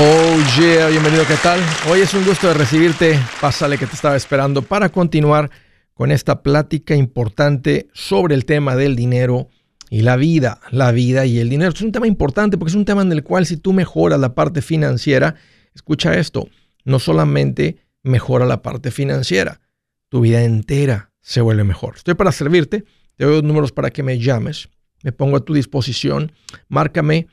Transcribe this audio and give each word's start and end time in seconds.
Oh 0.00 0.60
yeah, 0.60 0.86
bienvenido, 0.86 1.26
¿qué 1.26 1.34
tal? 1.42 1.58
Hoy 1.90 2.02
es 2.02 2.14
un 2.14 2.24
gusto 2.24 2.46
de 2.46 2.54
recibirte. 2.54 3.18
Pásale 3.40 3.78
que 3.78 3.86
te 3.86 3.96
estaba 3.96 4.14
esperando 4.14 4.62
para 4.62 4.90
continuar 4.90 5.50
con 5.92 6.12
esta 6.12 6.44
plática 6.44 6.94
importante 6.94 7.88
sobre 7.94 8.36
el 8.36 8.44
tema 8.44 8.76
del 8.76 8.94
dinero 8.94 9.48
y 9.90 10.02
la 10.02 10.14
vida, 10.14 10.60
la 10.70 10.92
vida 10.92 11.26
y 11.26 11.40
el 11.40 11.48
dinero. 11.48 11.72
Es 11.72 11.82
un 11.82 11.90
tema 11.90 12.06
importante 12.06 12.56
porque 12.56 12.70
es 12.70 12.76
un 12.76 12.84
tema 12.84 13.02
en 13.02 13.10
el 13.10 13.24
cual 13.24 13.44
si 13.44 13.56
tú 13.56 13.72
mejoras 13.72 14.20
la 14.20 14.36
parte 14.36 14.62
financiera, 14.62 15.34
escucha 15.74 16.14
esto, 16.16 16.48
no 16.84 17.00
solamente 17.00 17.78
mejora 18.04 18.46
la 18.46 18.62
parte 18.62 18.92
financiera, 18.92 19.60
tu 20.08 20.20
vida 20.20 20.44
entera 20.44 21.10
se 21.20 21.40
vuelve 21.40 21.64
mejor. 21.64 21.96
Estoy 21.96 22.14
para 22.14 22.30
servirte, 22.30 22.84
te 23.16 23.24
doy 23.24 23.42
números 23.42 23.72
para 23.72 23.90
que 23.90 24.04
me 24.04 24.20
llames, 24.20 24.68
me 25.02 25.10
pongo 25.10 25.38
a 25.38 25.44
tu 25.44 25.54
disposición, 25.54 26.30
márcame 26.68 27.26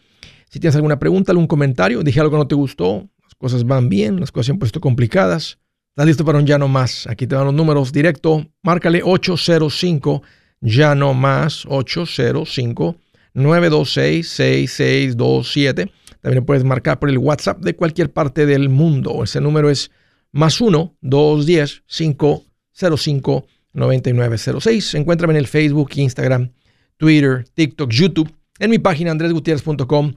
si 0.49 0.59
tienes 0.59 0.75
alguna 0.75 0.99
pregunta, 0.99 1.31
algún 1.31 1.47
comentario, 1.47 2.01
dije 2.03 2.19
algo 2.19 2.31
que 2.31 2.37
no 2.37 2.47
te 2.47 2.55
gustó, 2.55 3.07
las 3.23 3.35
cosas 3.35 3.65
van 3.65 3.89
bien, 3.89 4.19
las 4.19 4.31
cosas 4.31 4.47
se 4.47 4.51
han 4.53 4.59
puesto 4.59 4.79
complicadas, 4.79 5.59
estás 5.89 6.05
listo 6.05 6.25
para 6.25 6.39
un 6.39 6.45
ya 6.45 6.57
no 6.57 6.67
más. 6.67 7.07
Aquí 7.07 7.27
te 7.27 7.35
dan 7.35 7.45
los 7.45 7.53
números 7.53 7.91
directo, 7.91 8.45
márcale 8.63 9.01
805 9.03 10.21
ya 10.61 10.95
no 10.95 11.13
más 11.13 11.65
805 11.67 12.95
926 13.33 14.27
6627. 14.27 15.91
También 16.21 16.45
puedes 16.45 16.63
marcar 16.63 16.99
por 16.99 17.09
el 17.09 17.17
WhatsApp 17.17 17.59
de 17.59 17.75
cualquier 17.75 18.11
parte 18.11 18.45
del 18.45 18.69
mundo. 18.69 19.23
Ese 19.23 19.41
número 19.41 19.69
es 19.69 19.91
más 20.31 20.59
1 20.59 20.97
210 21.01 21.83
505 21.85 23.47
9906. 23.73 24.95
Encuéntrame 24.95 25.33
en 25.33 25.37
el 25.37 25.47
Facebook, 25.47 25.91
Instagram, 25.95 26.51
Twitter, 26.97 27.45
TikTok, 27.53 27.91
YouTube, 27.91 28.33
en 28.57 28.71
mi 28.71 28.79
página 28.79 29.11
andresgutierrez.com 29.11 30.13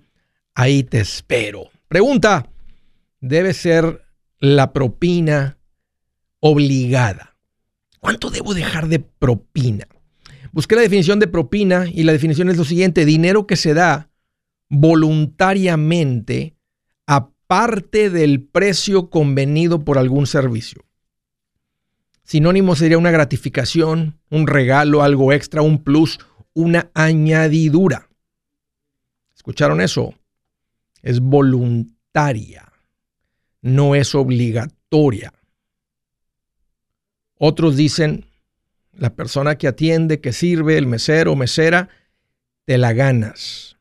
Ahí 0.54 0.82
te 0.82 1.00
espero. 1.00 1.70
Pregunta, 1.88 2.50
¿debe 3.20 3.54
ser 3.54 4.04
la 4.38 4.72
propina 4.72 5.58
obligada? 6.40 7.36
¿Cuánto 8.00 8.30
debo 8.30 8.54
dejar 8.54 8.88
de 8.88 9.00
propina? 9.00 9.86
Busqué 10.52 10.74
la 10.76 10.82
definición 10.82 11.18
de 11.18 11.28
propina 11.28 11.86
y 11.92 12.04
la 12.04 12.12
definición 12.12 12.48
es 12.48 12.56
lo 12.56 12.64
siguiente, 12.64 13.04
dinero 13.04 13.46
que 13.46 13.56
se 13.56 13.74
da 13.74 14.10
voluntariamente 14.68 16.56
aparte 17.06 18.10
del 18.10 18.42
precio 18.42 19.10
convenido 19.10 19.84
por 19.84 19.98
algún 19.98 20.26
servicio. 20.26 20.84
Sinónimo 22.24 22.76
sería 22.76 22.98
una 22.98 23.10
gratificación, 23.10 24.20
un 24.28 24.46
regalo, 24.46 25.02
algo 25.02 25.32
extra, 25.32 25.62
un 25.62 25.82
plus, 25.82 26.18
una 26.52 26.90
añadidura. 26.92 28.10
¿Escucharon 29.34 29.80
eso? 29.80 30.14
Es 31.02 31.20
voluntaria, 31.20 32.72
no 33.60 33.94
es 33.94 34.14
obligatoria. 34.14 35.32
Otros 37.38 37.76
dicen, 37.76 38.26
la 38.92 39.14
persona 39.14 39.56
que 39.56 39.68
atiende, 39.68 40.20
que 40.20 40.32
sirve, 40.32 40.76
el 40.76 40.86
mesero 40.86 41.32
o 41.32 41.36
mesera, 41.36 41.88
te 42.64 42.78
la 42.78 42.92
ganas 42.92 43.76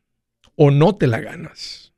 o 0.55 0.71
no 0.71 0.95
te 0.95 1.07
la 1.07 1.19
ganas. 1.19 1.93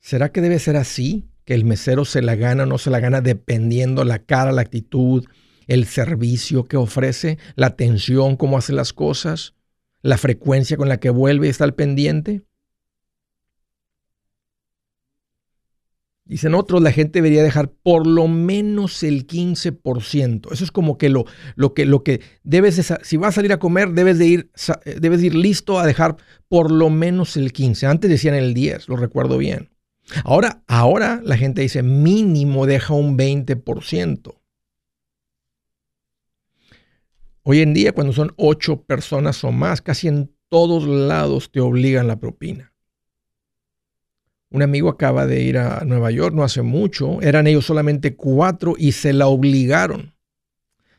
¿Será 0.00 0.32
que 0.32 0.40
debe 0.40 0.58
ser 0.58 0.76
así? 0.76 1.28
Que 1.44 1.54
el 1.54 1.64
mesero 1.64 2.04
se 2.04 2.22
la 2.22 2.34
gana 2.34 2.64
o 2.64 2.66
no 2.66 2.78
se 2.78 2.90
la 2.90 3.00
gana 3.00 3.20
dependiendo 3.20 4.04
la 4.04 4.18
cara, 4.20 4.52
la 4.52 4.62
actitud, 4.62 5.24
el 5.66 5.86
servicio 5.86 6.64
que 6.64 6.76
ofrece, 6.76 7.38
la 7.54 7.68
atención, 7.68 8.36
cómo 8.36 8.58
hace 8.58 8.72
las 8.72 8.92
cosas, 8.92 9.54
la 10.02 10.18
frecuencia 10.18 10.76
con 10.76 10.88
la 10.88 10.98
que 10.98 11.10
vuelve 11.10 11.46
y 11.46 11.50
está 11.50 11.64
al 11.64 11.74
pendiente. 11.74 12.42
Dicen 16.32 16.54
otros, 16.54 16.80
la 16.80 16.92
gente 16.92 17.18
debería 17.18 17.42
dejar 17.42 17.70
por 17.70 18.06
lo 18.06 18.26
menos 18.26 19.02
el 19.02 19.26
15%. 19.26 20.50
Eso 20.50 20.64
es 20.64 20.72
como 20.72 20.96
que 20.96 21.10
lo, 21.10 21.26
lo 21.56 21.74
que, 21.74 21.84
lo 21.84 22.02
que 22.02 22.22
debes 22.42 22.76
de, 22.76 22.98
si 23.02 23.18
vas 23.18 23.28
a 23.28 23.32
salir 23.32 23.52
a 23.52 23.58
comer, 23.58 23.90
debes 23.90 24.18
de 24.18 24.26
ir, 24.28 24.50
eh, 24.86 24.96
debes 24.98 25.22
ir 25.22 25.34
listo 25.34 25.78
a 25.78 25.84
dejar 25.84 26.16
por 26.48 26.70
lo 26.70 26.88
menos 26.88 27.36
el 27.36 27.52
15%. 27.52 27.86
Antes 27.86 28.10
decían 28.10 28.34
el 28.34 28.54
10, 28.54 28.88
lo 28.88 28.96
recuerdo 28.96 29.36
bien. 29.36 29.68
Ahora, 30.24 30.62
ahora 30.68 31.20
la 31.22 31.36
gente 31.36 31.60
dice 31.60 31.82
mínimo 31.82 32.64
deja 32.64 32.94
un 32.94 33.18
20%. 33.18 34.34
Hoy 37.42 37.60
en 37.60 37.74
día, 37.74 37.92
cuando 37.92 38.14
son 38.14 38.32
8 38.38 38.84
personas 38.84 39.44
o 39.44 39.52
más, 39.52 39.82
casi 39.82 40.08
en 40.08 40.34
todos 40.48 40.86
lados 40.86 41.52
te 41.52 41.60
obligan 41.60 42.06
la 42.06 42.18
propina. 42.18 42.71
Un 44.52 44.60
amigo 44.60 44.90
acaba 44.90 45.26
de 45.26 45.42
ir 45.42 45.56
a 45.56 45.82
Nueva 45.86 46.10
York 46.10 46.34
no 46.34 46.44
hace 46.44 46.60
mucho. 46.60 47.22
Eran 47.22 47.46
ellos 47.46 47.64
solamente 47.64 48.16
cuatro 48.16 48.74
y 48.76 48.92
se 48.92 49.14
la 49.14 49.26
obligaron. 49.26 50.14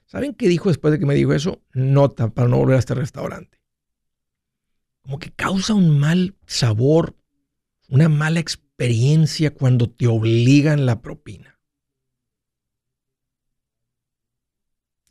¿Saben 0.08 0.34
qué 0.34 0.48
dijo 0.48 0.70
después 0.70 0.92
de 0.92 1.00
que 1.00 1.06
me 1.06 1.14
dijo 1.14 1.34
eso? 1.34 1.62
Nota 1.72 2.30
para 2.30 2.48
no 2.48 2.58
volver 2.58 2.78
a 2.78 2.80
este 2.80 2.96
restaurante. 2.96 3.60
Como 5.04 5.20
que 5.20 5.32
causa 5.32 5.76
un 5.76 6.00
mal 6.00 6.36
sabor, 6.48 7.16
una 7.90 8.10
mala 8.10 8.40
experiencia 8.40 9.54
cuando 9.54 9.88
te 9.88 10.08
obligan 10.08 10.88
la 10.88 11.02
propina. 11.02 11.60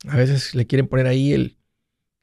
A 0.05 0.17
veces 0.17 0.53
le 0.53 0.67
quieren 0.67 0.89
poner 0.89 1.07
ahí 1.07 1.31
el 1.31 1.57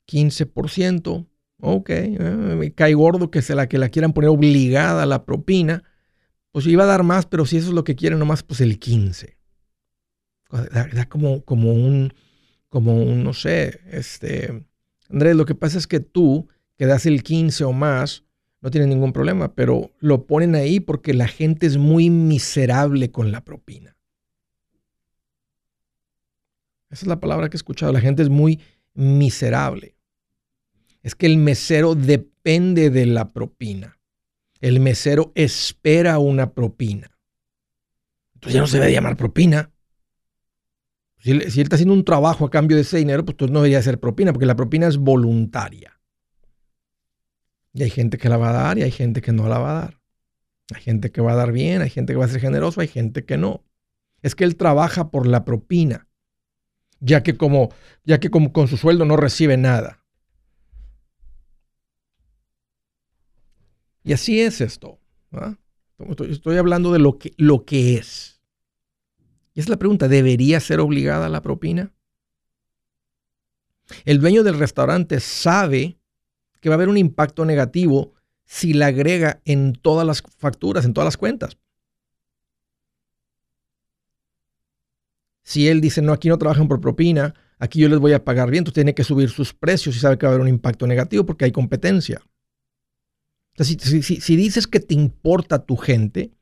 15%. 0.07 1.27
Ok, 1.63 1.91
eh, 1.91 2.19
me 2.19 2.73
cae 2.73 2.93
gordo 2.93 3.31
que 3.31 3.41
se 3.41 3.55
la 3.55 3.71
que 3.71 3.79
la 3.79 3.89
quieran 3.89 4.13
poner 4.13 4.29
obligada 4.29 5.05
a 5.05 5.07
la 5.07 5.25
propina 5.25 5.85
pues 6.53 6.67
iba 6.67 6.85
a 6.85 6.87
dar 6.87 7.03
más, 7.03 7.27
pero 7.27 7.47
si 7.47 7.57
eso 7.57 7.69
es 7.69 7.75
lo 7.75 7.85
que 7.85 7.97
quieren 7.97 8.19
nomás, 8.19 8.43
pues 8.43 8.61
el 8.61 8.79
15. 8.79 9.37
Da, 10.51 11.09
como, 11.09 11.45
como 11.45 11.73
un, 11.73 12.13
como 12.69 12.97
un, 12.97 13.23
no 13.23 13.33
sé, 13.33 13.81
este, 13.91 14.67
Andrés, 15.09 15.37
lo 15.37 15.45
que 15.45 15.55
pasa 15.55 15.79
es 15.79 15.87
que 15.87 16.01
tú, 16.01 16.49
que 16.77 16.87
das 16.87 17.07
el 17.07 17.23
15 17.23 17.65
o 17.65 17.73
más, 17.73 18.25
no 18.61 18.71
tienes 18.71 18.89
ningún 18.89 19.13
problema, 19.13 19.55
pero 19.55 19.93
lo 20.01 20.27
ponen 20.27 20.57
ahí 20.57 20.81
porque 20.81 21.15
la 21.15 21.29
gente 21.29 21.67
es 21.67 21.77
muy 21.77 22.11
miserable 22.11 23.13
con 23.13 23.31
la 23.31 23.45
propina. 23.45 23.97
Esa 26.91 27.05
es 27.05 27.07
la 27.07 27.21
palabra 27.21 27.49
que 27.49 27.57
he 27.57 27.59
escuchado. 27.59 27.93
La 27.93 28.01
gente 28.01 28.23
es 28.23 28.29
muy 28.29 28.61
miserable. 28.95 29.95
Es 31.03 31.15
que 31.15 31.27
el 31.27 31.37
mesero 31.37 31.95
depende 31.95 32.91
de 32.91 33.07
la 33.07 33.29
propina 33.33 34.00
el 34.61 34.81
mesero 34.81 35.33
espera 35.35 36.19
una 36.19 36.53
propina. 36.53 37.11
Entonces 38.35 38.55
ya 38.55 38.61
no 38.61 38.67
se 38.67 38.79
debe 38.79 38.93
llamar 38.93 39.17
propina. 39.17 39.71
Si 41.19 41.31
él, 41.31 41.43
está 41.43 41.77
haciendo 41.77 41.95
un 41.95 42.05
trabajo 42.05 42.47
a 42.47 42.51
cambio 42.51 42.77
de 42.77 42.83
ese 42.83 42.97
dinero, 42.97 43.25
pues 43.25 43.51
no 43.51 43.61
debería 43.61 43.83
ser 43.83 44.01
propina, 44.01 44.33
porque 44.33 44.47
la 44.47 44.57
propina 44.57 44.87
es 44.87 44.97
voluntaria. 44.97 46.01
Y 47.73 47.83
hay 47.83 47.91
gente 47.91 48.19
que 48.19 48.29
la 48.29 48.37
va 48.37 48.51
a 48.51 48.53
dar 48.53 48.79
y 48.79 48.83
hay 48.83 48.91
gente 48.91 49.21
que 49.21 49.33
no 49.33 49.49
la 49.49 49.59
va 49.59 49.71
a 49.71 49.81
dar. 49.83 50.01
Hay 50.75 50.83
gente 50.83 51.11
que 51.11 51.21
va 51.21 51.33
a 51.33 51.37
dar 51.37 51.53
bien, 51.53 51.83
hay 51.83 51.91
gente 51.91 52.13
que 52.13 52.19
va 52.19 52.25
a 52.25 52.29
ser 52.29 52.41
generoso, 52.41 52.81
hay 52.81 52.89
gente 52.89 53.25
que 53.25 53.37
no. 53.37 53.65
Es 54.23 54.35
que 54.35 54.45
él 54.45 54.57
trabaja 54.57 55.11
por 55.11 55.27
la 55.27 55.45
propina, 55.45 56.09
ya 57.01 57.23
que 57.23 57.37
como, 57.37 57.71
ya 58.05 58.21
que 58.21 58.31
como 58.31 58.53
con 58.53 58.69
su 58.69 58.77
sueldo 58.77 59.05
no 59.05 59.17
recibe 59.17 59.57
nada. 59.57 60.00
Y 64.11 64.13
así 64.13 64.41
es 64.41 64.61
esto. 64.61 64.99
Estoy, 66.29 66.57
hablando 66.57 66.93
de 66.93 66.99
lo 66.99 67.17
que, 67.17 67.33
lo 67.37 67.65
que 67.65 67.95
es. 67.95 68.41
Y 69.55 69.61
es 69.61 69.69
la 69.69 69.77
pregunta, 69.77 70.09
¿debería 70.09 70.59
ser 70.59 70.81
obligada 70.81 71.29
la 71.29 71.43
propina? 71.43 71.95
El 74.05 74.19
dueño 74.19 74.43
del 74.43 74.59
restaurante 74.59 75.21
sabe 75.21 75.97
que 76.61 76.69
va 76.69 76.75
a 76.75 76.79
haber 76.79 76.89
un 76.89 76.97
impacto 76.97 77.45
negativo 77.45 78.15
si 78.47 78.73
la 78.73 78.87
agrega 78.87 79.43
en 79.45 79.75
todas 79.75 80.05
las 80.05 80.25
facturas, 80.39 80.85
en 80.85 80.93
todas 80.93 81.07
las 81.07 81.17
cuentas. 81.17 81.57
Si 85.45 85.69
él 85.69 85.81
dice, 85.81 86.03
no, 86.03 86.13
aquí 86.13 86.29
no 86.29 86.37
trabajan 86.37 86.67
por 86.67 86.81
propina, 86.81 87.33
aquí 87.61 87.79
yo 87.79 87.89
les 87.89 88.01
voy 88.01 88.13
a 88.13 88.25
pagar 88.25 88.51
bien, 88.51 88.63
entonces 88.63 88.75
tiene 88.75 88.95
que 88.97 89.05
subir 89.05 89.31
sus 89.31 89.55
precios 89.55 89.95
y 89.95 90.01
sabe 90.01 90.19
que 90.19 90.27
va 90.27 90.33
a 90.33 90.35
haber 90.35 90.43
un 90.43 90.49
impacto 90.49 90.89
negativo 90.89 91.25
porque 91.25 91.45
hay 91.45 91.53
competencia 91.53 92.21
si, 93.65 94.37
dices 94.37 94.67
que 94.67 94.81
te 94.81 94.95
importa 94.95 95.65
tu 95.65 95.77
gente 95.77 96.33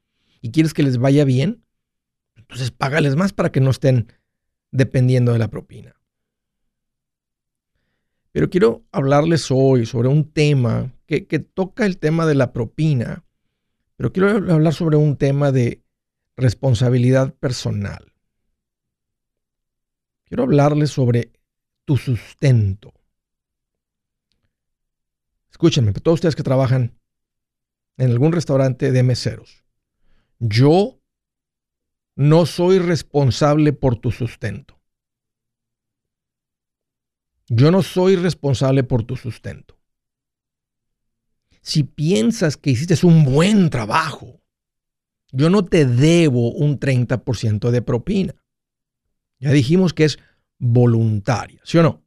y 0.40 0.50
quieres 0.50 0.74
que 0.74 0.82
les 0.82 0.98
vaya 0.98 1.24
bien, 1.24 1.64
entonces 2.36 2.70
págales 2.70 3.16
más 3.16 3.32
para 3.32 3.50
que 3.50 3.60
no 3.60 3.70
estén 3.70 4.12
dependiendo 4.70 5.32
de 5.32 5.38
la 5.38 5.48
propina. 5.48 5.96
Pero 8.32 8.50
quiero 8.50 8.84
hablarles 8.92 9.50
hoy 9.50 9.86
sobre 9.86 10.08
un 10.08 10.30
tema 10.30 10.92
que, 11.06 11.26
que, 11.26 11.38
toca 11.38 11.86
el 11.86 11.98
tema 11.98 12.26
de 12.26 12.34
la 12.34 12.52
propina, 12.52 13.24
pero 13.96 14.12
quiero 14.12 14.28
hablar 14.52 14.74
sobre 14.74 14.96
un 14.96 15.16
tema 15.16 15.50
de 15.50 15.82
responsabilidad 16.36 17.34
personal. 17.34 18.12
Quiero 20.24 20.44
hablarles 20.44 20.90
sobre 20.90 21.32
tu 21.84 21.96
sustento. 21.96 22.92
Escúchenme, 25.50 25.92
todos 25.94 26.16
ustedes 26.16 26.36
que 26.36 26.42
trabajan 26.42 26.97
en 27.98 28.10
algún 28.10 28.32
restaurante 28.32 28.92
de 28.92 29.02
meseros. 29.02 29.64
yo 30.38 30.94
no 32.14 32.46
soy 32.46 32.80
responsable 32.80 33.72
por 33.72 33.96
tu 33.96 34.10
sustento. 34.10 34.80
Yo 37.48 37.70
no 37.70 37.82
soy 37.82 38.16
responsable 38.16 38.82
por 38.82 39.04
tu 39.04 39.14
sustento. 39.14 39.78
Si 41.62 41.84
piensas 41.84 42.56
que 42.56 42.70
hiciste 42.70 43.06
un 43.06 43.24
buen 43.24 43.70
trabajo, 43.70 44.40
yo 45.30 45.48
no 45.48 45.64
te 45.64 45.86
debo 45.86 46.50
un 46.50 46.80
30% 46.80 47.70
de 47.70 47.82
propina. 47.82 48.34
Ya 49.38 49.52
dijimos 49.52 49.94
que 49.94 50.04
es 50.04 50.18
voluntaria, 50.58 51.60
¿sí 51.64 51.78
o 51.78 51.82
no? 51.84 52.02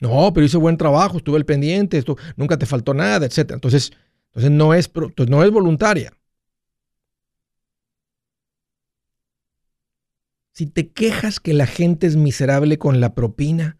No, 0.00 0.32
pero 0.32 0.46
hice 0.46 0.56
buen 0.56 0.78
trabajo, 0.78 1.18
estuve 1.18 1.36
al 1.36 1.44
pendiente, 1.44 1.98
esto, 1.98 2.16
nunca 2.36 2.58
te 2.58 2.64
faltó 2.64 2.94
nada, 2.94 3.26
etc. 3.26 3.50
Entonces, 3.50 3.92
entonces 4.30 4.50
no, 4.52 4.74
es, 4.74 4.90
no 5.28 5.44
es 5.44 5.50
voluntaria. 5.50 6.12
Si 10.52 10.66
te 10.66 10.92
quejas 10.92 11.40
que 11.40 11.52
la 11.52 11.66
gente 11.66 12.06
es 12.06 12.16
miserable 12.16 12.78
con 12.78 13.00
la 13.00 13.14
propina 13.14 13.78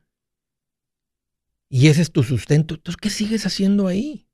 y 1.68 1.88
ese 1.88 2.02
es 2.02 2.10
tu 2.10 2.24
sustento, 2.24 2.74
entonces 2.74 2.96
¿qué 3.00 3.10
sigues 3.10 3.46
haciendo 3.46 3.86
ahí? 3.86 4.28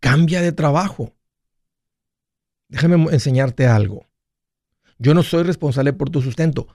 Cambia 0.00 0.42
de 0.42 0.52
trabajo. 0.52 1.16
Déjame 2.68 2.96
enseñarte 3.12 3.66
algo. 3.66 4.06
Yo 4.98 5.14
no 5.14 5.22
soy 5.22 5.44
responsable 5.44 5.92
por 5.92 6.10
tu 6.10 6.20
sustento. 6.20 6.68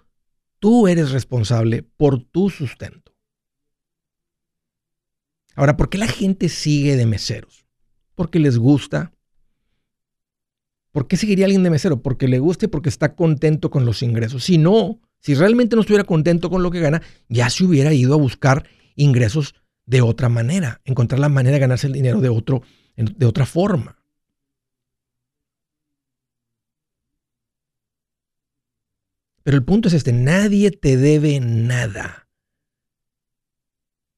Tú 0.59 0.87
eres 0.87 1.11
responsable 1.11 1.83
por 1.83 2.23
tu 2.23 2.49
sustento. 2.49 3.15
Ahora, 5.55 5.77
¿por 5.77 5.89
qué 5.89 5.97
la 5.97 6.07
gente 6.07 6.49
sigue 6.49 6.95
de 6.95 7.05
meseros? 7.05 7.66
Porque 8.17 8.39
les 8.39 8.57
gusta. 8.57 9.13
¿Por 10.91 11.07
qué 11.07 11.17
seguiría 11.17 11.45
alguien 11.45 11.61
de 11.61 11.69
mesero? 11.69 12.01
Porque 12.01 12.27
le 12.27 12.39
guste, 12.39 12.67
porque 12.67 12.89
está 12.89 13.15
contento 13.15 13.69
con 13.69 13.85
los 13.85 14.01
ingresos. 14.01 14.43
Si 14.43 14.57
no, 14.57 14.99
si 15.19 15.35
realmente 15.35 15.75
no 15.75 15.81
estuviera 15.81 16.03
contento 16.03 16.49
con 16.49 16.63
lo 16.63 16.71
que 16.71 16.79
gana, 16.79 17.03
ya 17.29 17.51
se 17.51 17.63
hubiera 17.63 17.93
ido 17.93 18.15
a 18.15 18.17
buscar 18.17 18.67
ingresos 18.95 19.53
de 19.85 20.01
otra 20.01 20.29
manera, 20.29 20.81
encontrar 20.83 21.19
la 21.19 21.29
manera 21.29 21.53
de 21.53 21.59
ganarse 21.59 21.85
el 21.85 21.93
dinero 21.93 22.19
de, 22.19 22.29
otro, 22.29 22.63
de 22.95 23.25
otra 23.27 23.45
forma. 23.45 23.99
Pero 29.43 29.57
el 29.57 29.63
punto 29.63 29.89
es 29.89 29.93
este, 29.93 30.11
nadie 30.11 30.71
te 30.71 30.97
debe 30.97 31.39
nada. 31.39 32.26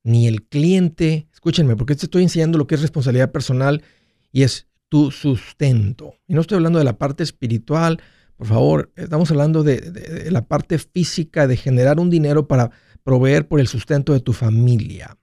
Ni 0.03 0.27
el 0.27 0.43
cliente, 0.43 1.27
escúchenme, 1.33 1.75
porque 1.75 1.95
te 1.95 2.05
estoy 2.05 2.23
enseñando 2.23 2.57
lo 2.57 2.67
que 2.67 2.75
es 2.75 2.81
responsabilidad 2.81 3.31
personal 3.31 3.83
y 4.31 4.43
es 4.43 4.67
tu 4.89 5.11
sustento. 5.11 6.15
Y 6.27 6.33
no 6.33 6.41
estoy 6.41 6.57
hablando 6.57 6.79
de 6.79 6.85
la 6.85 6.97
parte 6.97 7.23
espiritual, 7.23 8.01
por 8.39 8.47
favor, 8.47 8.91
estamos 8.95 9.29
hablando 9.31 9.63
de, 9.63 10.29
la 10.31 10.47
parte 10.47 10.79
física, 10.79 11.45
de 11.45 11.57
generar 11.57 11.99
un 11.99 12.09
dinero 12.09 12.47
para 12.47 12.71
proveer 13.03 13.49
por 13.49 13.59
el 13.59 13.67
sustento 13.67 14.13
de 14.13 14.21
tu 14.21 14.31
familia. 14.31 15.17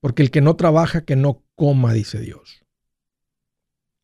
Porque 0.00 0.22
el 0.22 0.30
que 0.30 0.42
no 0.42 0.54
trabaja, 0.54 1.06
que 1.06 1.16
no 1.16 1.42
coma, 1.54 1.94
dice 1.94 2.20
Dios. 2.20 2.62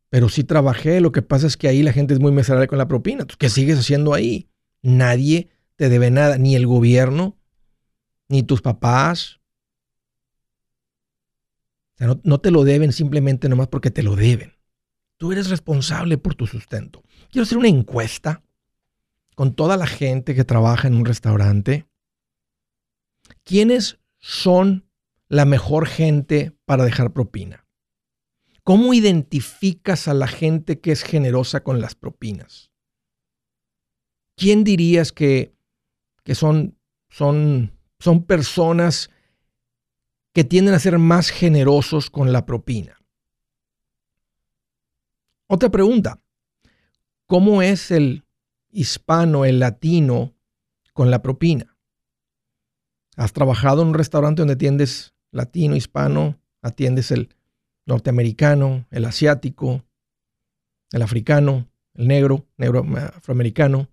Pero 0.08 0.30
sí 0.30 0.44
trabajé, 0.44 1.02
lo 1.02 1.12
que 1.12 1.20
pasa 1.20 1.46
es 1.46 1.58
que 1.58 1.68
ahí 1.68 1.82
la 1.82 1.92
gente 1.92 2.14
es 2.14 2.20
muy 2.20 2.32
miserable 2.32 2.68
con 2.68 2.78
la 2.78 2.88
propina. 2.88 3.26
¿Qué 3.38 3.50
sigues 3.50 3.78
haciendo 3.78 4.14
ahí? 4.14 4.48
Nadie 4.80 5.50
te 5.76 5.90
debe 5.90 6.10
nada, 6.10 6.38
ni 6.38 6.56
el 6.56 6.66
gobierno, 6.66 7.36
ni 8.28 8.42
tus 8.42 8.62
papás, 8.62 9.40
no, 11.98 12.38
te 12.38 12.50
lo 12.50 12.62
deben 12.62 12.92
simplemente 12.92 13.48
nomás 13.48 13.69
porque 13.69 13.90
te 13.90 14.02
lo 14.02 14.14
deben. 14.14 14.54
Tú 15.16 15.32
eres 15.32 15.50
responsable 15.50 16.16
por 16.16 16.36
tu 16.36 16.46
sustento. 16.46 17.02
Quiero 17.30 17.42
hacer 17.42 17.58
una 17.58 17.69
encuesta 17.69 18.44
con 19.34 19.54
toda 19.54 19.76
la 19.76 19.86
gente 19.86 20.34
que 20.34 20.44
trabaja 20.44 20.86
en 20.86 20.94
un 20.94 21.04
restaurante. 21.04 21.88
¿Quiénes 23.42 23.98
son 24.20 24.88
la 25.28 25.44
mejor 25.44 25.86
gente 25.86 26.56
para 26.64 26.84
dejar 26.84 27.12
propina? 27.12 27.66
¿Cómo 28.62 28.94
identificas 28.94 30.06
a 30.08 30.14
la 30.14 30.28
gente 30.28 30.78
que 30.78 30.92
es 30.92 31.02
generosa 31.02 31.64
con 31.64 31.80
las 31.80 31.94
propinas? 31.94 32.70
¿Quién 34.36 34.62
dirías 34.62 35.10
que, 35.10 35.54
que 36.22 36.36
son, 36.36 36.78
son, 37.08 37.77
son 37.98 38.24
personas 38.24 39.10
que 40.32 40.44
tienden 40.44 40.74
a 40.74 40.78
ser 40.78 40.98
más 40.98 41.30
generosos 41.30 42.10
con 42.10 42.32
la 42.32 42.46
propina. 42.46 42.98
Otra 45.48 45.70
pregunta, 45.70 46.20
¿cómo 47.26 47.62
es 47.62 47.90
el 47.90 48.24
hispano, 48.70 49.44
el 49.44 49.58
latino 49.58 50.34
con 50.92 51.10
la 51.10 51.22
propina? 51.22 51.76
¿Has 53.16 53.32
trabajado 53.32 53.82
en 53.82 53.88
un 53.88 53.94
restaurante 53.94 54.42
donde 54.42 54.54
atiendes 54.54 55.14
latino, 55.30 55.74
hispano, 55.74 56.38
atiendes 56.62 57.10
el 57.10 57.34
norteamericano, 57.86 58.86
el 58.90 59.06
asiático, 59.06 59.84
el 60.92 61.02
africano, 61.02 61.68
el 61.94 62.06
negro, 62.06 62.46
negro 62.58 62.84
afroamericano? 63.16 63.88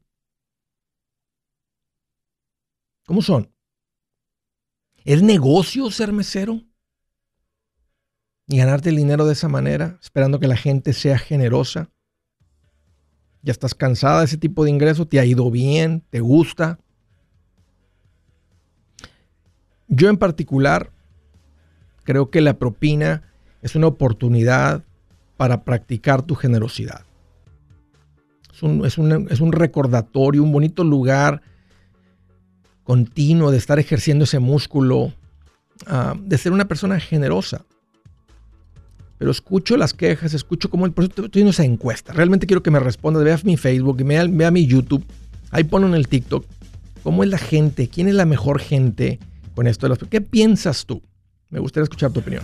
¿Cómo 3.05 3.21
son? 3.21 3.54
¿Es 5.05 5.21
negocio 5.21 5.91
ser 5.91 6.11
mesero? 6.11 6.63
Y 8.47 8.57
ganarte 8.57 8.89
el 8.89 8.95
dinero 8.95 9.25
de 9.25 9.33
esa 9.33 9.47
manera, 9.47 9.99
esperando 10.01 10.39
que 10.39 10.47
la 10.47 10.57
gente 10.57 10.93
sea 10.93 11.19
generosa. 11.19 11.91
Ya 13.43 13.51
estás 13.51 13.75
cansada 13.75 14.19
de 14.19 14.25
ese 14.25 14.37
tipo 14.37 14.63
de 14.63 14.71
ingreso, 14.71 15.07
te 15.07 15.19
ha 15.19 15.25
ido 15.25 15.51
bien, 15.51 16.03
te 16.09 16.19
gusta. 16.19 16.79
Yo 19.87 20.09
en 20.09 20.17
particular 20.17 20.91
creo 22.03 22.31
que 22.31 22.41
la 22.41 22.57
propina 22.57 23.31
es 23.61 23.75
una 23.75 23.87
oportunidad 23.87 24.83
para 25.37 25.63
practicar 25.63 26.23
tu 26.23 26.33
generosidad. 26.33 27.05
Es 28.51 28.63
un, 28.63 28.85
es 28.85 28.97
un, 28.97 29.27
es 29.29 29.39
un 29.39 29.51
recordatorio, 29.51 30.41
un 30.41 30.51
bonito 30.51 30.83
lugar 30.83 31.43
continuo 32.85 33.51
de 33.51 33.57
estar 33.57 33.79
ejerciendo 33.79 34.23
ese 34.23 34.39
músculo, 34.39 35.11
ah, 35.87 36.15
de 36.17 36.37
ser 36.37 36.53
una 36.53 36.69
persona 36.69 36.99
generosa. 37.01 37.65
Pero 39.17 39.31
escucho 39.31 39.75
las 39.75 39.93
quejas, 39.93 40.33
escucho 40.33 40.69
cómo 40.69 40.85
el 40.85 40.93
proceso, 40.93 41.25
estoy 41.25 41.41
haciendo 41.41 41.51
esa 41.51 41.65
encuesta. 41.65 42.13
Realmente 42.13 42.47
quiero 42.47 42.63
que 42.63 42.71
me 42.71 42.79
respondas, 42.79 43.23
vea 43.23 43.39
mi 43.43 43.57
Facebook, 43.57 44.03
vea, 44.03 44.25
vea 44.29 44.51
mi 44.51 44.67
YouTube, 44.67 45.03
ahí 45.51 45.63
ponlo 45.63 45.87
en 45.87 45.95
el 45.95 46.07
TikTok. 46.07 46.45
¿Cómo 47.03 47.23
es 47.23 47.29
la 47.29 47.37
gente? 47.37 47.87
¿Quién 47.87 48.07
es 48.07 48.15
la 48.15 48.25
mejor 48.25 48.59
gente 48.59 49.19
con 49.55 49.67
esto? 49.67 49.89
¿Qué 50.09 50.21
piensas 50.21 50.85
tú? 50.85 51.01
Me 51.49 51.59
gustaría 51.59 51.83
escuchar 51.83 52.11
tu 52.11 52.19
opinión. 52.19 52.43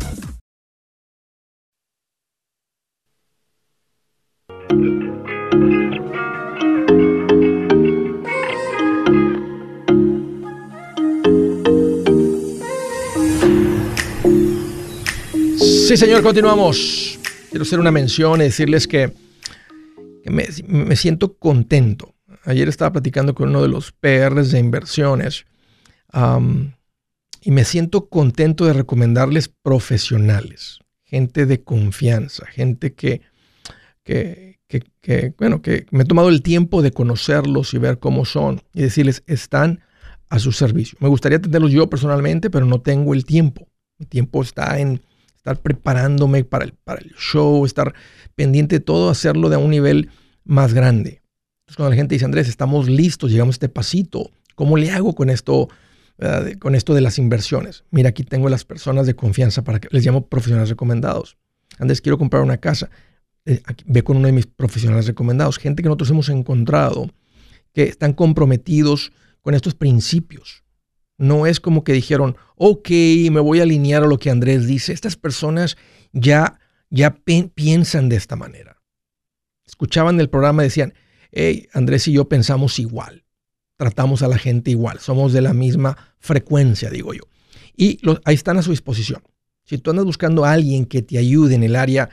Sí, 15.91 15.97
señor, 15.97 16.23
continuamos. 16.23 17.19
Quiero 17.49 17.63
hacer 17.63 17.77
una 17.77 17.91
mención 17.91 18.39
y 18.39 18.45
decirles 18.45 18.87
que, 18.87 19.11
me, 20.23 20.95
siento 20.95 21.33
contento. 21.33 22.15
Ayer 22.45 22.69
estaba 22.69 22.93
platicando 22.93 23.35
con 23.35 23.49
uno 23.49 23.61
de 23.61 23.67
los 23.67 23.91
PRs 23.91 24.51
de 24.51 24.59
inversiones 24.59 25.43
y 27.41 27.51
me 27.51 27.65
siento 27.65 28.07
contento 28.07 28.63
de 28.63 28.71
recomendarles 28.71 29.49
profesionales, 29.49 30.79
gente 31.03 31.45
de 31.45 31.61
confianza, 31.61 32.45
gente 32.45 32.93
que, 32.93 33.23
que, 34.05 35.33
bueno, 35.37 35.61
que 35.61 35.87
me 35.91 36.03
he 36.03 36.05
tomado 36.05 36.29
el 36.29 36.41
tiempo 36.41 36.81
de 36.81 36.93
conocerlos 36.93 37.73
y 37.73 37.79
ver 37.79 37.99
cómo 37.99 38.23
son 38.23 38.61
y 38.73 38.83
decirles, 38.83 39.23
están 39.27 39.81
a 40.29 40.39
su 40.39 40.53
servicio. 40.53 40.97
Me 41.01 41.09
gustaría 41.09 41.41
tenerlos 41.41 41.71
yo 41.71 41.89
personalmente, 41.89 42.49
pero 42.49 42.65
no 42.65 42.79
tengo 42.79 43.13
el 43.13 43.25
tiempo. 43.25 43.67
Mi 43.97 44.05
tiempo 44.05 44.41
está 44.41 44.79
en 44.79 45.01
estar 45.41 45.59
preparándome 45.59 46.43
para 46.43 46.65
el, 46.65 46.73
para 46.73 47.01
el 47.01 47.15
show, 47.17 47.65
estar 47.65 47.95
pendiente 48.35 48.75
de 48.75 48.79
todo, 48.79 49.09
hacerlo 49.09 49.49
de 49.49 49.57
un 49.57 49.71
nivel 49.71 50.11
más 50.45 50.75
grande. 50.75 51.23
Entonces 51.61 51.77
cuando 51.77 51.89
la 51.89 51.95
gente 51.95 52.13
dice, 52.13 52.25
Andrés, 52.25 52.47
estamos 52.47 52.87
listos, 52.87 53.31
llegamos 53.31 53.53
a 53.53 53.57
este 53.57 53.69
pasito, 53.69 54.29
¿cómo 54.53 54.77
le 54.77 54.91
hago 54.91 55.15
con 55.15 55.31
esto, 55.31 55.67
con 56.59 56.75
esto 56.75 56.93
de 56.93 57.01
las 57.01 57.17
inversiones? 57.17 57.83
Mira, 57.89 58.09
aquí 58.09 58.23
tengo 58.23 58.49
las 58.49 58.65
personas 58.65 59.07
de 59.07 59.15
confianza 59.15 59.63
para 59.63 59.79
que 59.79 59.87
les 59.89 60.05
llamo 60.05 60.27
profesionales 60.27 60.69
recomendados. 60.69 61.37
Andrés, 61.79 62.01
quiero 62.01 62.19
comprar 62.19 62.43
una 62.43 62.57
casa. 62.57 62.91
Eh, 63.45 63.63
ve 63.85 64.03
con 64.03 64.17
uno 64.17 64.27
de 64.27 64.33
mis 64.33 64.45
profesionales 64.45 65.07
recomendados, 65.07 65.57
gente 65.57 65.81
que 65.81 65.89
nosotros 65.89 66.11
hemos 66.11 66.29
encontrado 66.29 67.09
que 67.73 67.83
están 67.83 68.13
comprometidos 68.13 69.11
con 69.41 69.55
estos 69.55 69.73
principios. 69.73 70.60
No 71.21 71.45
es 71.45 71.59
como 71.59 71.83
que 71.83 71.93
dijeron, 71.93 72.35
ok, 72.55 72.89
me 73.29 73.39
voy 73.39 73.59
a 73.59 73.63
alinear 73.63 74.01
a 74.01 74.07
lo 74.07 74.17
que 74.17 74.31
Andrés 74.31 74.65
dice. 74.65 74.91
Estas 74.91 75.15
personas 75.15 75.77
ya, 76.13 76.59
ya 76.89 77.13
piensan 77.13 78.09
de 78.09 78.15
esta 78.15 78.35
manera. 78.35 78.81
Escuchaban 79.63 80.19
el 80.19 80.31
programa 80.31 80.63
y 80.63 80.65
decían, 80.65 80.95
hey, 81.31 81.67
Andrés 81.73 82.07
y 82.07 82.13
yo 82.13 82.27
pensamos 82.27 82.79
igual. 82.79 83.23
Tratamos 83.77 84.23
a 84.23 84.27
la 84.27 84.39
gente 84.39 84.71
igual. 84.71 84.97
Somos 84.97 85.31
de 85.31 85.41
la 85.41 85.53
misma 85.53 85.95
frecuencia, 86.17 86.89
digo 86.89 87.13
yo. 87.13 87.21
Y 87.77 87.99
ahí 88.25 88.33
están 88.33 88.57
a 88.57 88.63
su 88.63 88.71
disposición. 88.71 89.21
Si 89.63 89.77
tú 89.77 89.91
andas 89.91 90.05
buscando 90.05 90.43
a 90.43 90.53
alguien 90.53 90.87
que 90.87 91.03
te 91.03 91.19
ayude 91.19 91.53
en 91.53 91.61
el 91.61 91.75
área, 91.75 92.09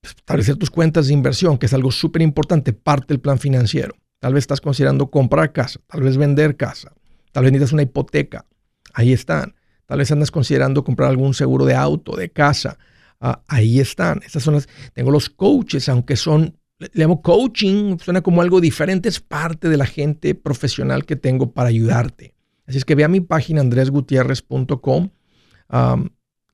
pues, 0.00 0.16
establecer 0.16 0.56
tus 0.56 0.70
cuentas 0.72 1.06
de 1.06 1.12
inversión, 1.12 1.58
que 1.58 1.66
es 1.66 1.74
algo 1.74 1.92
súper 1.92 2.22
importante, 2.22 2.72
parte 2.72 3.14
del 3.14 3.20
plan 3.20 3.38
financiero. 3.38 3.94
Tal 4.18 4.34
vez 4.34 4.42
estás 4.42 4.60
considerando 4.60 5.12
comprar 5.12 5.52
casa, 5.52 5.78
tal 5.86 6.02
vez 6.02 6.16
vender 6.16 6.56
casa, 6.56 6.92
Tal 7.32 7.44
vez 7.44 7.52
necesitas 7.52 7.72
una 7.72 7.82
hipoteca. 7.82 8.46
Ahí 8.94 9.12
están. 9.12 9.54
Tal 9.86 9.98
vez 9.98 10.10
andas 10.12 10.30
considerando 10.30 10.84
comprar 10.84 11.10
algún 11.10 11.34
seguro 11.34 11.64
de 11.64 11.74
auto, 11.74 12.16
de 12.16 12.30
casa. 12.30 12.78
Ah, 13.20 13.42
ahí 13.48 13.80
están. 13.80 14.20
Estas 14.24 14.42
son 14.42 14.54
las. 14.54 14.68
Tengo 14.92 15.10
los 15.10 15.28
coaches, 15.28 15.88
aunque 15.88 16.16
son. 16.16 16.56
Le 16.78 16.90
llamo 16.94 17.22
coaching, 17.22 17.98
suena 17.98 18.22
como 18.22 18.42
algo 18.42 18.60
diferente, 18.60 19.08
es 19.08 19.20
parte 19.20 19.68
de 19.68 19.76
la 19.76 19.86
gente 19.86 20.34
profesional 20.34 21.04
que 21.04 21.14
tengo 21.14 21.52
para 21.52 21.68
ayudarte. 21.68 22.34
Así 22.66 22.78
es 22.78 22.84
que 22.84 22.96
ve 22.96 23.04
a 23.04 23.08
mi 23.08 23.20
página 23.20 23.60
andresgutierrez.com 23.60 25.10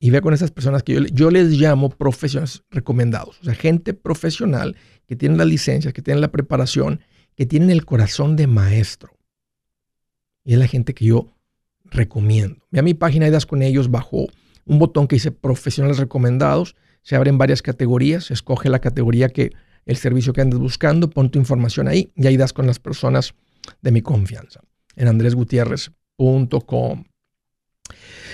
y 0.00 0.10
ve 0.10 0.20
con 0.20 0.34
esas 0.34 0.50
personas 0.50 0.82
que 0.82 0.94
yo, 0.94 1.00
yo, 1.00 1.30
les 1.30 1.52
llamo 1.52 1.88
profesionales 1.88 2.62
recomendados. 2.70 3.40
O 3.40 3.44
sea, 3.44 3.54
gente 3.54 3.94
profesional 3.94 4.76
que 5.06 5.16
tiene 5.16 5.36
las 5.36 5.46
licencias, 5.46 5.94
que 5.94 6.02
tienen 6.02 6.20
la 6.20 6.30
preparación, 6.30 7.00
que 7.34 7.46
tienen 7.46 7.70
el 7.70 7.86
corazón 7.86 8.36
de 8.36 8.46
maestro. 8.46 9.17
Y 10.48 10.54
es 10.54 10.58
la 10.58 10.66
gente 10.66 10.94
que 10.94 11.04
yo 11.04 11.26
recomiendo. 11.90 12.56
Ve 12.70 12.80
a 12.80 12.82
mi 12.82 12.94
página 12.94 13.28
y 13.28 13.30
das 13.30 13.44
con 13.44 13.60
ellos 13.60 13.90
bajo 13.90 14.28
un 14.64 14.78
botón 14.78 15.06
que 15.06 15.16
dice 15.16 15.30
profesionales 15.30 15.98
recomendados. 15.98 16.74
Se 17.02 17.16
abren 17.16 17.36
varias 17.36 17.60
categorías. 17.60 18.30
Escoge 18.30 18.70
la 18.70 18.78
categoría 18.78 19.28
que 19.28 19.50
el 19.84 19.96
servicio 19.96 20.32
que 20.32 20.40
andes 20.40 20.58
buscando. 20.58 21.10
Pon 21.10 21.30
tu 21.30 21.38
información 21.38 21.86
ahí 21.86 22.12
y 22.16 22.26
ahí 22.26 22.38
das 22.38 22.54
con 22.54 22.66
las 22.66 22.78
personas 22.78 23.34
de 23.82 23.92
mi 23.92 24.00
confianza. 24.00 24.62
En 24.96 25.08
andresgutierrez.com. 25.08 27.04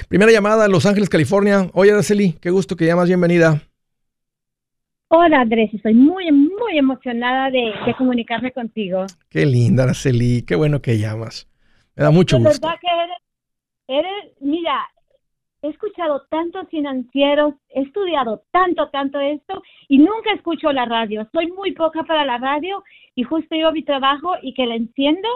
Primera 0.09 0.31
llamada, 0.31 0.69
Los 0.69 0.87
Ángeles, 0.87 1.09
California. 1.09 1.69
Oye, 1.73 1.91
Araceli, 1.91 2.37
qué 2.41 2.51
gusto 2.51 2.77
que 2.77 2.87
llamas. 2.87 3.09
Bienvenida. 3.09 3.61
Hola 5.09 5.41
Andrés, 5.41 5.71
estoy 5.75 5.95
muy, 5.95 6.31
muy 6.31 6.79
emocionada 6.79 7.51
de, 7.51 7.73
de, 7.87 7.95
comunicarme 7.99 8.53
contigo. 8.53 9.05
Qué 9.29 9.47
linda, 9.47 9.83
Araceli, 9.83 10.43
qué 10.43 10.55
bueno 10.55 10.81
que 10.81 10.99
llamas. 10.99 11.49
Me 11.97 12.05
da 12.05 12.11
mucho 12.11 12.39
gusto. 12.39 12.67
verdad 12.67 12.81
que 12.81 12.87
eres, 12.87 13.19
eres, 14.07 14.33
mira, 14.41 14.89
he 15.63 15.69
escuchado 15.69 16.27
tantos 16.29 16.69
financieros, 16.69 17.55
he 17.71 17.83
estudiado 17.83 18.43
tanto, 18.51 18.89
tanto 18.91 19.19
esto 19.21 19.63
y 19.89 19.99
nunca 19.99 20.33
escucho 20.35 20.73
la 20.73 20.85
radio. 20.85 21.27
Soy 21.33 21.51
muy 21.53 21.73
poca 21.73 22.03
para 22.03 22.25
la 22.25 22.39
radio 22.39 22.83
y 23.15 23.23
justo 23.23 23.55
yo 23.55 23.73
mi 23.73 23.83
trabajo 23.83 24.35
y 24.43 24.53
que 24.55 24.67
la 24.67 24.75
enciendo 24.75 25.29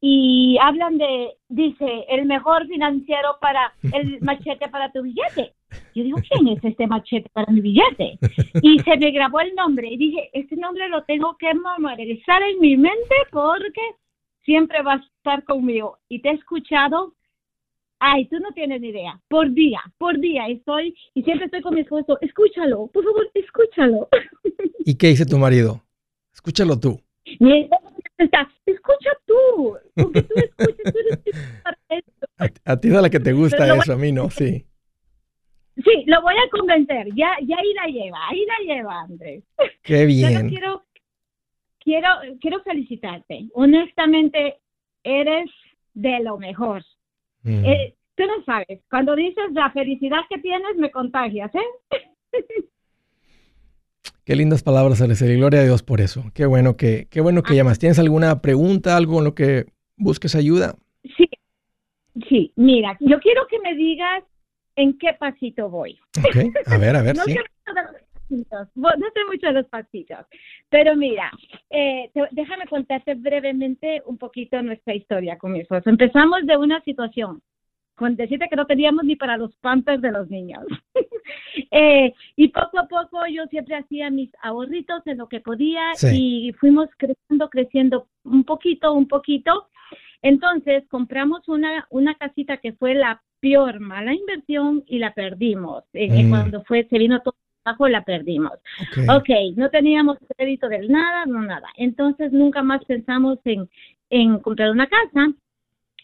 y 0.00 0.58
hablan 0.60 0.98
de, 0.98 1.32
dice, 1.48 2.04
el 2.08 2.26
mejor 2.26 2.66
financiero 2.66 3.38
para 3.40 3.72
el 3.92 4.20
machete 4.22 4.68
para 4.68 4.92
tu 4.92 5.02
billete. 5.02 5.54
Yo 5.94 6.04
digo, 6.04 6.18
¿quién 6.28 6.46
es 6.48 6.62
este 6.62 6.86
machete 6.86 7.28
para 7.32 7.50
mi 7.50 7.60
billete? 7.60 8.18
Y 8.62 8.78
se 8.80 8.96
me 8.98 9.10
grabó 9.10 9.40
el 9.40 9.54
nombre 9.54 9.88
y 9.88 9.96
dije, 9.96 10.30
este 10.32 10.54
nombre 10.56 10.88
lo 10.88 11.02
tengo 11.04 11.36
que 11.38 11.52
memorizar 11.54 12.42
en 12.42 12.60
mi 12.60 12.76
mente 12.76 13.16
porque 13.32 13.80
siempre 14.46 14.82
vas 14.82 15.02
a 15.02 15.04
estar 15.18 15.44
conmigo. 15.44 15.98
Y 16.08 16.22
te 16.22 16.30
he 16.30 16.32
escuchado, 16.32 17.14
ay, 17.98 18.26
tú 18.28 18.38
no 18.38 18.52
tienes 18.52 18.80
ni 18.80 18.88
idea, 18.88 19.20
por 19.28 19.52
día, 19.52 19.80
por 19.98 20.18
día 20.18 20.46
estoy, 20.48 20.94
y 21.12 21.22
siempre 21.22 21.46
estoy 21.46 21.60
con 21.60 21.74
mi 21.74 21.82
esposo, 21.82 22.16
escúchalo, 22.22 22.86
por 22.86 23.04
favor, 23.04 23.30
escúchalo. 23.34 24.08
¿Y 24.78 24.94
qué 24.96 25.08
dice 25.08 25.26
tu 25.26 25.36
marido? 25.36 25.82
Escúchalo 26.32 26.80
tú. 26.80 26.98
está, 28.16 28.48
escucha 28.64 29.10
tú, 29.26 29.76
porque 29.94 30.22
tú 30.22 30.34
escuchas, 30.36 30.92
tú 30.92 30.98
eres 31.90 32.04
a, 32.64 32.76
ti 32.78 32.88
es 32.88 32.94
la 32.94 33.10
que 33.10 33.20
te 33.20 33.32
gusta 33.32 33.76
eso, 33.76 33.92
a 33.92 33.96
mí 33.96 34.12
no, 34.12 34.30
sí. 34.30 34.64
Sí, 35.76 36.04
lo 36.06 36.22
voy 36.22 36.34
a 36.34 36.50
convencer, 36.50 37.08
ya, 37.14 37.36
ya 37.42 37.56
ahí 37.56 37.74
la 37.74 37.86
lleva, 37.86 38.18
ahí 38.28 38.46
la 38.46 38.74
lleva, 38.74 39.00
Andrés. 39.02 39.44
Qué 39.82 40.06
bien. 40.06 40.48
quiero 40.48 40.85
quiero, 41.86 42.08
quiero 42.40 42.62
felicitarte. 42.62 43.48
Honestamente, 43.54 44.58
eres 45.04 45.48
de 45.94 46.20
lo 46.20 46.36
mejor. 46.36 46.84
Mm. 47.42 47.64
Eh, 47.64 47.94
tú 48.16 48.24
no 48.24 48.44
sabes, 48.44 48.80
cuando 48.90 49.14
dices 49.14 49.52
la 49.52 49.70
felicidad 49.70 50.18
que 50.28 50.38
tienes, 50.38 50.76
me 50.76 50.90
contagias, 50.90 51.50
¿eh? 51.54 52.46
Qué 54.24 54.34
lindas 54.34 54.64
palabras, 54.64 55.00
Araceli. 55.00 55.36
Gloria 55.36 55.60
a 55.60 55.64
Dios 55.64 55.84
por 55.84 56.00
eso. 56.00 56.24
Qué 56.34 56.46
bueno 56.46 56.76
que, 56.76 57.06
qué 57.08 57.20
bueno 57.20 57.44
que 57.44 57.52
ah. 57.52 57.56
llamas. 57.56 57.78
¿Tienes 57.78 58.00
alguna 58.00 58.42
pregunta, 58.42 58.96
algo 58.96 59.18
en 59.18 59.24
lo 59.24 59.36
que 59.36 59.66
busques 59.96 60.34
ayuda? 60.34 60.74
Sí, 61.16 61.30
sí. 62.28 62.52
Mira, 62.56 62.96
yo 62.98 63.20
quiero 63.20 63.46
que 63.46 63.60
me 63.60 63.76
digas 63.76 64.24
en 64.74 64.98
qué 64.98 65.12
pasito 65.16 65.70
voy. 65.70 66.00
Ok, 66.18 66.36
a 66.66 66.78
ver, 66.78 66.96
a 66.96 67.02
ver, 67.02 67.16
sí. 67.24 67.36
No 68.28 69.06
sé 69.14 69.24
mucho 69.30 69.46
de 69.46 69.52
los 69.52 69.66
pasitos. 69.66 70.26
Pero 70.68 70.96
mira, 70.96 71.30
eh, 71.70 72.10
déjame 72.32 72.66
contarte 72.66 73.14
brevemente 73.14 74.02
un 74.06 74.18
poquito 74.18 74.60
nuestra 74.62 74.94
historia 74.94 75.38
con 75.38 75.52
mi 75.52 75.60
esposo. 75.60 75.90
Empezamos 75.90 76.46
de 76.46 76.56
una 76.56 76.80
situación 76.82 77.40
con 77.96 78.14
decirte 78.14 78.48
que 78.48 78.56
no 78.56 78.66
teníamos 78.66 79.04
ni 79.04 79.16
para 79.16 79.36
los 79.36 79.54
pampers 79.56 80.02
de 80.02 80.12
los 80.12 80.28
niños. 80.28 80.64
eh, 81.70 82.12
y 82.36 82.48
poco 82.48 82.78
a 82.78 82.86
poco 82.86 83.26
yo 83.26 83.46
siempre 83.46 83.76
hacía 83.76 84.10
mis 84.10 84.30
ahorritos 84.42 85.04
en 85.06 85.18
lo 85.18 85.28
que 85.28 85.40
podía 85.40 85.92
y 86.12 86.52
fuimos 86.60 86.88
creciendo, 86.98 87.48
creciendo 87.48 88.08
un 88.24 88.44
poquito, 88.44 88.92
un 88.92 89.08
poquito. 89.08 89.68
Entonces 90.22 90.84
compramos 90.88 91.48
una, 91.48 91.86
una 91.90 92.14
casita 92.14 92.58
que 92.58 92.74
fue 92.74 92.94
la 92.94 93.22
peor 93.40 93.80
mala 93.80 94.12
inversión 94.12 94.84
y 94.86 94.98
la 94.98 95.14
perdimos. 95.14 95.84
Eh, 95.92 96.08
eh, 96.10 96.24
mm. 96.24 96.30
Cuando 96.30 96.64
fue, 96.64 96.86
se 96.88 96.98
vino 96.98 97.20
todo 97.22 97.34
abajo, 97.66 97.88
la 97.88 98.04
perdimos. 98.04 98.52
Okay. 98.90 99.06
ok, 99.08 99.56
no 99.56 99.70
teníamos 99.70 100.18
crédito 100.36 100.68
de 100.68 100.88
nada, 100.88 101.26
no 101.26 101.42
nada. 101.42 101.68
Entonces 101.76 102.32
nunca 102.32 102.62
más 102.62 102.84
pensamos 102.84 103.38
en, 103.44 103.68
en 104.10 104.38
comprar 104.38 104.70
una 104.70 104.86
casa 104.86 105.34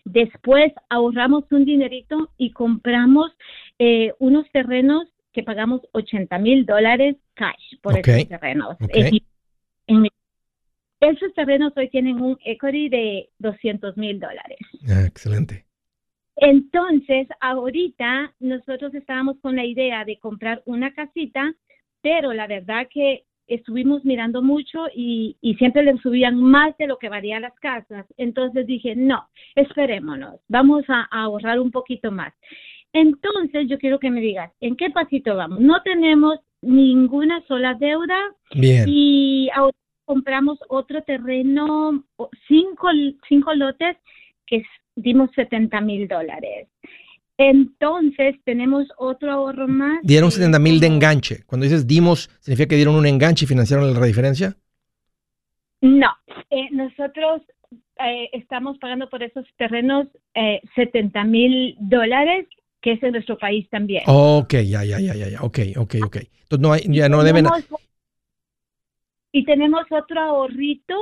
Después 0.04 0.72
ahorramos 0.88 1.44
un 1.50 1.64
dinerito 1.64 2.30
y 2.36 2.50
compramos 2.50 3.30
eh, 3.78 4.12
unos 4.18 4.50
terrenos 4.50 5.04
que 5.32 5.42
pagamos 5.42 5.80
80 5.92 6.38
mil 6.38 6.66
dólares 6.66 7.16
cash 7.34 7.78
por 7.80 7.98
esos 7.98 8.28
terrenos. 8.28 8.76
esos 11.00 11.34
terrenos 11.34 11.72
hoy 11.76 11.88
tienen 11.88 12.20
un 12.20 12.36
equity 12.44 12.88
de 12.88 13.30
200 13.38 13.96
mil 13.96 14.18
dólares. 14.18 14.58
Ah, 14.88 15.04
excelente. 15.06 15.66
Entonces, 16.36 17.28
ahorita 17.40 18.34
nosotros 18.40 18.94
estábamos 18.94 19.38
con 19.40 19.56
la 19.56 19.64
idea 19.64 20.04
de 20.04 20.18
comprar 20.18 20.62
una 20.64 20.92
casita, 20.92 21.54
pero 22.00 22.32
la 22.32 22.46
verdad 22.46 22.88
que 22.90 23.24
estuvimos 23.46 24.04
mirando 24.04 24.42
mucho 24.42 24.86
y, 24.94 25.36
siempre 25.58 25.82
le 25.82 25.96
subían 25.98 26.36
más 26.36 26.76
de 26.78 26.86
lo 26.86 26.98
que 26.98 27.08
valía 27.08 27.40
las 27.40 27.54
casas. 27.60 28.06
Entonces 28.16 28.66
dije, 28.66 28.96
no, 28.96 29.28
esperémonos, 29.54 30.40
vamos 30.48 30.84
a, 30.88 31.02
ahorrar 31.10 31.60
un 31.60 31.70
poquito 31.70 32.10
más. 32.10 32.32
Entonces 32.92 33.68
yo 33.68 33.78
quiero 33.78 33.98
que 33.98 34.10
me 34.10 34.20
digas, 34.20 34.52
¿en 34.60 34.76
qué 34.76 34.90
pasito 34.90 35.36
vamos? 35.36 35.60
No 35.60 35.82
tenemos 35.82 36.40
ninguna 36.60 37.42
sola 37.46 37.74
deuda 37.74 38.18
Bien. 38.54 38.84
y 38.86 39.48
ahora 39.54 39.76
compramos 40.04 40.58
otro 40.68 41.02
terreno, 41.02 42.04
cinco, 42.48 42.88
cinco 43.28 43.54
lotes 43.54 43.96
que 44.46 44.62
dimos 44.96 45.30
70 45.34 45.80
mil 45.80 46.08
dólares. 46.08 46.68
Entonces 47.38 48.36
tenemos 48.44 48.86
otro 48.98 49.32
ahorro 49.32 49.66
más. 49.66 50.00
Dieron 50.02 50.30
70 50.30 50.58
mil 50.58 50.80
de 50.80 50.86
enganche. 50.86 51.42
Cuando 51.46 51.64
dices 51.64 51.86
dimos, 51.86 52.30
¿significa 52.40 52.68
que 52.68 52.76
dieron 52.76 52.94
un 52.94 53.06
enganche 53.06 53.44
y 53.44 53.48
financiaron 53.48 53.92
la 53.92 54.06
diferencia? 54.06 54.56
No, 55.80 56.08
eh, 56.50 56.68
nosotros 56.70 57.42
eh, 57.98 58.28
estamos 58.32 58.78
pagando 58.78 59.08
por 59.08 59.22
esos 59.22 59.44
terrenos 59.56 60.06
eh, 60.34 60.60
70 60.76 61.24
mil 61.24 61.76
dólares, 61.80 62.46
que 62.80 62.92
es 62.92 63.02
en 63.02 63.12
nuestro 63.12 63.38
país 63.38 63.68
también. 63.70 64.04
Ok, 64.06 64.54
ya, 64.64 64.84
ya, 64.84 65.00
ya, 65.00 65.14
ya, 65.14 65.28
ya. 65.28 65.42
ok, 65.42 65.58
ok, 65.76 65.94
ok. 66.04 66.16
Entonces 66.42 66.60
no 66.60 66.72
hay, 66.72 66.82
ya 66.88 67.08
no 67.08 67.24
deben... 67.24 67.46
Y 69.34 69.44
tenemos 69.46 69.84
otro 69.90 70.20
ahorrito 70.20 70.94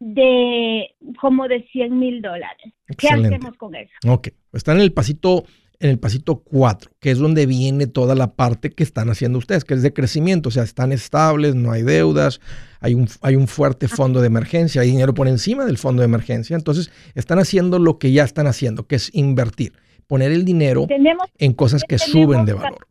de 0.00 0.94
como 1.20 1.48
de 1.48 1.66
100 1.72 1.98
mil 1.98 2.22
dólares. 2.22 2.72
¿Qué 2.96 3.08
hacemos 3.08 3.56
con 3.56 3.74
eso? 3.74 3.92
Ok, 4.06 4.28
está 4.52 4.72
en 4.72 4.80
el 4.80 4.92
pasito 4.92 5.44
en 5.80 5.90
el 5.90 5.98
pasito 5.98 6.42
4, 6.42 6.90
que 6.98 7.10
es 7.10 7.18
donde 7.18 7.46
viene 7.46 7.86
toda 7.86 8.14
la 8.14 8.34
parte 8.34 8.70
que 8.70 8.82
están 8.82 9.10
haciendo 9.10 9.38
ustedes, 9.38 9.64
que 9.64 9.74
es 9.74 9.82
de 9.82 9.92
crecimiento, 9.92 10.48
o 10.48 10.52
sea, 10.52 10.64
están 10.64 10.92
estables, 10.92 11.54
no 11.54 11.70
hay 11.70 11.82
deudas, 11.82 12.40
hay 12.80 12.94
un, 12.94 13.06
hay 13.22 13.36
un 13.36 13.46
fuerte 13.46 13.86
ah. 13.86 13.94
fondo 13.94 14.20
de 14.20 14.26
emergencia, 14.26 14.82
hay 14.82 14.90
dinero 14.90 15.14
por 15.14 15.28
encima 15.28 15.64
del 15.64 15.78
fondo 15.78 16.02
de 16.02 16.06
emergencia, 16.06 16.56
entonces 16.56 16.90
están 17.14 17.38
haciendo 17.38 17.78
lo 17.78 17.98
que 17.98 18.10
ya 18.12 18.24
están 18.24 18.46
haciendo, 18.46 18.86
que 18.86 18.96
es 18.96 19.14
invertir, 19.14 19.72
poner 20.06 20.32
el 20.32 20.44
dinero 20.44 20.86
en 21.38 21.52
cosas 21.52 21.84
que 21.84 21.98
suben 21.98 22.44
de 22.44 22.54
valor. 22.54 22.86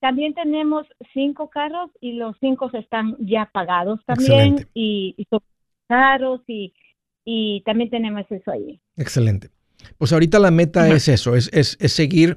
También 0.00 0.32
tenemos 0.32 0.86
cinco 1.12 1.48
carros 1.48 1.90
y 2.00 2.12
los 2.12 2.36
cinco 2.40 2.70
están 2.72 3.16
ya 3.18 3.50
pagados 3.52 4.00
también 4.04 4.68
y, 4.72 5.14
y 5.16 5.24
son 5.24 5.40
caros 5.88 6.40
y, 6.46 6.72
y 7.24 7.62
también 7.64 7.90
tenemos 7.90 8.24
eso 8.30 8.50
ahí. 8.50 8.80
Excelente. 8.96 9.50
Pues 9.96 10.12
ahorita 10.12 10.38
la 10.38 10.50
meta 10.50 10.88
es 10.88 11.08
eso, 11.08 11.36
es, 11.36 11.50
es, 11.52 11.76
seguir 11.92 12.36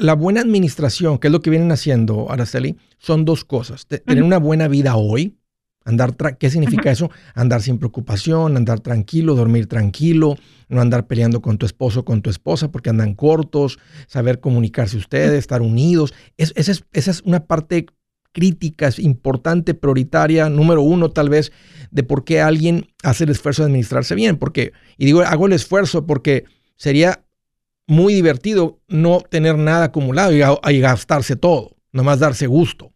la 0.00 0.14
buena 0.14 0.40
administración, 0.40 1.18
que 1.18 1.28
es 1.28 1.32
lo 1.32 1.42
que 1.42 1.50
vienen 1.50 1.72
haciendo, 1.72 2.30
Araceli, 2.30 2.76
son 2.98 3.24
dos 3.24 3.44
cosas. 3.44 3.86
Tener 3.86 4.22
una 4.22 4.38
buena 4.38 4.66
vida 4.66 4.96
hoy, 4.96 5.38
andar, 5.84 6.16
¿qué 6.38 6.50
significa 6.50 6.90
eso? 6.90 7.10
Andar 7.34 7.62
sin 7.62 7.78
preocupación, 7.78 8.56
andar 8.56 8.80
tranquilo, 8.80 9.34
dormir 9.34 9.66
tranquilo, 9.66 10.36
no 10.68 10.80
andar 10.80 11.06
peleando 11.06 11.40
con 11.40 11.56
tu 11.56 11.66
esposo 11.66 12.00
o 12.00 12.04
con 12.04 12.20
tu 12.20 12.30
esposa 12.30 12.70
porque 12.70 12.90
andan 12.90 13.14
cortos, 13.14 13.78
saber 14.06 14.40
comunicarse 14.40 14.96
ustedes, 14.96 15.38
estar 15.38 15.62
unidos. 15.62 16.14
esa, 16.36 16.72
es, 16.72 16.84
esa 16.92 17.10
es 17.10 17.22
una 17.22 17.46
parte 17.46 17.86
crítica, 18.32 18.90
importante, 18.98 19.74
prioritaria, 19.74 20.48
número 20.48 20.82
uno 20.82 21.10
tal 21.10 21.28
vez, 21.28 21.52
de 21.90 22.02
por 22.02 22.24
qué 22.24 22.40
alguien 22.40 22.86
hace 23.02 23.24
el 23.24 23.30
esfuerzo 23.30 23.62
de 23.62 23.66
administrarse 23.66 24.14
bien. 24.14 24.36
Porque, 24.36 24.72
y 24.96 25.06
digo, 25.06 25.22
hago 25.22 25.46
el 25.46 25.52
esfuerzo 25.52 26.06
porque 26.06 26.44
sería 26.76 27.24
muy 27.86 28.14
divertido 28.14 28.80
no 28.88 29.20
tener 29.20 29.58
nada 29.58 29.86
acumulado 29.86 30.32
y, 30.32 30.80
gastarse 30.80 31.34
todo, 31.34 31.76
nomás 31.92 32.20
darse 32.20 32.46
gusto 32.46 32.92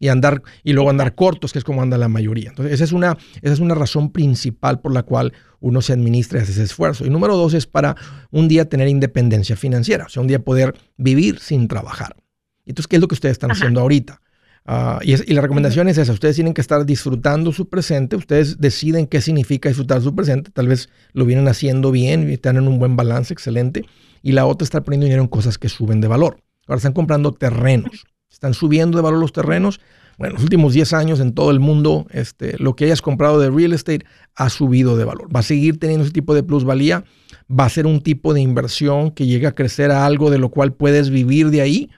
y 0.00 0.08
andar 0.08 0.42
y 0.62 0.72
luego 0.72 0.88
andar 0.88 1.14
cortos, 1.14 1.52
que 1.52 1.58
es 1.58 1.64
como 1.64 1.82
anda 1.82 1.98
la 1.98 2.08
mayoría. 2.08 2.50
Entonces, 2.50 2.74
esa 2.74 2.84
es 2.84 2.92
una, 2.92 3.18
esa 3.42 3.52
es 3.52 3.60
una 3.60 3.74
razón 3.74 4.10
principal 4.10 4.80
por 4.80 4.94
la 4.94 5.02
cual 5.02 5.34
uno 5.60 5.82
se 5.82 5.92
administra 5.92 6.38
y 6.38 6.42
hace 6.42 6.52
ese 6.52 6.62
esfuerzo. 6.62 7.04
Y 7.04 7.10
número 7.10 7.36
dos 7.36 7.52
es 7.52 7.66
para 7.66 7.96
un 8.30 8.48
día 8.48 8.68
tener 8.68 8.88
independencia 8.88 9.54
financiera, 9.54 10.06
o 10.06 10.08
sea, 10.08 10.22
un 10.22 10.28
día 10.28 10.38
poder 10.38 10.74
vivir 10.96 11.40
sin 11.40 11.68
trabajar. 11.68 12.16
Entonces, 12.64 12.88
¿qué 12.88 12.96
es 12.96 13.02
lo 13.02 13.08
que 13.08 13.14
ustedes 13.14 13.32
están 13.32 13.50
haciendo 13.50 13.80
ahorita? 13.80 14.22
Ah, 14.70 14.98
y, 15.02 15.16
la 15.32 15.40
recomendación 15.40 15.88
es 15.88 15.96
esa, 15.96 16.12
ustedes 16.12 16.34
tienen 16.34 16.52
que 16.52 16.60
estar 16.60 16.84
disfrutando 16.84 17.52
su 17.52 17.70
presente, 17.70 18.16
ustedes 18.16 18.60
deciden 18.60 19.06
qué 19.06 19.22
significa 19.22 19.70
disfrutar 19.70 20.02
su 20.02 20.14
presente, 20.14 20.50
tal 20.50 20.68
vez 20.68 20.90
lo 21.14 21.24
vienen 21.24 21.48
haciendo 21.48 21.90
bien 21.90 22.28
y 22.28 22.34
están 22.34 22.58
en 22.58 22.68
un 22.68 22.78
buen 22.78 22.94
balance, 22.94 23.32
excelente, 23.32 23.86
y 24.22 24.32
la 24.32 24.44
otra 24.44 24.64
estar 24.64 24.84
poniendo 24.84 25.06
dinero 25.06 25.22
en 25.22 25.28
cosas 25.28 25.56
que 25.56 25.70
suben 25.70 26.02
de 26.02 26.08
valor. 26.08 26.42
Ahora 26.66 26.76
están 26.76 26.92
comprando 26.92 27.32
terrenos, 27.32 28.04
están 28.30 28.52
subiendo 28.52 28.98
de 28.98 29.02
valor 29.02 29.18
los 29.18 29.32
terrenos. 29.32 29.80
Bueno, 30.18 30.34
los 30.34 30.42
últimos 30.42 30.74
10 30.74 30.92
años 30.92 31.20
en 31.20 31.32
todo 31.32 31.50
el 31.50 31.60
mundo, 31.60 32.06
este, 32.10 32.58
lo 32.58 32.76
que 32.76 32.84
hayas 32.84 33.00
comprado 33.00 33.40
de 33.40 33.48
real 33.48 33.72
estate 33.72 34.04
ha 34.34 34.50
subido 34.50 34.98
de 34.98 35.06
valor. 35.06 35.34
Va 35.34 35.40
a 35.40 35.44
seguir 35.44 35.78
teniendo 35.78 36.04
ese 36.04 36.12
tipo 36.12 36.34
de 36.34 36.42
plusvalía, 36.42 37.04
va 37.50 37.64
a 37.64 37.70
ser 37.70 37.86
un 37.86 38.02
tipo 38.02 38.34
de 38.34 38.42
inversión 38.42 39.12
que 39.12 39.24
llega 39.24 39.48
a 39.48 39.54
crecer 39.54 39.90
a 39.92 40.04
algo 40.04 40.30
de 40.30 40.36
lo 40.36 40.50
cual 40.50 40.74
puedes 40.74 41.08
vivir 41.08 41.48
de 41.48 41.62
ahí. 41.62 41.90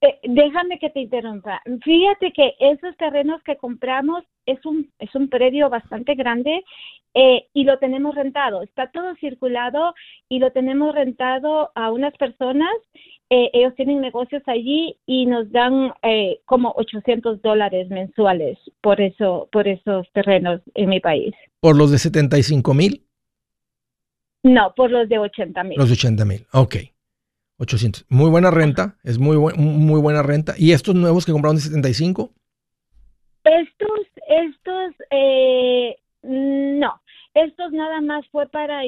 Eh, 0.00 0.18
déjame 0.22 0.78
que 0.78 0.90
te 0.90 1.00
interrumpa. 1.00 1.60
Fíjate 1.82 2.32
que 2.32 2.54
esos 2.60 2.96
terrenos 2.96 3.42
que 3.42 3.56
compramos 3.56 4.22
es 4.46 4.64
un, 4.64 4.90
es 4.98 5.12
un 5.14 5.28
predio 5.28 5.68
bastante 5.68 6.14
grande 6.14 6.64
eh, 7.14 7.46
y 7.52 7.64
lo 7.64 7.78
tenemos 7.78 8.14
rentado. 8.14 8.62
Está 8.62 8.90
todo 8.92 9.16
circulado 9.16 9.94
y 10.28 10.38
lo 10.38 10.52
tenemos 10.52 10.94
rentado 10.94 11.72
a 11.74 11.90
unas 11.90 12.16
personas. 12.16 12.70
Eh, 13.30 13.50
ellos 13.52 13.74
tienen 13.74 14.00
negocios 14.00 14.42
allí 14.46 14.96
y 15.04 15.26
nos 15.26 15.50
dan 15.50 15.92
como 16.44 16.72
800 16.76 17.42
dólares 17.42 17.88
mensuales 17.90 18.56
por, 18.80 19.00
eso, 19.00 19.48
por 19.50 19.66
esos 19.66 20.06
terrenos 20.12 20.60
en 20.74 20.88
mi 20.90 21.00
país. 21.00 21.34
¿Por 21.60 21.76
los 21.76 21.90
de 21.90 21.98
75 21.98 22.72
mil? 22.72 23.04
No, 24.44 24.72
por 24.76 24.90
los 24.92 25.08
de 25.08 25.18
80 25.18 25.64
mil. 25.64 25.76
Los 25.76 25.88
de 25.88 25.94
80 25.94 26.24
mil, 26.24 26.46
ok. 26.52 26.76
800. 27.58 28.06
Muy 28.08 28.30
buena 28.30 28.50
renta, 28.50 28.96
es 29.02 29.18
muy, 29.18 29.36
muy 29.36 30.00
buena 30.00 30.22
renta. 30.22 30.54
¿Y 30.56 30.72
estos 30.72 30.94
nuevos 30.94 31.26
que 31.26 31.32
compraron 31.32 31.56
de 31.56 31.62
75? 31.62 32.32
Estos, 33.44 34.00
estos, 34.28 34.94
eh, 35.10 35.96
no. 36.22 37.00
Estos 37.34 37.72
nada 37.72 38.00
más 38.00 38.24
fue 38.32 38.48
para, 38.48 38.80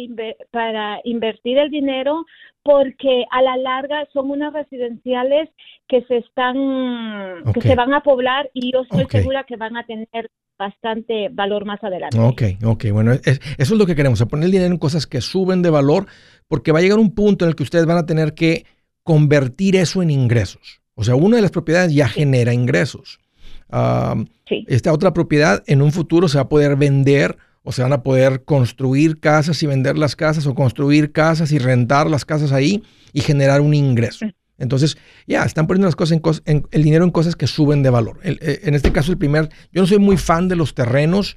para 0.50 1.00
invertir 1.04 1.58
el 1.58 1.70
dinero 1.70 2.24
porque 2.62 3.24
a 3.30 3.42
la 3.42 3.56
larga 3.56 4.06
son 4.12 4.30
unas 4.30 4.52
residenciales 4.52 5.48
que 5.88 6.02
se 6.04 6.18
están, 6.18 7.44
que 7.54 7.60
se 7.60 7.74
van 7.74 7.94
a 7.94 8.02
poblar 8.02 8.50
y 8.52 8.72
yo 8.72 8.82
estoy 8.82 9.06
segura 9.08 9.44
que 9.44 9.56
van 9.56 9.76
a 9.76 9.84
tener 9.84 10.30
bastante 10.58 11.30
valor 11.30 11.64
más 11.64 11.82
adelante. 11.82 12.18
Ok, 12.18 12.42
ok, 12.64 12.84
bueno, 12.92 13.12
eso 13.12 13.40
es 13.56 13.70
lo 13.70 13.86
que 13.86 13.96
queremos, 13.96 14.22
poner 14.26 14.44
el 14.44 14.52
dinero 14.52 14.72
en 14.72 14.78
cosas 14.78 15.06
que 15.06 15.22
suben 15.22 15.62
de 15.62 15.70
valor, 15.70 16.06
porque 16.48 16.70
va 16.70 16.80
a 16.80 16.82
llegar 16.82 16.98
un 16.98 17.14
punto 17.14 17.44
en 17.44 17.50
el 17.50 17.56
que 17.56 17.62
ustedes 17.62 17.86
van 17.86 17.96
a 17.96 18.04
tener 18.04 18.34
que 18.34 18.66
convertir 19.02 19.76
eso 19.76 20.02
en 20.02 20.10
ingresos. 20.10 20.82
O 20.94 21.02
sea, 21.02 21.14
una 21.14 21.36
de 21.36 21.42
las 21.42 21.50
propiedades 21.50 21.94
ya 21.94 22.08
genera 22.08 22.52
ingresos. 22.52 23.20
Esta 24.66 24.92
otra 24.92 25.14
propiedad 25.14 25.62
en 25.66 25.80
un 25.80 25.92
futuro 25.92 26.28
se 26.28 26.36
va 26.36 26.42
a 26.42 26.48
poder 26.48 26.76
vender 26.76 27.38
o 27.62 27.72
se 27.72 27.82
van 27.82 27.92
a 27.92 28.02
poder 28.02 28.44
construir 28.44 29.20
casas 29.20 29.62
y 29.62 29.66
vender 29.66 29.98
las 29.98 30.16
casas 30.16 30.46
o 30.46 30.54
construir 30.54 31.12
casas 31.12 31.52
y 31.52 31.58
rentar 31.58 32.08
las 32.08 32.24
casas 32.24 32.52
ahí 32.52 32.82
y 33.12 33.20
generar 33.20 33.60
un 33.60 33.74
ingreso. 33.74 34.26
Entonces, 34.58 34.98
ya, 35.26 35.44
están 35.44 35.66
poniendo 35.66 35.86
las 35.86 35.96
cosas 35.96 36.20
en, 36.44 36.66
el 36.70 36.82
dinero 36.82 37.04
en 37.04 37.10
cosas 37.10 37.34
que 37.34 37.46
suben 37.46 37.82
de 37.82 37.90
valor. 37.90 38.20
Eh, 38.22 38.60
en 38.62 38.74
este 38.74 38.92
caso, 38.92 39.10
el 39.10 39.18
primer, 39.18 39.48
yo 39.72 39.82
no 39.82 39.86
soy 39.86 39.98
muy 39.98 40.16
fan 40.16 40.48
de 40.48 40.56
los 40.56 40.74
terrenos, 40.74 41.36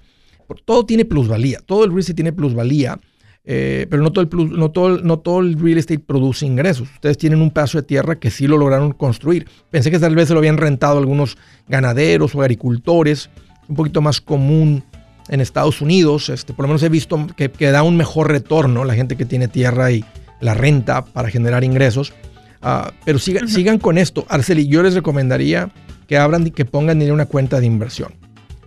todo 0.66 0.86
tiene 0.86 1.06
plusvalía, 1.06 1.60
todo 1.66 1.86
el 1.86 1.92
real 1.92 2.00
estate 2.00 2.16
tiene 2.16 2.34
plusvalía, 2.34 3.00
eh, 3.46 3.88
pero 3.90 4.04
no 4.04 4.12
todo, 4.12 4.24
el 4.24 4.58
no, 4.58 4.72
todo, 4.72 5.00
no 5.00 5.20
todo 5.20 5.40
el 5.40 5.58
real 5.58 5.78
estate 5.78 6.00
produce 6.00 6.46
ingresos. 6.46 6.90
Ustedes 6.92 7.18
tienen 7.18 7.42
un 7.42 7.52
pedazo 7.52 7.78
de 7.78 7.84
tierra 7.84 8.20
que 8.20 8.30
sí 8.30 8.46
lo 8.46 8.58
lograron 8.58 8.92
construir. 8.92 9.48
Pensé 9.72 9.90
que 9.90 10.00
tal 10.00 10.16
vez 10.16 10.28
se 10.28 10.34
lo 10.34 10.40
habían 10.40 10.58
rentado 10.58 10.98
algunos 10.98 11.38
ganaderos 11.68 12.36
o 12.36 12.42
agricultores, 12.42 13.30
un 13.68 13.76
poquito 13.76 14.02
más 14.02 14.20
común 14.20 14.84
en 15.30 15.42
Estados 15.42 15.82
Unidos. 15.82 16.30
Este, 16.30 16.54
por 16.54 16.64
lo 16.64 16.68
menos 16.70 16.84
he 16.84 16.90
visto 16.90 17.28
que, 17.36 17.50
da 17.72 17.84
un 17.84 17.98
mejor 17.98 18.30
retorno 18.30 18.84
la 18.84 18.96
gente 18.96 19.16
que 19.16 19.26
tiene 19.26 19.48
tierra 19.48 19.92
y 19.92 20.04
la 20.40 20.54
renta 20.54 21.06
para 21.06 21.30
generar 21.30 21.64
ingresos. 21.64 22.14
Ah, 22.62 22.92
pero 23.06 23.20
sigan, 23.20 23.48
sigan 23.48 23.80
con 23.80 23.98
esto. 23.98 24.26
Arceli, 24.30 24.68
yo 24.68 24.84
les 24.84 24.94
recomendaría 24.94 25.70
que 26.08 26.18
abran 26.18 26.48
y 26.48 26.52
que 26.52 26.66
pongan 26.66 27.02
en 27.02 27.12
una 27.12 27.26
cuenta 27.26 27.60
de 27.60 27.66
inversión. 27.66 28.14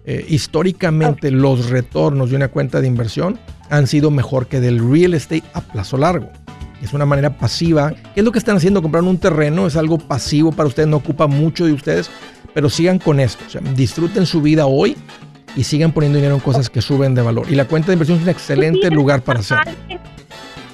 Eh, 0.04 0.24
históricamente 0.28 1.30
los 1.32 1.68
retornos 1.68 2.30
de 2.30 2.36
una 2.36 2.48
cuenta 2.48 2.80
de 2.80 2.86
inversión 2.86 3.40
han 3.70 3.88
sido 3.88 4.12
mejor 4.12 4.46
que 4.46 4.60
del 4.60 4.78
real 4.78 5.14
estate 5.14 5.42
a 5.52 5.60
plazo 5.60 5.96
largo. 5.96 6.30
Es 6.82 6.92
una 6.92 7.06
manera 7.06 7.36
pasiva. 7.36 7.92
¿Qué 8.14 8.20
es 8.20 8.24
lo 8.24 8.30
que 8.30 8.38
están 8.38 8.56
haciendo? 8.56 8.82
Comprar 8.82 9.02
un 9.02 9.18
terreno 9.18 9.66
es 9.66 9.76
algo 9.76 9.98
pasivo 9.98 10.52
para 10.52 10.68
ustedes, 10.68 10.88
no 10.88 10.98
ocupa 10.98 11.26
mucho 11.26 11.66
de 11.66 11.72
ustedes, 11.72 12.10
pero 12.54 12.70
sigan 12.70 12.98
con 12.98 13.18
esto. 13.18 13.44
disfruten 13.74 14.26
su 14.26 14.40
vida 14.42 14.66
hoy 14.66 14.96
y 15.56 15.64
sigan 15.64 15.90
poniendo 15.90 16.18
dinero 16.18 16.34
en 16.34 16.40
cosas 16.40 16.70
que 16.70 16.82
suben 16.82 17.14
de 17.14 17.22
valor. 17.22 17.46
Y 17.50 17.54
la 17.54 17.64
cuenta 17.64 17.88
de 17.88 17.94
inversión 17.94 18.18
es 18.18 18.24
un 18.24 18.28
excelente 18.28 18.90
lugar 18.90 19.22
para 19.22 19.40
hacerlo. 19.40 19.72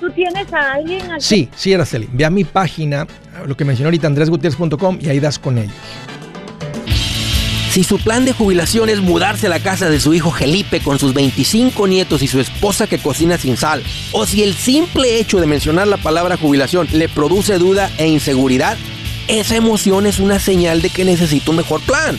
¿Tú 0.00 0.10
tienes 0.10 0.52
a 0.52 0.72
alguien? 0.72 1.00
Sí, 1.20 1.48
sí, 1.54 1.72
Araceli. 1.72 2.08
Ve 2.12 2.24
a 2.24 2.30
mi 2.30 2.42
página, 2.42 3.06
lo 3.46 3.56
que 3.56 3.64
mencionó 3.64 3.86
ahorita, 3.86 4.08
andresgutierrez.com 4.08 4.98
y 5.00 5.08
ahí 5.08 5.20
das 5.20 5.38
con 5.38 5.58
ellos. 5.58 5.72
Si 7.70 7.84
su 7.84 7.98
plan 7.98 8.26
de 8.26 8.34
jubilación 8.34 8.90
es 8.90 9.00
mudarse 9.00 9.46
a 9.46 9.48
la 9.48 9.60
casa 9.60 9.88
de 9.88 9.98
su 9.98 10.12
hijo 10.12 10.30
Felipe 10.30 10.80
con 10.80 10.98
sus 10.98 11.14
25 11.14 11.86
nietos 11.86 12.20
y 12.20 12.26
su 12.26 12.38
esposa 12.38 12.86
que 12.86 12.98
cocina 12.98 13.38
sin 13.38 13.56
sal, 13.56 13.82
o 14.10 14.26
si 14.26 14.42
el 14.42 14.52
simple 14.54 15.18
hecho 15.18 15.40
de 15.40 15.46
mencionar 15.46 15.86
la 15.86 15.96
palabra 15.96 16.36
jubilación 16.36 16.86
le 16.92 17.08
produce 17.08 17.56
duda 17.56 17.90
e 17.96 18.08
inseguridad, 18.08 18.76
esa 19.26 19.56
emoción 19.56 20.04
es 20.04 20.18
una 20.18 20.38
señal 20.38 20.82
de 20.82 20.90
que 20.90 21.06
necesita 21.06 21.50
un 21.50 21.56
mejor 21.58 21.80
plan. 21.80 22.18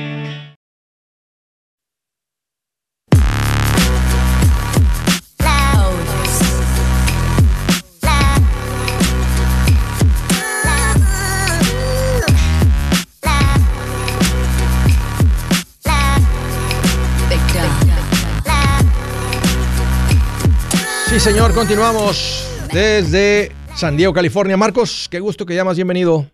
Señor, 21.21 21.53
continuamos 21.53 22.49
desde 22.73 23.51
San 23.75 23.95
Diego, 23.95 24.11
California. 24.11 24.57
Marcos, 24.57 25.07
qué 25.07 25.19
gusto 25.19 25.45
que 25.45 25.53
llamas, 25.53 25.75
bienvenido. 25.75 26.25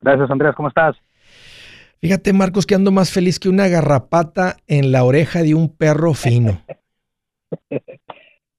Gracias, 0.00 0.28
Andrés, 0.28 0.54
¿cómo 0.56 0.66
estás? 0.68 0.96
Fíjate, 2.00 2.32
Marcos, 2.32 2.66
que 2.66 2.74
ando 2.74 2.90
más 2.90 3.12
feliz 3.12 3.38
que 3.38 3.48
una 3.48 3.68
garrapata 3.68 4.56
en 4.66 4.90
la 4.90 5.04
oreja 5.04 5.44
de 5.44 5.54
un 5.54 5.72
perro 5.72 6.14
fino. 6.14 6.60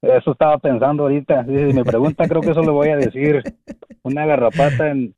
Eso 0.02 0.32
estaba 0.32 0.58
pensando 0.60 1.04
ahorita. 1.04 1.44
Si 1.44 1.52
me 1.52 1.84
pregunta, 1.84 2.26
creo 2.26 2.42
que 2.42 2.52
eso 2.52 2.62
le 2.62 2.70
voy 2.70 2.88
a 2.90 2.96
decir. 2.96 3.42
Una 4.04 4.26
garrapata 4.26 4.92
en, 4.92 5.14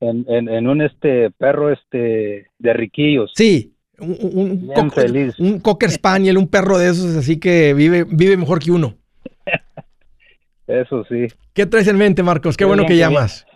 en, 0.00 0.68
un 0.68 0.82
este 0.82 1.32
perro 1.32 1.72
este 1.72 2.46
de 2.58 2.72
riquillos. 2.74 3.32
Sí, 3.34 3.74
un, 4.00 4.72
un, 5.38 5.60
cocker 5.60 5.90
spaniel, 5.90 6.38
un 6.38 6.48
perro 6.48 6.78
de 6.78 6.90
esos, 6.90 7.16
así 7.16 7.38
que 7.38 7.74
vive, 7.74 8.04
vive 8.04 8.36
mejor 8.36 8.60
que 8.60 8.70
uno. 8.70 8.94
Eso 10.66 11.04
sí. 11.04 11.26
¿Qué 11.54 11.66
traes 11.66 11.88
en 11.88 11.96
mente, 11.96 12.22
Marcos? 12.22 12.56
Qué, 12.56 12.64
bueno 12.64 12.84
que 12.86 12.96
llamas. 12.96 13.46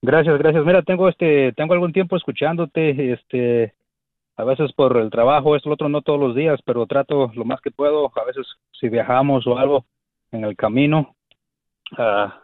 Gracias, 0.00 0.38
gracias. 0.38 0.64
Mira, 0.64 0.82
tengo 0.82 1.08
este, 1.08 1.52
tengo 1.52 1.74
algún 1.74 1.92
tiempo 1.92 2.16
escuchándote, 2.16 3.12
este, 3.12 3.74
a 4.36 4.44
veces 4.44 4.72
por 4.72 4.96
el 4.96 5.10
trabajo, 5.10 5.56
esto, 5.56 5.68
lo 5.68 5.74
otro, 5.74 5.88
no 5.88 6.02
todos 6.02 6.20
los 6.20 6.34
días, 6.34 6.60
pero 6.64 6.86
trato 6.86 7.30
lo 7.34 7.44
más 7.44 7.60
que 7.60 7.70
puedo. 7.70 8.10
A 8.16 8.24
veces 8.24 8.46
si 8.80 8.88
viajamos 8.88 9.46
o 9.46 9.58
algo 9.58 9.84
en 10.32 10.44
el 10.44 10.56
camino. 10.56 11.14
Ah, 11.96 12.40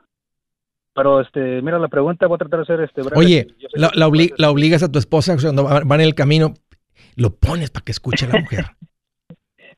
pero 0.95 1.21
este, 1.21 1.61
mira 1.61 1.79
la 1.79 1.89
pregunta, 1.89 2.27
voy 2.27 2.37
a 2.37 2.39
tratar 2.39 2.61
de 2.61 2.63
hacer 2.63 2.81
este. 2.81 3.03
Oye, 3.17 3.49
la, 3.75 3.91
la, 3.95 4.51
obligas 4.51 4.83
a 4.83 4.93
tu 4.93 4.99
esposa 4.99 5.37
cuando 5.41 5.65
van 5.65 6.01
en 6.01 6.07
el 6.07 6.15
camino 6.15 6.55
lo 7.17 7.35
pones 7.37 7.71
para 7.71 7.85
que 7.85 7.93
escuche 7.93 8.27
la 8.27 8.41
mujer. 8.41 8.67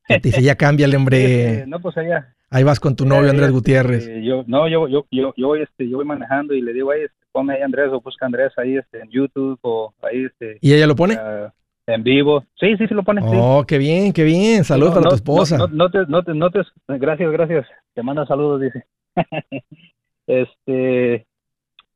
te 0.07 0.19
dice, 0.19 0.41
ya 0.41 0.55
cambia 0.55 0.85
el 0.85 0.95
hombre. 0.95 1.65
no, 1.67 1.79
pues 1.79 1.97
allá. 1.97 2.33
Ahí 2.49 2.63
vas 2.63 2.79
con 2.79 2.95
tu 2.95 3.05
novio 3.05 3.29
Andrés 3.29 3.51
Gutiérrez. 3.51 4.07
Este, 4.07 4.23
yo, 4.23 4.43
no, 4.47 4.69
yo, 4.69 4.87
yo, 4.87 5.05
yo, 5.11 5.33
yo, 5.35 5.55
este, 5.55 5.89
yo 5.89 5.97
voy 5.97 6.05
manejando 6.05 6.53
y 6.53 6.61
le 6.61 6.71
digo, 6.71 6.91
ahí, 6.91 7.01
este, 7.01 7.17
ponme 7.33 7.55
ahí 7.55 7.61
Andrés 7.61 7.89
o 7.91 7.99
busca 7.99 8.25
Andrés 8.25 8.53
ahí 8.57 8.77
este, 8.77 9.01
en 9.01 9.09
YouTube 9.09 9.59
o 9.63 9.93
ahí. 10.01 10.25
Este, 10.25 10.57
¿Y 10.61 10.73
ella 10.73 10.87
lo 10.87 10.95
pone? 10.95 11.15
Ah, 11.15 11.53
en 11.87 12.03
vivo. 12.03 12.45
Sí, 12.59 12.77
sí, 12.77 12.87
sí 12.87 12.93
lo 12.93 13.03
pone. 13.03 13.21
Oh, 13.25 13.65
qué 13.67 13.77
bien, 13.77 14.13
qué 14.13 14.23
bien. 14.23 14.63
Saludos 14.63 14.93
para 14.93 15.09
tu 15.09 15.15
esposa. 15.15 15.57
No, 15.57 15.67
no, 15.67 15.89
te, 15.89 15.99
no, 16.07 16.23
te, 16.23 16.33
no 16.33 16.49
te, 16.49 16.61
gracias, 16.87 17.31
gracias. 17.31 17.67
Te 17.93 18.01
manda 18.01 18.25
saludos, 18.25 18.61
dice. 18.61 18.85
este, 20.27 21.27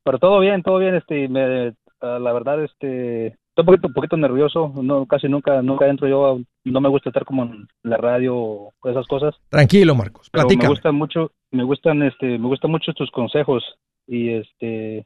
pero 0.04 0.20
todo 0.20 0.40
bien, 0.42 0.64
todo 0.64 0.80
bien. 0.80 0.96
Este, 0.96 1.30
me, 1.30 1.74
ah, 2.02 2.20
la 2.20 2.34
verdad, 2.34 2.62
este, 2.64 3.38
Estoy 3.52 3.64
un 3.64 3.66
poquito, 3.66 3.88
un 3.88 3.94
poquito 3.94 4.18
nervioso, 4.18 4.72
no, 4.82 5.06
casi 5.06 5.28
nunca, 5.28 5.62
nunca 5.62 5.86
entro 5.88 6.08
yo, 6.08 6.40
no 6.64 6.80
me 6.80 6.88
gusta 6.88 7.10
estar 7.10 7.26
como 7.26 7.44
en 7.44 7.68
la 7.84 7.98
radio 7.98 8.34
o 8.38 8.74
esas 8.86 9.06
cosas. 9.08 9.36
Tranquilo, 9.50 9.94
Marcos, 9.94 10.30
platica. 10.30 10.64
Me 10.64 10.70
gustan 10.70 10.96
mucho, 10.96 11.32
me 11.52 11.64
gustan, 11.64 12.02
este, 12.02 12.40
me 12.40 12.48
gustan 12.48 12.72
mucho 12.72 12.94
tus 12.94 13.12
consejos 13.12 13.62
y 14.08 14.30
este, 14.30 15.06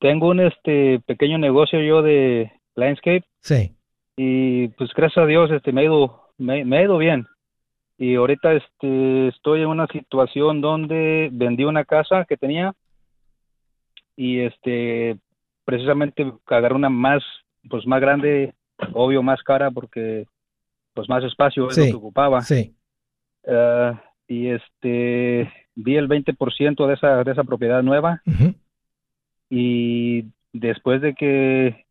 tengo 0.00 0.30
un 0.30 0.40
este 0.40 1.00
pequeño 1.06 1.38
negocio 1.38 1.80
yo 1.80 2.02
de 2.02 2.50
landscape. 2.74 3.24
Sí. 3.42 3.76
Y 4.16 4.68
pues 4.70 4.90
gracias 4.92 5.22
a 5.22 5.26
Dios, 5.26 5.48
este, 5.52 5.70
me 5.70 5.82
ha 5.82 5.84
ido, 5.84 6.22
me, 6.36 6.64
me 6.64 6.78
ha 6.78 6.82
ido 6.82 6.98
bien. 6.98 7.28
Y 7.96 8.16
ahorita 8.16 8.54
este, 8.54 9.28
estoy 9.28 9.62
en 9.62 9.68
una 9.68 9.86
situación 9.86 10.60
donde 10.60 11.28
vendí 11.30 11.62
una 11.62 11.84
casa 11.84 12.24
que 12.28 12.36
tenía 12.36 12.72
y 14.16 14.40
este 14.40 15.16
precisamente 15.64 16.32
agarré 16.46 16.74
una 16.74 16.88
más 16.88 17.22
pues 17.68 17.86
más 17.86 18.00
grande, 18.00 18.54
obvio 18.92 19.22
más 19.22 19.42
cara 19.42 19.70
porque 19.70 20.26
pues 20.94 21.08
más 21.08 21.22
espacio 21.24 21.70
es 21.70 21.78
lo 21.78 21.84
que 21.84 21.94
ocupaba. 21.94 22.42
Sí. 22.42 22.74
Uh, 23.44 23.96
y 24.26 24.48
este 24.48 25.50
vi 25.74 25.96
el 25.96 26.08
20% 26.08 26.86
de 26.86 26.94
esa 26.94 27.24
de 27.24 27.32
esa 27.32 27.44
propiedad 27.44 27.82
nueva. 27.82 28.22
Y 29.50 30.26
después 30.52 31.00
de 31.00 31.14
que 31.14 31.86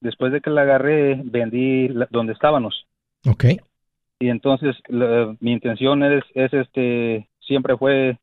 después 0.00 0.32
de 0.32 0.40
que 0.40 0.50
la 0.50 0.62
agarré, 0.62 1.20
vendí 1.24 1.88
donde 2.10 2.32
estábamos. 2.32 2.86
Ok. 3.26 3.44
Y 4.20 4.28
entonces 4.28 4.76
mi 5.40 5.52
intención 5.52 6.02
es, 6.04 6.24
es 6.34 6.52
este 6.52 7.28
siempre 7.40 7.76
fue 7.76 8.18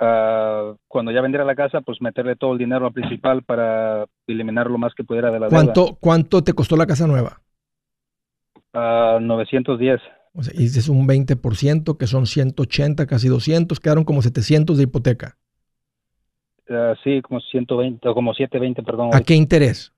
uh, 0.00 0.76
cuando 0.88 1.12
ya 1.12 1.20
vendiera 1.20 1.44
la 1.44 1.54
casa, 1.54 1.80
pues 1.80 2.00
meterle 2.00 2.36
todo 2.36 2.52
el 2.52 2.58
dinero 2.58 2.86
al 2.86 2.92
principal 2.92 3.42
para 3.42 4.06
eliminar 4.26 4.70
lo 4.70 4.78
más 4.78 4.94
que 4.94 5.04
pudiera 5.04 5.30
de 5.30 5.40
la 5.40 5.48
¿Cuánto, 5.48 5.84
deuda. 5.84 5.98
¿Cuánto 6.00 6.44
te 6.44 6.52
costó 6.52 6.76
la 6.76 6.86
casa 6.86 7.06
nueva? 7.06 7.40
Uh, 8.74 9.20
910. 9.20 10.00
O 10.34 10.42
sea, 10.42 10.54
y 10.56 10.64
es 10.64 10.88
un 10.88 11.06
20%, 11.06 11.96
que 11.98 12.06
son 12.06 12.26
180, 12.26 13.06
casi 13.06 13.28
200, 13.28 13.80
quedaron 13.80 14.04
como 14.04 14.22
700 14.22 14.78
de 14.78 14.84
hipoteca. 14.84 15.36
Uh, 16.68 16.94
sí, 17.04 17.20
como 17.20 17.40
120, 17.40 18.08
o 18.08 18.14
como 18.14 18.32
720, 18.32 18.82
perdón. 18.82 19.10
¿A 19.12 19.20
qué 19.20 19.34
interés? 19.34 19.92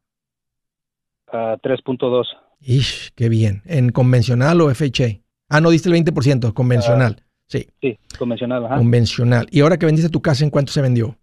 a 1.35 1.59
3.2. 1.59 2.27
Ish, 2.61 3.13
qué 3.15 3.29
bien. 3.29 3.63
¿En 3.67 3.91
convencional 3.91 4.61
o 4.61 4.73
FHA? 4.73 5.21
Ah, 5.49 5.61
no, 5.61 5.71
diste 5.71 5.89
el 5.91 6.05
20%, 6.05 6.55
convencional. 6.55 7.24
Sí. 7.59 7.69
Sí, 7.81 7.99
convencional, 8.19 8.65
ajá. 8.67 8.77
Convencional. 8.77 9.47
¿Y 9.51 9.61
ahora 9.61 9.79
que 9.79 9.87
vendiste 9.87 10.11
tu 10.11 10.21
casa, 10.23 10.45
en 10.45 10.51
cuánto 10.51 10.73
se 10.73 10.83
vendió? 10.83 11.17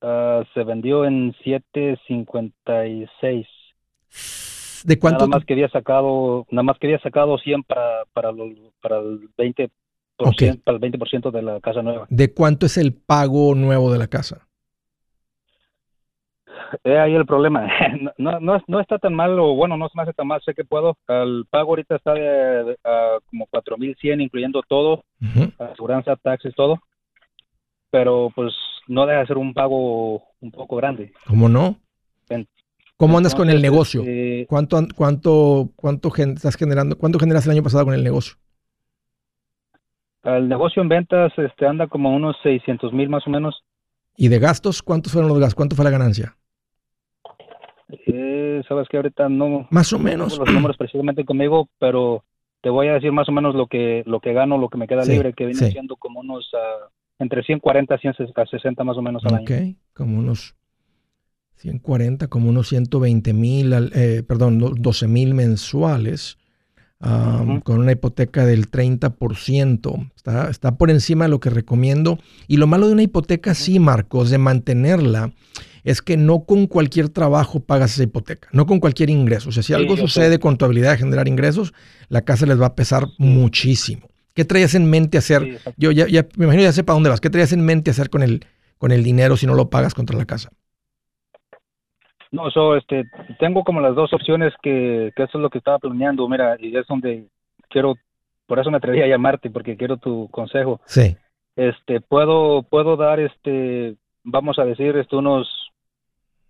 Ah, 0.00 0.42
se 0.54 0.64
vendió 0.64 1.04
en 1.04 1.32
7.56. 1.44 3.46
¿De 4.84 4.98
cuánto? 4.98 5.26
Nada 5.26 5.38
más 5.38 5.44
que 5.46 5.52
había 5.52 5.68
sacado, 5.68 6.44
nada 6.50 6.64
más 6.64 6.76
que 6.78 6.88
había 6.88 6.98
sacado 7.00 7.38
100 7.38 7.62
para, 7.62 8.04
para, 8.12 8.32
lo- 8.32 8.72
para 8.80 8.98
el 8.98 9.28
20%, 9.36 9.70
Ok. 10.18 10.42
para 10.64 10.76
el 10.76 10.80
20% 10.80 11.30
de 11.30 11.42
la 11.42 11.60
casa 11.60 11.82
nueva. 11.82 12.06
¿De 12.10 12.32
cuánto 12.34 12.66
es 12.66 12.76
el 12.78 12.92
pago 12.92 13.54
nuevo 13.54 13.92
de 13.92 13.98
la 13.98 14.08
casa? 14.08 14.48
Es 16.84 16.98
ahí 16.98 17.14
el 17.14 17.26
problema. 17.26 17.66
No, 18.18 18.40
no, 18.40 18.62
no 18.66 18.80
está 18.80 18.98
tan 18.98 19.14
mal, 19.14 19.38
o 19.38 19.54
bueno, 19.54 19.76
no 19.76 19.88
se 19.88 19.96
me 19.96 20.02
hace 20.02 20.12
tan 20.12 20.26
mal, 20.26 20.40
sé 20.44 20.54
que 20.54 20.64
puedo. 20.64 20.96
El 21.08 21.44
pago 21.50 21.70
ahorita 21.70 21.96
está 21.96 22.14
de, 22.14 22.20
de, 22.64 22.76
ah, 22.84 23.18
como 23.30 23.46
4.100, 23.46 24.20
incluyendo 24.20 24.62
todo, 24.68 25.04
Ujú. 25.20 25.52
aseguranza, 25.58 26.16
taxes, 26.16 26.54
todo. 26.54 26.78
Pero 27.90 28.30
pues 28.34 28.52
no 28.88 29.06
deja 29.06 29.20
de 29.20 29.26
ser 29.26 29.38
un 29.38 29.52
pago 29.54 30.22
un 30.40 30.50
poco 30.50 30.76
grande. 30.76 31.12
¿Cómo 31.26 31.48
no? 31.48 31.76
En- 32.28 32.46
¿Cómo 32.96 33.18
andas 33.18 33.34
con 33.34 33.50
el 33.50 33.60
negocio? 33.60 34.00
este, 34.02 34.46
¿Cuánto, 34.48 34.78
cuánto, 34.94 35.70
cuánto 35.76 36.10
gen- 36.10 36.34
estás 36.34 36.56
generando? 36.56 36.96
¿Cuánto 36.96 37.18
generaste 37.18 37.50
el 37.50 37.56
año 37.56 37.62
pasado 37.64 37.84
con 37.84 37.94
el 37.94 38.04
negocio? 38.04 38.36
el 40.24 40.48
negocio 40.48 40.80
en 40.82 40.88
ventas 40.88 41.32
este, 41.36 41.66
anda 41.66 41.88
como 41.88 42.14
unos 42.14 42.36
600 42.44 42.92
mil 42.92 43.08
más 43.08 43.26
o 43.26 43.30
menos. 43.30 43.64
¿Y 44.16 44.28
de 44.28 44.38
gastos? 44.38 44.80
¿Cuántos 44.80 45.12
fueron 45.12 45.28
los 45.28 45.38
gastos? 45.40 45.56
¿Cuánto 45.56 45.74
fue 45.74 45.84
la 45.84 45.90
ganancia? 45.90 46.36
Eh, 48.06 48.62
Sabes 48.68 48.88
que 48.88 48.96
ahorita 48.96 49.28
no, 49.28 49.66
Más 49.70 49.92
o 49.92 49.98
no 49.98 50.04
menos. 50.04 50.32
tengo 50.32 50.44
los 50.44 50.54
números 50.54 50.76
precisamente 50.76 51.24
conmigo, 51.24 51.68
pero 51.78 52.24
te 52.62 52.70
voy 52.70 52.88
a 52.88 52.94
decir 52.94 53.12
más 53.12 53.28
o 53.28 53.32
menos 53.32 53.54
lo 53.54 53.66
que 53.66 54.02
lo 54.06 54.20
que 54.20 54.32
gano, 54.32 54.56
lo 54.58 54.68
que 54.68 54.78
me 54.78 54.86
queda 54.86 55.02
Sí, 55.04 55.12
libre, 55.12 55.32
que 55.34 55.46
viene 55.46 55.58
sí. 55.66 55.72
siendo 55.72 55.96
como 55.96 56.20
unos 56.20 56.48
ah, 56.54 56.88
entre 57.18 57.42
140 57.42 57.94
y 57.96 57.98
160 57.98 58.84
más 58.84 58.96
o 58.96 59.02
menos 59.02 59.24
al 59.26 59.34
año. 59.34 59.44
Ok, 59.44 59.76
como 59.94 60.18
unos 60.18 60.54
140, 61.56 62.28
como 62.28 62.48
unos 62.48 62.68
120 62.68 63.32
mil, 63.32 63.72
eh, 63.94 64.22
perdón, 64.26 64.58
do- 64.58 64.74
12 64.76 65.06
mil 65.06 65.34
mensuales, 65.34 66.38
Ujú. 67.00 67.60
con 67.62 67.78
una 67.80 67.92
hipoteca 67.92 68.46
del 68.46 68.68
30%. 68.70 70.12
Está, 70.14 70.48
está 70.48 70.76
por 70.76 70.88
encima 70.90 71.24
de 71.24 71.30
lo 71.30 71.40
que 71.40 71.50
recomiendo. 71.50 72.18
Y 72.46 72.56
lo 72.58 72.68
malo 72.68 72.86
de 72.86 72.92
una 72.92 73.02
hipoteca, 73.02 73.54
sí, 73.54 73.80
Marcos, 73.80 74.30
de 74.30 74.38
mantenerla, 74.38 75.32
es 75.84 76.02
que 76.02 76.16
no 76.16 76.44
con 76.44 76.66
cualquier 76.66 77.08
trabajo 77.08 77.60
pagas 77.60 77.94
esa 77.94 78.04
hipoteca, 78.04 78.48
no 78.52 78.66
con 78.66 78.80
cualquier 78.80 79.10
ingreso. 79.10 79.48
O 79.48 79.52
sea, 79.52 79.62
si 79.62 79.72
Sí, 79.74 79.74
algo 79.74 79.96
yo 79.96 79.96
sé. 79.96 80.02
sucede 80.02 80.38
con 80.38 80.56
tu 80.58 80.64
habilidad 80.64 80.92
de 80.92 80.98
generar 80.98 81.28
ingresos, 81.28 81.72
la 82.08 82.22
casa 82.22 82.46
les 82.46 82.60
va 82.60 82.66
a 82.66 82.74
pesar 82.74 83.04
muchísimo. 83.18 84.08
¿Qué 84.34 84.44
traías 84.44 84.74
en 84.74 84.88
mente 84.88 85.18
hacer? 85.18 85.42
Sí. 85.64 85.70
Yo 85.76 85.90
ya, 85.90 86.06
ya 86.08 86.26
me 86.36 86.44
imagino 86.44 86.62
ya 86.62 86.72
sé 86.72 86.84
para 86.84 86.94
dónde 86.94 87.10
vas. 87.10 87.20
¿Qué 87.20 87.30
traías 87.30 87.52
en 87.52 87.64
mente 87.64 87.90
hacer 87.90 88.08
con 88.10 88.22
el, 88.22 88.44
con 88.78 88.90
el 88.92 89.02
dinero 89.02 89.36
si 89.36 89.46
no 89.46 89.54
lo 89.54 89.68
pagas 89.70 89.92
contra 89.94 90.16
la 90.16 90.24
casa? 90.24 90.50
No, 92.30 92.50
so, 92.50 92.76
este, 92.76 93.04
tengo 93.38 93.62
como 93.62 93.80
las 93.82 93.94
dos 93.94 94.12
opciones 94.14 94.54
que, 94.62 95.12
que 95.14 95.22
eso 95.24 95.36
es 95.36 95.42
lo 95.42 95.50
que 95.50 95.58
estaba 95.58 95.78
planeando, 95.78 96.26
mira, 96.28 96.56
y 96.58 96.74
es 96.74 96.86
donde 96.86 97.26
quiero, 97.68 97.96
por 98.46 98.58
eso 98.58 98.70
me 98.70 98.78
atreví 98.78 99.02
a 99.02 99.06
llamarte, 99.06 99.50
porque 99.50 99.76
quiero 99.76 99.98
tu 99.98 100.28
consejo. 100.30 100.80
Sí. 100.86 101.14
Este, 101.56 102.00
puedo, 102.00 102.62
puedo 102.62 102.96
dar, 102.96 103.20
este, 103.20 103.96
vamos 104.24 104.58
a 104.58 104.64
decir, 104.64 104.96
este, 104.96 105.14
unos 105.14 105.61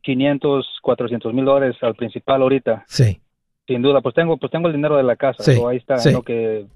500, 0.03 0.79
400 0.83 1.33
mil 1.33 1.45
dólares 1.45 1.77
al 1.83 1.95
principal 1.95 2.43
ahorita, 2.43 2.85
Sí. 2.87 3.21
sin 3.67 3.83
duda, 3.83 4.01
pues 4.01 4.15
tengo, 4.15 4.37
pues 4.37 4.51
tengo 4.53 4.69
el 4.69 4.75
dinero 4.75 4.97
de 4.97 5.03
la 5.05 5.17
casa, 5.17 5.43
Sí, 5.43 5.55
so 5.55 5.69
ahí 5.69 5.79
está, 5.79 5.99
sí. 5.99 6.13
lo 6.13 6.23
que 6.23 6.67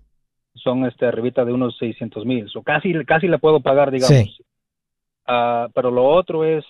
son, 0.54 0.86
este, 0.86 1.06
arribita 1.06 1.44
de 1.44 1.52
unos 1.52 1.76
600 1.78 2.24
mil, 2.24 2.48
so 2.48 2.62
casi, 2.62 2.92
casi 3.04 3.28
le 3.28 3.38
puedo 3.38 3.60
pagar, 3.60 3.90
digamos. 3.90 4.16
Sí. 4.16 4.44
Ah, 5.26 5.68
pero 5.74 5.90
lo 5.90 6.06
otro 6.06 6.44
es, 6.44 6.64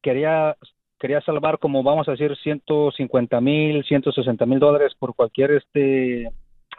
quería, 0.00 0.56
quería 0.98 1.20
salvar 1.20 1.58
como 1.58 1.82
vamos 1.82 2.08
a 2.08 2.12
decir 2.12 2.34
150 2.42 3.40
mil, 3.40 3.84
160 3.84 4.46
mil 4.46 4.58
dólares 4.60 4.94
por 4.98 5.14
cualquier, 5.14 5.50
este, 5.50 6.30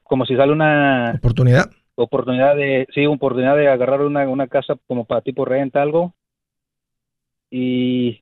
como 0.03 0.25
si 0.25 0.35
sale 0.37 0.53
una 0.53 1.13
Oportunidad. 1.17 1.65
oportunidad 1.95 2.55
de, 2.55 2.87
sí, 2.95 3.05
oportunidad 3.05 3.57
de 3.57 3.67
agarrar 3.67 4.01
una, 4.01 4.27
una 4.29 4.47
casa 4.47 4.75
como 4.87 5.03
para 5.05 5.21
tipo 5.21 5.43
renta, 5.45 5.81
algo, 5.81 6.13
y, 7.51 8.21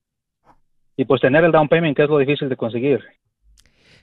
y 0.97 1.05
pues 1.05 1.21
tener 1.21 1.43
el 1.43 1.51
down 1.51 1.67
payment, 1.69 1.95
que 1.95 2.03
es 2.03 2.09
lo 2.09 2.17
difícil 2.17 2.49
de 2.49 2.55
conseguir. 2.57 3.01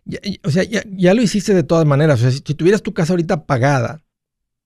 Ya- 0.05 0.19
o 0.45 0.51
sea, 0.51 0.65
ya, 0.65 0.83
ya 0.91 1.15
lo 1.15 1.23
hiciste 1.23 1.55
de 1.55 1.63
todas 1.63 1.87
maneras. 1.87 2.19
O 2.21 2.23
sea, 2.23 2.31
si, 2.31 2.39
si 2.45 2.55
tuvieras 2.55 2.83
tu 2.83 2.93
casa 2.93 3.13
ahorita 3.13 3.47
pagada, 3.47 4.01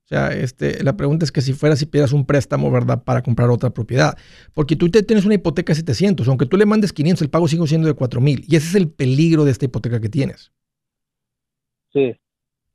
o 0.05 0.09
sea, 0.09 0.29
este, 0.33 0.83
la 0.85 0.97
pregunta 0.97 1.25
es 1.25 1.33
que 1.33 1.41
si 1.41 1.53
fuera, 1.53 1.75
si 1.77 1.85
pidieras 1.87 2.13
un 2.13 2.25
préstamo, 2.27 2.71
¿verdad? 2.71 3.03
Para 3.03 3.23
comprar 3.23 3.51
otra 3.51 3.71
propiedad. 3.71 4.17
Porque 4.55 4.77
tú 4.77 4.89
te 4.89 5.03
tienes 5.03 5.25
una 5.25 5.35
hipoteca 5.35 5.73
de 5.73 5.77
700. 5.77 6.29
Aunque 6.29 6.47
tú 6.47 6.57
le 6.57 6.65
mandes 6.65 6.93
500, 6.93 7.23
el 7.23 7.29
pago 7.31 7.49
sigue 7.49 7.67
siendo 7.67 7.89
de 7.89 7.95
4000. 7.95 8.45
Y 8.47 8.55
ese 8.57 8.69
es 8.69 8.75
el 8.77 8.89
peligro 8.89 9.45
de 9.45 9.51
esta 9.51 9.65
hipoteca 9.65 10.01
que 10.01 10.09
tienes. 10.09 10.53
Sí. 11.93 12.15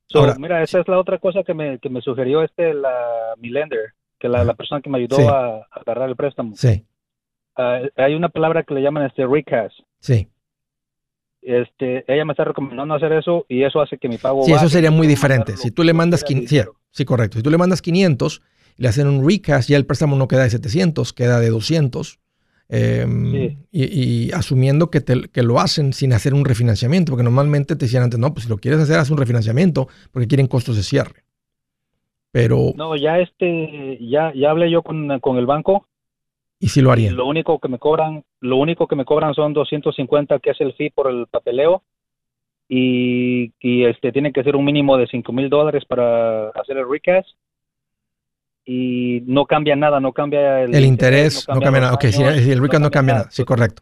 So, 0.08 0.20
Ahora, 0.20 0.36
mira, 0.38 0.62
esa 0.62 0.82
es 0.82 0.88
la 0.90 1.00
otra 1.00 1.20
cosa 1.20 1.42
que 1.44 1.54
me, 1.54 1.80
que 1.80 1.90
me 1.90 2.02
sugirió 2.02 2.44
este, 2.44 2.74
la, 2.74 2.92
mi 3.38 3.50
lender, 3.50 3.94
que 4.20 4.28
la, 4.28 4.44
la 4.44 4.54
persona 4.56 4.82
que 4.82 4.90
me 4.90 4.98
ayudó 4.98 5.16
Sí. 5.16 5.24
a, 5.24 5.56
a 5.56 5.68
agarrar 5.72 6.10
el 6.10 6.18
préstamo. 6.18 6.54
Sí, 6.58 6.86
Ah, 7.56 7.82
hay 7.98 8.14
una 8.16 8.30
palabra 8.30 8.64
que 8.64 8.74
le 8.74 8.82
llaman 8.82 9.06
este 9.06 9.26
recast. 9.26 9.76
sí. 10.00 10.28
Este, 11.44 12.06
ella 12.08 12.24
me 12.24 12.34
está 12.34 12.44
recomendando 12.44 12.94
hacer 12.94 13.12
eso 13.14 13.48
y 13.50 13.64
eso 13.64 13.82
hace 13.82 13.98
que 13.98 14.08
mi 14.08 14.18
pago 14.20 14.44
Sí, 14.44 14.52
eso 14.54 14.70
sería 14.70 14.92
muy 14.92 15.08
diferente. 15.08 15.58
Si 15.58 15.72
tú 15.72 15.84
le 15.84 15.92
mandas 15.92 16.24
quiera 16.24 16.42
500, 16.42 16.76
sí, 16.92 17.04
correcto. 17.04 17.38
Si 17.38 17.44
tú 17.44 17.50
le 17.50 17.58
mandas 17.58 17.82
500, 17.82 18.44
le 18.78 18.88
hacen 18.88 19.08
un 19.08 19.28
recast, 19.28 19.68
ya 19.68 19.78
el 19.78 19.88
préstamo 19.88 20.16
no 20.18 20.28
queda 20.28 20.44
de 20.44 20.52
700, 20.52 21.14
queda 21.14 21.40
de 21.40 21.50
200. 21.50 22.20
eh, 22.70 23.06
Sí. 23.32 23.58
y, 23.72 24.28
y 24.28 24.32
asumiendo 24.34 24.90
que, 24.92 25.02
te- 25.02 25.30
que 25.30 25.42
lo 25.44 25.60
hacen 25.60 25.94
sin 25.94 26.14
hacer 26.14 26.34
un 26.36 26.46
refinanciamiento, 26.46 27.12
porque 27.12 27.24
normalmente 27.24 27.76
te 27.76 27.86
decían 27.86 28.04
antes, 28.04 28.20
no, 28.20 28.34
pues 28.34 28.44
si 28.46 28.50
lo 28.50 28.58
quieres 28.60 28.80
hacer, 28.80 28.98
haz 29.00 29.10
un 29.10 29.18
refinanciamiento, 29.18 29.88
porque 30.12 30.28
quieren 30.28 30.46
costos 30.48 30.76
de 30.78 30.84
cierre. 30.84 31.24
Pero, 32.32 32.72
No, 32.78 32.96
ya 32.96 33.20
este, 33.20 33.98
ya, 34.00 34.32
ya 34.34 34.52
hablé 34.52 34.72
yo 34.72 34.84
con, 34.84 35.20
con 35.20 35.38
el 35.38 35.46
banco 35.48 35.88
¿y 36.62 36.70
si 36.70 36.82
lo 36.82 36.92
harían? 36.92 37.18
lo 37.18 37.26
único 37.26 37.60
que 37.60 37.68
me 37.68 37.80
cobran, 37.80 38.24
lo 38.40 38.56
único 38.56 38.88
que 38.88 38.96
me 38.96 39.04
cobran 39.04 39.34
son 39.34 39.52
250 39.52 40.40
que 40.40 40.52
es 40.52 40.62
el 40.62 40.74
fee 40.74 40.92
por 40.92 41.10
el 41.12 41.28
papeleo 41.28 41.84
y, 42.70 43.52
y 43.60 43.84
este 43.84 44.14
tiene 44.14 44.32
que 44.32 44.44
ser 44.44 44.56
un 44.56 44.64
mínimo 44.64 44.96
de 44.96 45.08
5 45.08 45.34
mil 45.34 45.50
dólares 45.50 45.84
para 45.86 46.50
hacer 46.52 46.78
el 46.78 46.90
recast 46.90 47.28
y 48.66 49.24
no 49.26 49.46
cambia 49.46 49.76
nada, 49.76 50.00
no 50.00 50.14
cambia 50.14 50.62
el, 50.62 50.74
El 50.74 50.86
interés 50.86 51.48
no 51.50 51.60
cambia 51.60 51.82
nada. 51.82 51.94
Ok, 51.94 52.06
si, 52.06 52.24
años, 52.24 52.44
si 52.44 52.52
el 52.52 52.62
recast 52.62 52.84
no 52.84 52.92
cambia 52.92 53.16
nada. 53.16 53.28
Sí, 53.32 53.44
correcto. 53.44 53.82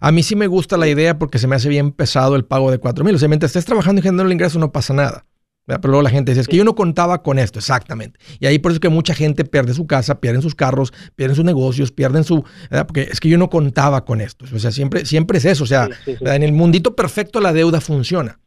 A 0.00 0.12
mí 0.12 0.22
sí 0.22 0.36
me 0.36 0.46
gusta 0.46 0.76
la 0.76 0.88
idea 0.88 1.18
porque 1.18 1.38
se 1.38 1.46
me 1.46 1.56
hace 1.56 1.68
bien 1.68 1.92
pesado 1.92 2.36
el 2.36 2.44
pago 2.44 2.70
de 2.70 2.78
4 2.78 3.04
mil. 3.04 3.14
O 3.14 3.18
sea, 3.18 3.28
mientras 3.28 3.50
estés 3.50 3.64
trabajando 3.64 4.00
y 4.00 4.02
generando 4.02 4.28
el 4.28 4.32
ingreso 4.32 4.58
no 4.58 4.72
pasa 4.72 4.94
nada. 4.94 5.26
Pero 5.66 5.88
luego 5.88 6.02
la 6.02 6.10
gente 6.10 6.32
dice, 6.32 6.40
es 6.40 6.48
que 6.48 6.56
yo 6.56 6.64
no 6.64 6.74
contaba 6.74 7.22
con 7.22 7.38
esto, 7.38 7.60
exactamente. 7.60 8.18
Y 8.40 8.46
ahí 8.46 8.58
por 8.58 8.72
eso 8.72 8.76
es 8.76 8.80
que 8.80 8.88
mucha 8.88 9.14
gente 9.14 9.44
pierde 9.44 9.72
su 9.72 9.86
casa, 9.86 10.20
pierden 10.20 10.42
sus 10.42 10.56
carros, 10.56 10.92
pierden 11.14 11.36
sus 11.36 11.44
negocios, 11.44 11.92
pierden 11.92 12.24
su... 12.24 12.44
¿verdad? 12.70 12.86
Porque 12.86 13.02
es 13.02 13.20
que 13.20 13.28
yo 13.28 13.38
no 13.38 13.50
contaba 13.50 14.04
con 14.04 14.20
esto. 14.20 14.46
O 14.52 14.58
sea, 14.58 14.72
siempre, 14.72 15.04
siempre 15.04 15.38
es 15.38 15.44
eso. 15.44 15.64
O 15.64 15.66
sea, 15.68 15.86
Sí, 15.86 15.92
sí, 16.04 16.12
sí. 16.12 16.18
¿verdad? 16.20 16.36
en 16.36 16.42
el 16.42 16.52
mundito 16.52 16.96
perfecto 16.96 17.40
la 17.40 17.52
deuda 17.52 17.80
funciona. 17.80 18.40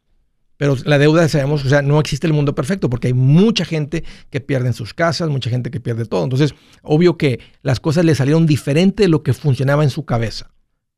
Pero 0.56 0.76
la 0.84 0.98
deuda, 0.98 1.26
sabemos, 1.28 1.64
o 1.64 1.68
sea, 1.68 1.82
no 1.82 1.98
existe 1.98 2.26
el 2.26 2.32
mundo 2.32 2.54
perfecto 2.54 2.88
porque 2.88 3.08
hay 3.08 3.14
mucha 3.14 3.64
gente 3.64 4.04
que 4.30 4.40
pierde 4.40 4.72
sus 4.72 4.94
casas, 4.94 5.28
mucha 5.28 5.50
gente 5.50 5.70
que 5.70 5.80
pierde 5.80 6.04
todo. 6.04 6.22
Entonces, 6.22 6.54
obvio 6.82 7.16
que 7.16 7.40
las 7.62 7.80
cosas 7.80 8.04
le 8.04 8.14
salieron 8.14 8.46
diferente 8.46 9.04
de 9.04 9.08
lo 9.08 9.22
que 9.22 9.32
funcionaba 9.32 9.82
en 9.82 9.90
su 9.90 10.04
cabeza. 10.04 10.50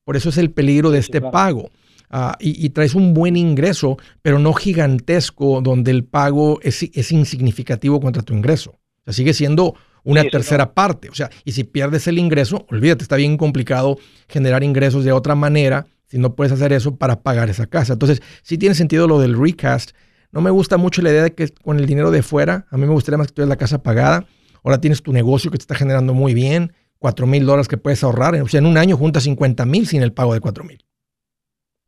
Por 0.04 0.16
eso 0.16 0.28
es 0.28 0.38
el 0.38 0.50
peligro 0.50 0.90
de 0.90 0.98
este 0.98 1.20
pago. 1.20 1.70
Ah, 2.10 2.36
y, 2.40 2.64
y 2.64 2.70
traes 2.70 2.94
un 2.94 3.14
buen 3.14 3.36
ingreso, 3.36 3.96
pero 4.22 4.38
no 4.38 4.52
gigantesco, 4.52 5.60
donde 5.60 5.90
el 5.90 6.04
pago 6.04 6.60
es, 6.62 6.82
es 6.82 7.12
insignificativo 7.12 8.00
contra 8.00 8.22
tu 8.22 8.34
ingreso. 8.34 8.70
O 8.70 9.04
sea, 9.04 9.12
sigue 9.12 9.34
siendo 9.34 9.74
una 10.04 10.22
Sí, 10.22 10.30
tercera 10.30 10.72
parte. 10.72 11.10
O 11.10 11.14
sea, 11.14 11.30
y 11.44 11.52
si 11.52 11.64
pierdes 11.64 12.06
el 12.06 12.18
ingreso, 12.18 12.64
olvídate, 12.70 13.02
está 13.02 13.16
bien 13.16 13.36
complicado 13.36 13.98
generar 14.28 14.62
ingresos 14.62 15.04
de 15.04 15.12
otra 15.12 15.34
manera 15.34 15.86
si 16.06 16.18
no 16.18 16.34
puedes 16.34 16.52
hacer 16.52 16.72
eso 16.72 16.96
para 16.96 17.22
pagar 17.22 17.50
esa 17.50 17.66
casa. 17.66 17.94
Entonces, 17.94 18.22
sí 18.42 18.56
tiene 18.56 18.74
sentido 18.74 19.08
lo 19.08 19.18
del 19.18 19.36
recast. 19.38 19.90
No 20.30 20.40
me 20.40 20.50
gusta 20.50 20.76
mucho 20.76 21.02
la 21.02 21.10
idea 21.10 21.24
de 21.24 21.34
que 21.34 21.48
con 21.48 21.78
el 21.78 21.86
dinero 21.86 22.10
de 22.10 22.22
fuera, 22.22 22.66
a 22.70 22.76
mí 22.76 22.86
me 22.86 22.92
gustaría 22.92 23.18
más 23.18 23.26
que 23.26 23.34
tuvieras 23.34 23.48
la 23.48 23.56
casa 23.56 23.82
pagada. 23.82 24.26
Ahora 24.62 24.80
tienes 24.80 25.02
tu 25.02 25.12
negocio 25.12 25.50
que 25.50 25.58
te 25.58 25.62
está 25.62 25.74
generando 25.74 26.14
muy 26.14 26.34
bien, 26.34 26.72
4 26.98 27.26
mil 27.26 27.44
dólares 27.44 27.68
que 27.68 27.76
puedes 27.76 28.02
ahorrar. 28.04 28.34
O 28.36 28.48
sea, 28.48 28.58
en 28.58 28.66
un 28.66 28.78
año 28.78 28.96
juntas 28.96 29.24
50 29.24 29.66
mil 29.66 29.86
sin 29.86 30.02
el 30.02 30.12
pago 30.12 30.34
de 30.34 30.40
4 30.40 30.64
mil. 30.64 30.84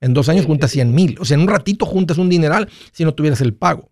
En 0.01 0.15
dos 0.15 0.29
años 0.29 0.47
juntas 0.47 0.71
sí, 0.71 0.77
100 0.77 0.95
mil. 0.95 1.17
O 1.21 1.25
sea, 1.25 1.35
en 1.37 1.43
un 1.43 1.49
ratito 1.49 1.85
juntas 1.87 2.19
un 2.19 2.29
dineral 2.29 2.69
si 2.93 3.05
no 3.05 3.15
tuvieras 3.15 3.41
el 3.41 3.55
pago. 3.55 3.91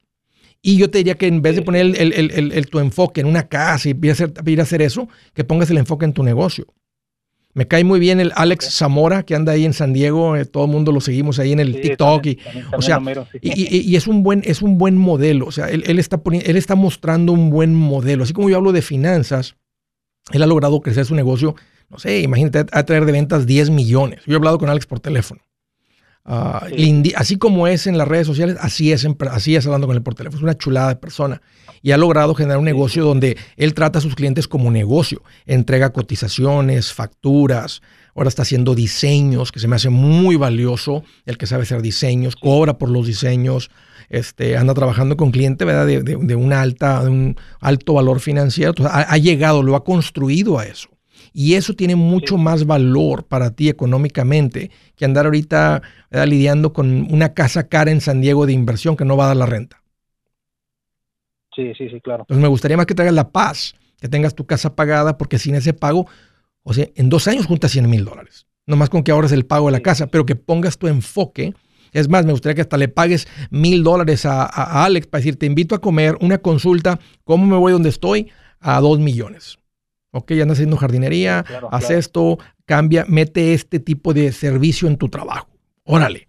Y 0.62 0.77
yo 0.79 0.90
te 0.90 0.99
diría 0.99 1.14
que 1.16 1.27
en 1.27 1.42
vez 1.42 1.55
de 1.57 1.62
poner 1.62 1.83
el, 1.87 1.97
el- 2.12 2.53
el- 2.53 2.66
tu 2.69 2.79
enfoque 2.81 3.21
en 3.21 3.27
una 3.27 3.49
casa 3.49 3.88
y 3.88 3.92
ir 4.01 4.11
a, 4.11 4.12
hacer, 4.12 4.33
ir 4.47 4.61
a 4.61 4.62
hacer 4.64 4.83
eso, 4.83 5.09
que 5.35 5.45
pongas 5.45 5.71
el 5.71 5.79
enfoque 5.79 6.05
en 6.05 6.12
tu 6.12 6.23
negocio. 6.23 6.66
Me 7.55 7.66
cae 7.66 7.85
muy 7.85 7.99
bien 8.01 8.21
el 8.21 8.33
Alex 8.35 8.71
Zamora, 8.77 9.23
que 9.23 9.35
anda 9.35 9.53
ahí 9.53 9.64
en 9.64 9.73
San 9.73 9.92
Diego, 9.95 10.37
eh, 10.37 10.45
todo 10.45 10.64
el 10.66 10.71
mundo 10.71 10.92
lo 10.92 11.01
seguimos 11.01 11.38
ahí 11.38 11.53
en 11.53 11.61
el 11.61 11.81
TikTok. 11.81 12.27
y, 12.27 12.38
o 12.77 12.83
sea, 12.83 12.99
y, 13.40 13.97
es, 13.97 14.07
un 14.07 14.23
buen, 14.23 14.42
es 14.45 14.61
un 14.61 14.77
buen 14.77 14.97
modelo. 14.99 15.47
O 15.47 15.53
sea, 15.53 15.69
él, 15.71 15.99
está 15.99 16.21
él 16.33 16.57
está 16.57 16.75
mostrando 16.75 17.33
un 17.33 17.49
buen 17.51 17.75
modelo. 17.75 18.25
Así 18.25 18.33
como 18.35 18.51
yo 18.51 18.57
hablo 18.57 18.73
de 18.73 18.83
finanzas, 18.83 19.57
él 20.33 20.42
ha 20.42 20.47
logrado 20.47 20.81
crecer 20.81 21.07
su 21.07 21.14
negocio. 21.14 21.55
No 21.88 21.99
sé, 21.99 22.21
imagínate, 22.21 22.66
a 22.73 22.83
traer 22.85 23.07
de 23.07 23.12
ventas 23.12 23.47
10 23.47 23.71
millones. 23.71 24.21
Yo 24.27 24.35
he 24.35 24.37
hablado 24.37 24.59
con 24.59 24.69
Alex 24.69 24.85
por 24.87 25.01
teléfono. 25.01 25.40
Ah, 26.29 26.67
así 27.15 27.37
como 27.37 27.69
es 27.69 27.87
en 27.87 27.97
las 27.97 28.09
redes 28.09 28.27
sociales, 28.27 28.57
así 28.61 28.91
es, 28.91 29.07
así 29.31 29.55
es 29.55 29.65
hablando 29.65 29.87
con 29.87 29.97
él 29.97 30.03
por 30.03 30.17
teléfono. 30.17 30.39
Es 30.39 30.43
una 30.43 30.59
chulada 30.59 30.89
de 30.89 30.97
persona. 30.97 31.41
Y 31.83 31.93
ha 31.93 31.97
logrado 31.97 32.35
generar 32.35 32.59
un 32.59 32.65
negocio 32.65 33.05
donde 33.05 33.37
él 33.57 33.75
trata 33.75 34.01
a 34.01 34.03
sus 34.03 34.17
clientes 34.17 34.49
como 34.49 34.73
negocio. 34.73 35.23
Entrega 35.47 35.93
cotizaciones, 35.93 36.93
facturas. 36.93 37.81
Ahora 38.17 38.29
está 38.29 38.43
haciendo 38.43 38.75
diseños, 38.75 39.53
que 39.53 39.61
se 39.61 39.69
me 39.69 39.77
hace 39.77 39.89
muy 39.89 40.35
valioso. 40.35 41.05
El 41.27 41.39
que 41.39 41.47
sabe 41.47 41.62
hacer 41.62 41.81
diseños, 41.81 42.35
cobra 42.35 42.77
por 42.77 42.91
los 42.91 43.07
diseños. 43.07 43.71
Este, 44.09 44.57
anda 44.57 44.75
trabajando 44.75 45.17
con 45.17 45.31
clientes 45.31 45.67
¿verdad? 45.67 45.87
De, 45.87 46.37
una 46.37 46.61
alta, 46.61 47.05
de 47.05 47.11
un 47.11 47.37
alto 47.61 47.95
valor 47.95 48.19
financiero. 48.19 48.75
ha 48.91 49.17
llegado, 49.19 49.62
lo 49.62 49.77
ha 49.77 49.85
construido 49.85 50.59
a 50.59 50.67
eso. 50.67 50.89
Y 51.38 51.53
eso 51.53 51.75
tiene 51.75 51.96
mucho 51.96 52.38
más 52.38 52.64
valor 52.64 53.27
para 53.27 53.51
ti 53.51 53.68
económicamente 53.68 54.70
que 54.96 55.05
andar 55.05 55.27
ahorita 55.27 55.83
lidiando 56.27 56.72
con 56.72 57.12
una 57.12 57.35
casa 57.35 57.68
cara 57.68 57.90
en 57.90 58.01
San 58.01 58.22
Diego 58.22 58.46
de 58.46 58.55
inversión 58.55 58.96
que 58.96 59.05
no 59.05 59.18
va 59.18 59.25
a 59.25 59.29
dar 59.29 59.37
la 59.37 59.44
renta. 59.44 59.83
Sí, 61.55 61.75
sí, 61.77 61.90
sí, 61.90 62.01
claro. 62.01 62.22
Entonces 62.22 62.40
me 62.40 62.49
gustaría 62.49 62.79
más 62.79 62.87
que 62.87 62.94
tengas 62.94 63.12
la 63.12 63.33
paz, 63.33 63.75
que 64.01 64.09
tengas 64.09 64.35
tu 64.35 64.46
casa 64.46 64.75
pagada, 64.75 65.18
porque 65.18 65.38
sin 65.38 65.55
ese 65.55 65.75
pago, 65.75 66.07
o 66.62 66.72
sea, 66.72 66.88
en 66.94 67.11
dos 67.11 67.29
años 67.29 67.44
juntas 67.44 67.70
100 67.70 67.90
mil 67.90 68.07
dólares. 68.07 68.46
No 68.64 68.77
más 68.77 68.88
con 68.88 69.03
que 69.03 69.12
ahorres 69.12 69.33
el 69.33 69.44
pago 69.44 69.66
de 69.66 69.72
la 69.72 69.81
casa, 69.81 70.07
pero 70.07 70.25
que 70.25 70.37
pongas 70.37 70.79
tu 70.79 70.88
enfoque. 70.88 71.53
Es 71.92 72.09
más, 72.09 72.25
me 72.25 72.33
gustaría 72.33 72.55
que 72.55 72.62
hasta 72.62 72.79
le 72.79 72.88
pagues 72.88 73.29
mil 73.51 73.85
dólares 73.85 74.25
a, 74.25 74.44
a, 74.44 74.87
Alex 74.87 75.07
para 75.07 75.20
decir, 75.20 75.38
te 75.38 75.44
invito 75.44 75.75
a 75.75 75.83
comer 75.83 76.16
una 76.22 76.38
consulta, 76.38 76.99
¿cómo 77.25 77.44
me 77.44 77.59
voy 77.59 77.72
donde 77.72 77.90
estoy? 77.90 78.31
A 78.59 78.81
dos 78.81 78.99
millones. 78.99 79.59
Ok, 80.16 80.33
ya 80.33 80.42
andas 80.42 80.57
haciendo 80.57 80.79
jardinería, 80.79 81.44
haz 81.70 81.90
esto, 81.90 82.38
cambia, 82.64 83.05
mete 83.07 83.52
este 83.52 83.81
tipo 83.81 84.14
de 84.14 84.33
servicio 84.33 84.88
en 84.88 84.96
tu 84.96 85.09
trabajo. 85.09 85.48
Órale. 85.85 86.29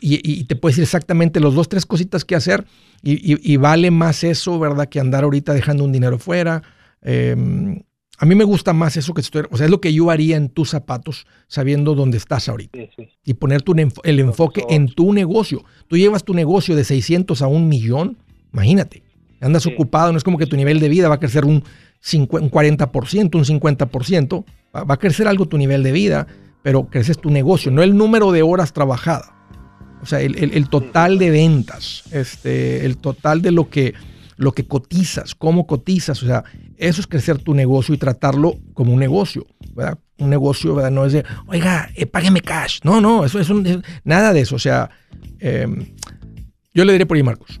Y, 0.00 0.44
te 0.44 0.54
puedes 0.54 0.76
decir 0.76 0.84
exactamente 0.84 1.40
los 1.40 1.54
dos, 1.54 1.68
tres 1.68 1.86
cositas 1.86 2.24
que 2.24 2.36
hacer 2.36 2.66
y, 3.02 3.56
vale 3.56 3.90
más 3.90 4.22
eso, 4.22 4.58
¿verdad? 4.58 4.88
Que 4.88 5.00
andar 5.00 5.24
ahorita 5.24 5.54
dejando 5.54 5.84
un 5.84 5.92
dinero 5.92 6.18
fuera. 6.18 6.62
Em, 7.00 7.82
a 8.18 8.26
mí 8.26 8.34
me 8.34 8.44
gusta 8.44 8.72
más 8.74 8.96
eso 8.96 9.14
que 9.14 9.22
estoy, 9.22 9.44
o 9.50 9.56
sea, 9.56 9.64
es 9.64 9.70
lo 9.70 9.80
que 9.80 9.92
yo 9.92 10.10
haría 10.10 10.36
en 10.36 10.50
tus 10.50 10.70
zapatos 10.70 11.26
sabiendo 11.48 11.94
dónde 11.94 12.18
estás 12.18 12.48
ahorita. 12.48 12.78
Y 13.24 13.34
poner 13.34 13.62
tu, 13.62 13.74
el 14.04 14.20
enfoque 14.20 14.62
en 14.68 14.88
tu 14.88 15.12
negocio. 15.12 15.64
Tú 15.88 15.96
llevas 15.96 16.22
tu 16.22 16.34
negocio 16.34 16.76
de 16.76 16.84
600 16.84 17.40
a 17.42 17.48
un 17.48 17.68
millón, 17.68 18.18
imagínate. 18.52 19.02
Andas 19.40 19.66
ocupado, 19.66 20.12
no 20.12 20.18
es 20.18 20.22
como 20.22 20.38
que 20.38 20.46
tu 20.46 20.56
nivel 20.56 20.78
de 20.78 20.88
vida 20.88 21.08
va 21.08 21.16
a 21.16 21.18
crecer 21.18 21.44
un 21.44 21.64
un 22.14 22.50
40%, 22.50 23.34
un 23.34 23.44
50%, 23.44 24.44
va, 24.74 24.94
a 24.94 24.96
crecer 24.96 25.28
algo 25.28 25.46
tu 25.46 25.58
nivel 25.58 25.82
de 25.82 25.92
vida, 25.92 26.26
pero 26.62 26.86
creces 26.88 27.18
tu 27.18 27.30
negocio, 27.30 27.70
no 27.70 27.82
el 27.82 27.96
número 27.96 28.32
de 28.32 28.42
horas 28.42 28.72
trabajadas. 28.72 29.30
O 30.02 30.06
sea, 30.06 30.20
el, 30.20 30.68
total 30.68 31.16
de 31.16 31.30
ventas, 31.30 32.02
este, 32.10 32.84
el 32.84 32.96
total 32.96 33.40
de 33.40 33.52
lo 33.52 33.70
que, 33.70 33.94
lo 34.36 34.50
que 34.50 34.66
cotizas, 34.66 35.36
cómo 35.36 35.64
cotizas, 35.68 36.20
o 36.24 36.26
sea, 36.26 36.42
eso 36.76 37.00
es 37.00 37.06
crecer 37.06 37.38
tu 37.38 37.54
negocio 37.54 37.94
y 37.94 37.98
tratarlo 37.98 38.58
como 38.74 38.92
un 38.92 38.98
negocio, 38.98 39.46
¿verdad? 39.76 39.98
Un 40.18 40.30
negocio, 40.30 40.74
¿verdad? 40.74 40.90
No 40.90 41.06
es 41.06 41.12
de, 41.12 41.24
oiga, 41.46 41.88
eh, 41.94 42.10
cash. 42.44 42.80
No, 42.82 43.00
no, 43.00 43.24
eso 43.24 43.38
es 43.38 43.48
nada 44.02 44.32
de 44.32 44.40
eso. 44.40 44.56
O 44.56 44.58
sea, 44.58 44.90
em, 45.38 45.86
yo 46.74 46.84
le 46.84 46.92
diré 46.92 47.06
por 47.06 47.16
ahí, 47.16 47.22
Marcos. 47.22 47.60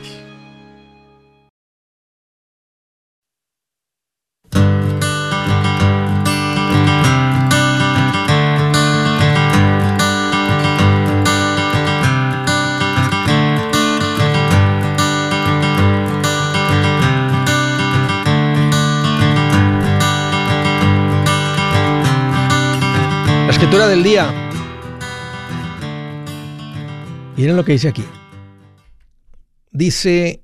Escritura 23.71 23.87
del 23.87 24.03
día. 24.03 24.29
Miren 27.37 27.55
lo 27.55 27.63
que 27.63 27.71
dice 27.71 27.87
aquí. 27.87 28.03
Dice, 29.71 30.43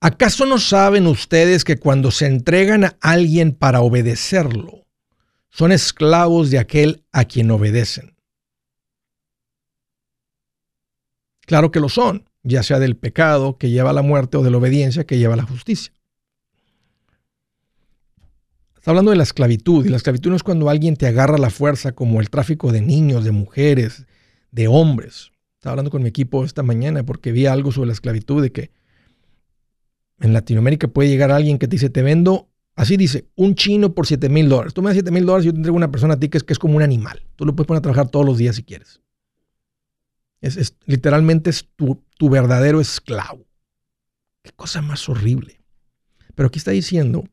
¿acaso 0.00 0.44
no 0.44 0.58
saben 0.58 1.06
ustedes 1.06 1.64
que 1.64 1.78
cuando 1.78 2.10
se 2.10 2.26
entregan 2.26 2.84
a 2.84 2.96
alguien 3.00 3.52
para 3.52 3.80
obedecerlo, 3.80 4.84
son 5.48 5.72
esclavos 5.72 6.50
de 6.50 6.58
aquel 6.58 7.02
a 7.12 7.24
quien 7.24 7.50
obedecen? 7.50 8.14
Claro 11.46 11.70
que 11.70 11.80
lo 11.80 11.88
son, 11.88 12.28
ya 12.42 12.62
sea 12.62 12.78
del 12.78 12.98
pecado 12.98 13.56
que 13.56 13.70
lleva 13.70 13.88
a 13.88 13.94
la 13.94 14.02
muerte 14.02 14.36
o 14.36 14.42
de 14.42 14.50
la 14.50 14.58
obediencia 14.58 15.06
que 15.06 15.16
lleva 15.16 15.32
a 15.32 15.38
la 15.38 15.44
justicia. 15.44 15.95
Está 18.86 18.92
hablando 18.92 19.10
de 19.10 19.16
la 19.16 19.24
esclavitud, 19.24 19.84
y 19.84 19.88
la 19.88 19.96
esclavitud 19.96 20.30
no 20.30 20.36
es 20.36 20.44
cuando 20.44 20.70
alguien 20.70 20.94
te 20.94 21.08
agarra 21.08 21.38
la 21.38 21.50
fuerza 21.50 21.90
como 21.90 22.20
el 22.20 22.30
tráfico 22.30 22.70
de 22.70 22.82
niños, 22.82 23.24
de 23.24 23.32
mujeres, 23.32 24.06
de 24.52 24.68
hombres. 24.68 25.32
Estaba 25.56 25.72
hablando 25.72 25.90
con 25.90 26.04
mi 26.04 26.08
equipo 26.08 26.44
esta 26.44 26.62
mañana 26.62 27.02
porque 27.02 27.32
vi 27.32 27.46
algo 27.46 27.72
sobre 27.72 27.88
la 27.88 27.94
esclavitud 27.94 28.40
de 28.40 28.52
que 28.52 28.70
en 30.20 30.32
Latinoamérica 30.32 30.86
puede 30.86 31.08
llegar 31.08 31.32
alguien 31.32 31.58
que 31.58 31.66
te 31.66 31.74
dice, 31.74 31.90
te 31.90 32.02
vendo, 32.02 32.48
así 32.76 32.96
dice, 32.96 33.26
un 33.34 33.56
chino 33.56 33.92
por 33.92 34.06
7 34.06 34.28
mil 34.28 34.48
dólares. 34.48 34.72
Tú 34.72 34.82
me 34.82 34.90
das 34.90 34.94
7 34.94 35.10
mil 35.10 35.26
dólares 35.26 35.46
y 35.46 35.46
yo 35.46 35.52
te 35.52 35.58
entrego 35.58 35.76
una 35.76 35.90
persona 35.90 36.14
a 36.14 36.20
ti 36.20 36.28
que 36.28 36.38
es, 36.38 36.44
que 36.44 36.52
es 36.52 36.58
como 36.60 36.76
un 36.76 36.82
animal. 36.82 37.26
Tú 37.34 37.44
lo 37.44 37.56
puedes 37.56 37.66
poner 37.66 37.80
a 37.80 37.82
trabajar 37.82 38.08
todos 38.08 38.24
los 38.24 38.38
días 38.38 38.54
si 38.54 38.62
quieres. 38.62 39.00
Es, 40.40 40.76
literalmente 40.84 41.50
es 41.50 41.68
tu, 41.74 42.04
tu 42.16 42.30
verdadero 42.30 42.80
esclavo. 42.80 43.48
Qué 44.42 44.52
cosa 44.52 44.80
más 44.80 45.08
horrible. 45.08 45.60
Pero 46.36 46.46
aquí 46.46 46.60
está 46.60 46.70
diciendo 46.70 47.24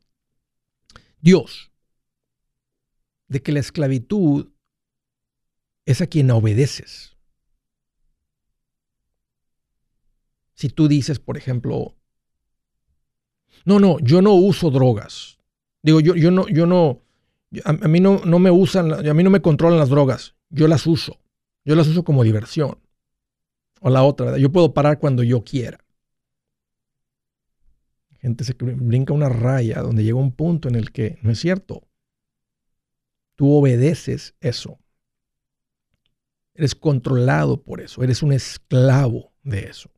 Dios, 1.24 1.72
de 3.28 3.42
que 3.42 3.50
la 3.50 3.60
esclavitud 3.60 4.50
es 5.86 6.02
a 6.02 6.06
quien 6.06 6.30
obedeces. 6.30 7.16
Si 10.52 10.68
tú 10.68 10.86
dices, 10.86 11.20
por 11.20 11.38
ejemplo, 11.38 11.96
no, 13.64 13.80
no, 13.80 13.98
yo 14.00 14.20
no 14.20 14.34
uso 14.34 14.70
drogas. 14.70 15.38
Digo, 15.82 16.00
yo, 16.00 16.14
yo 16.14 16.30
no, 16.30 16.46
yo 16.46 16.66
no, 16.66 17.00
a, 17.64 17.72
mí 17.72 18.00
no, 18.00 18.20
no 18.26 18.38
me 18.38 18.50
usan, 18.50 18.92
a 18.92 19.14
mí 19.14 19.24
no 19.24 19.30
me 19.30 19.40
controlan 19.40 19.78
las 19.78 19.88
drogas. 19.88 20.34
Yo 20.50 20.68
las 20.68 20.86
uso. 20.86 21.20
Yo 21.64 21.74
las 21.74 21.88
uso 21.88 22.04
como 22.04 22.22
diversión. 22.22 22.78
O 23.80 23.88
la 23.88 24.02
otra, 24.02 24.36
yo 24.36 24.52
puedo 24.52 24.74
parar 24.74 24.98
cuando 24.98 25.22
yo 25.22 25.42
quiera 25.42 25.83
gente 28.24 28.42
se 28.44 28.54
brinca 28.54 29.12
una 29.12 29.28
raya 29.28 29.82
donde 29.82 30.02
llega 30.02 30.16
un 30.16 30.32
punto 30.32 30.68
en 30.68 30.76
el 30.76 30.92
que 30.92 31.18
no 31.20 31.30
es 31.30 31.38
cierto. 31.38 31.86
Tú 33.34 33.52
obedeces 33.52 34.34
eso. 34.40 34.78
Eres 36.54 36.74
controlado 36.74 37.62
por 37.62 37.82
eso, 37.82 38.02
eres 38.02 38.22
un 38.22 38.32
esclavo 38.32 39.34
de 39.42 39.64
eso. 39.64 39.90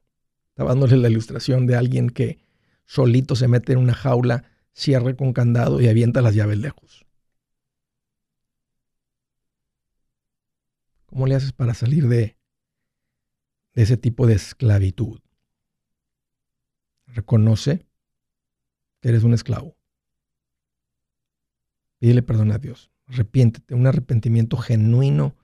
Estaba 0.49 0.71
dándole 0.71 0.97
la 0.97 1.09
ilustración 1.09 1.69
de 1.69 1.77
alguien 1.77 2.11
que 2.11 2.45
solito 2.85 3.37
se 3.37 3.47
mete 3.47 3.75
en 3.75 3.79
una 3.79 3.95
jaula, 3.95 4.51
cierra 4.73 5.15
con 5.15 5.33
candado 5.33 5.81
y 5.81 5.87
avienta 5.87 6.21
las 6.21 6.35
llaves 6.35 6.59
lejos. 6.59 7.07
¿Cómo 11.05 11.29
le 11.29 11.37
haces 11.37 11.53
para 11.53 11.75
salir 11.75 12.09
de, 12.09 12.37
de 13.75 13.83
ese 13.83 13.97
tipo 13.97 14.27
de 14.27 14.35
esclavitud? 14.35 15.21
Reconoce 17.07 17.87
que 19.01 19.09
eres 19.09 19.25
un 19.25 19.35
esclavo. 19.35 19.77
Pídele 21.99 22.23
perdón 22.23 22.53
a 22.53 22.59
Dios. 22.59 22.91
Arrepiéntete, 23.07 23.75
un 23.75 23.87
arrepentimiento 23.87 24.57
genuino 24.57 25.37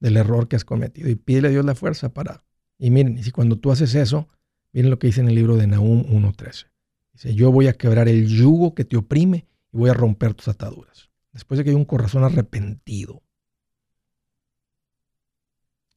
del 0.00 0.16
error 0.16 0.48
que 0.48 0.56
has 0.56 0.64
cometido 0.64 1.08
y 1.08 1.16
pídele 1.16 1.48
a 1.48 1.50
Dios 1.50 1.64
la 1.64 1.74
fuerza 1.74 2.12
para... 2.12 2.44
Y 2.78 2.90
miren, 2.90 3.18
y 3.18 3.24
si 3.24 3.32
cuando 3.32 3.58
tú 3.58 3.72
haces 3.72 3.94
eso, 3.94 4.28
miren 4.72 4.90
lo 4.90 4.98
que 4.98 5.08
dice 5.08 5.20
en 5.20 5.28
el 5.28 5.34
libro 5.34 5.56
de 5.56 5.66
Nahum 5.66 6.04
1.13. 6.04 6.66
Dice, 7.12 7.34
yo 7.34 7.50
voy 7.50 7.66
a 7.66 7.72
quebrar 7.72 8.08
el 8.08 8.28
yugo 8.28 8.74
que 8.74 8.84
te 8.84 8.96
oprime 8.96 9.46
y 9.72 9.76
voy 9.76 9.90
a 9.90 9.94
romper 9.94 10.34
tus 10.34 10.48
ataduras. 10.48 11.10
Después 11.32 11.58
de 11.58 11.64
que 11.64 11.70
hay 11.70 11.76
un 11.76 11.84
corazón 11.84 12.22
arrepentido, 12.22 13.22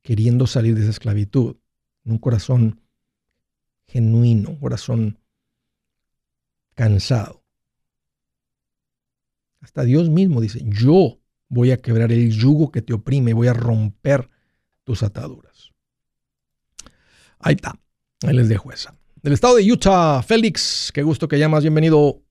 queriendo 0.01 0.47
salir 0.47 0.75
de 0.75 0.81
esa 0.81 0.89
esclavitud, 0.89 1.57
un 2.03 2.17
corazón 2.17 2.81
genuino, 3.87 4.49
un 4.49 4.59
corazón 4.59 5.19
cansado. 6.75 7.41
Hasta 9.61 9.83
Dios 9.83 10.09
mismo 10.09 10.41
dice, 10.41 10.61
yo 10.63 11.19
voy 11.47 11.71
a 11.71 11.77
quebrar 11.77 12.11
el 12.11 12.31
yugo 12.31 12.71
que 12.71 12.81
te 12.81 12.93
oprime, 12.93 13.33
voy 13.33 13.47
a 13.47 13.53
romper 13.53 14.29
tus 14.83 15.03
ataduras. 15.03 15.71
Ahí 17.39 17.55
está, 17.55 17.75
ahí 18.25 18.35
les 18.35 18.49
dejo 18.49 18.71
esa. 18.71 18.95
Del 19.21 19.33
estado 19.33 19.55
de 19.55 19.71
Utah, 19.71 20.21
Félix, 20.23 20.91
qué 20.93 21.03
gusto 21.03 21.27
que 21.27 21.37
llamas, 21.37 21.63
bienvenido. 21.63 22.21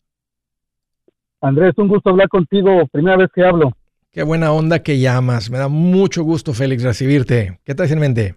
Andrés, 1.41 1.73
un 1.77 1.89
gusto 1.89 2.11
hablar 2.11 2.29
contigo, 2.29 2.87
primera 2.91 3.17
vez 3.17 3.29
que 3.35 3.45
hablo. 3.45 3.73
Qué 4.11 4.25
buena 4.25 4.53
onda 4.53 4.83
que 4.83 4.99
llamas, 4.99 5.51
me 5.51 5.59
da 5.59 5.69
mucho 5.69 6.25
gusto, 6.25 6.53
Félix, 6.53 6.83
recibirte. 6.83 7.61
¿Qué 7.65 7.75
traes 7.77 7.93
en 7.93 8.01
mente? 8.01 8.35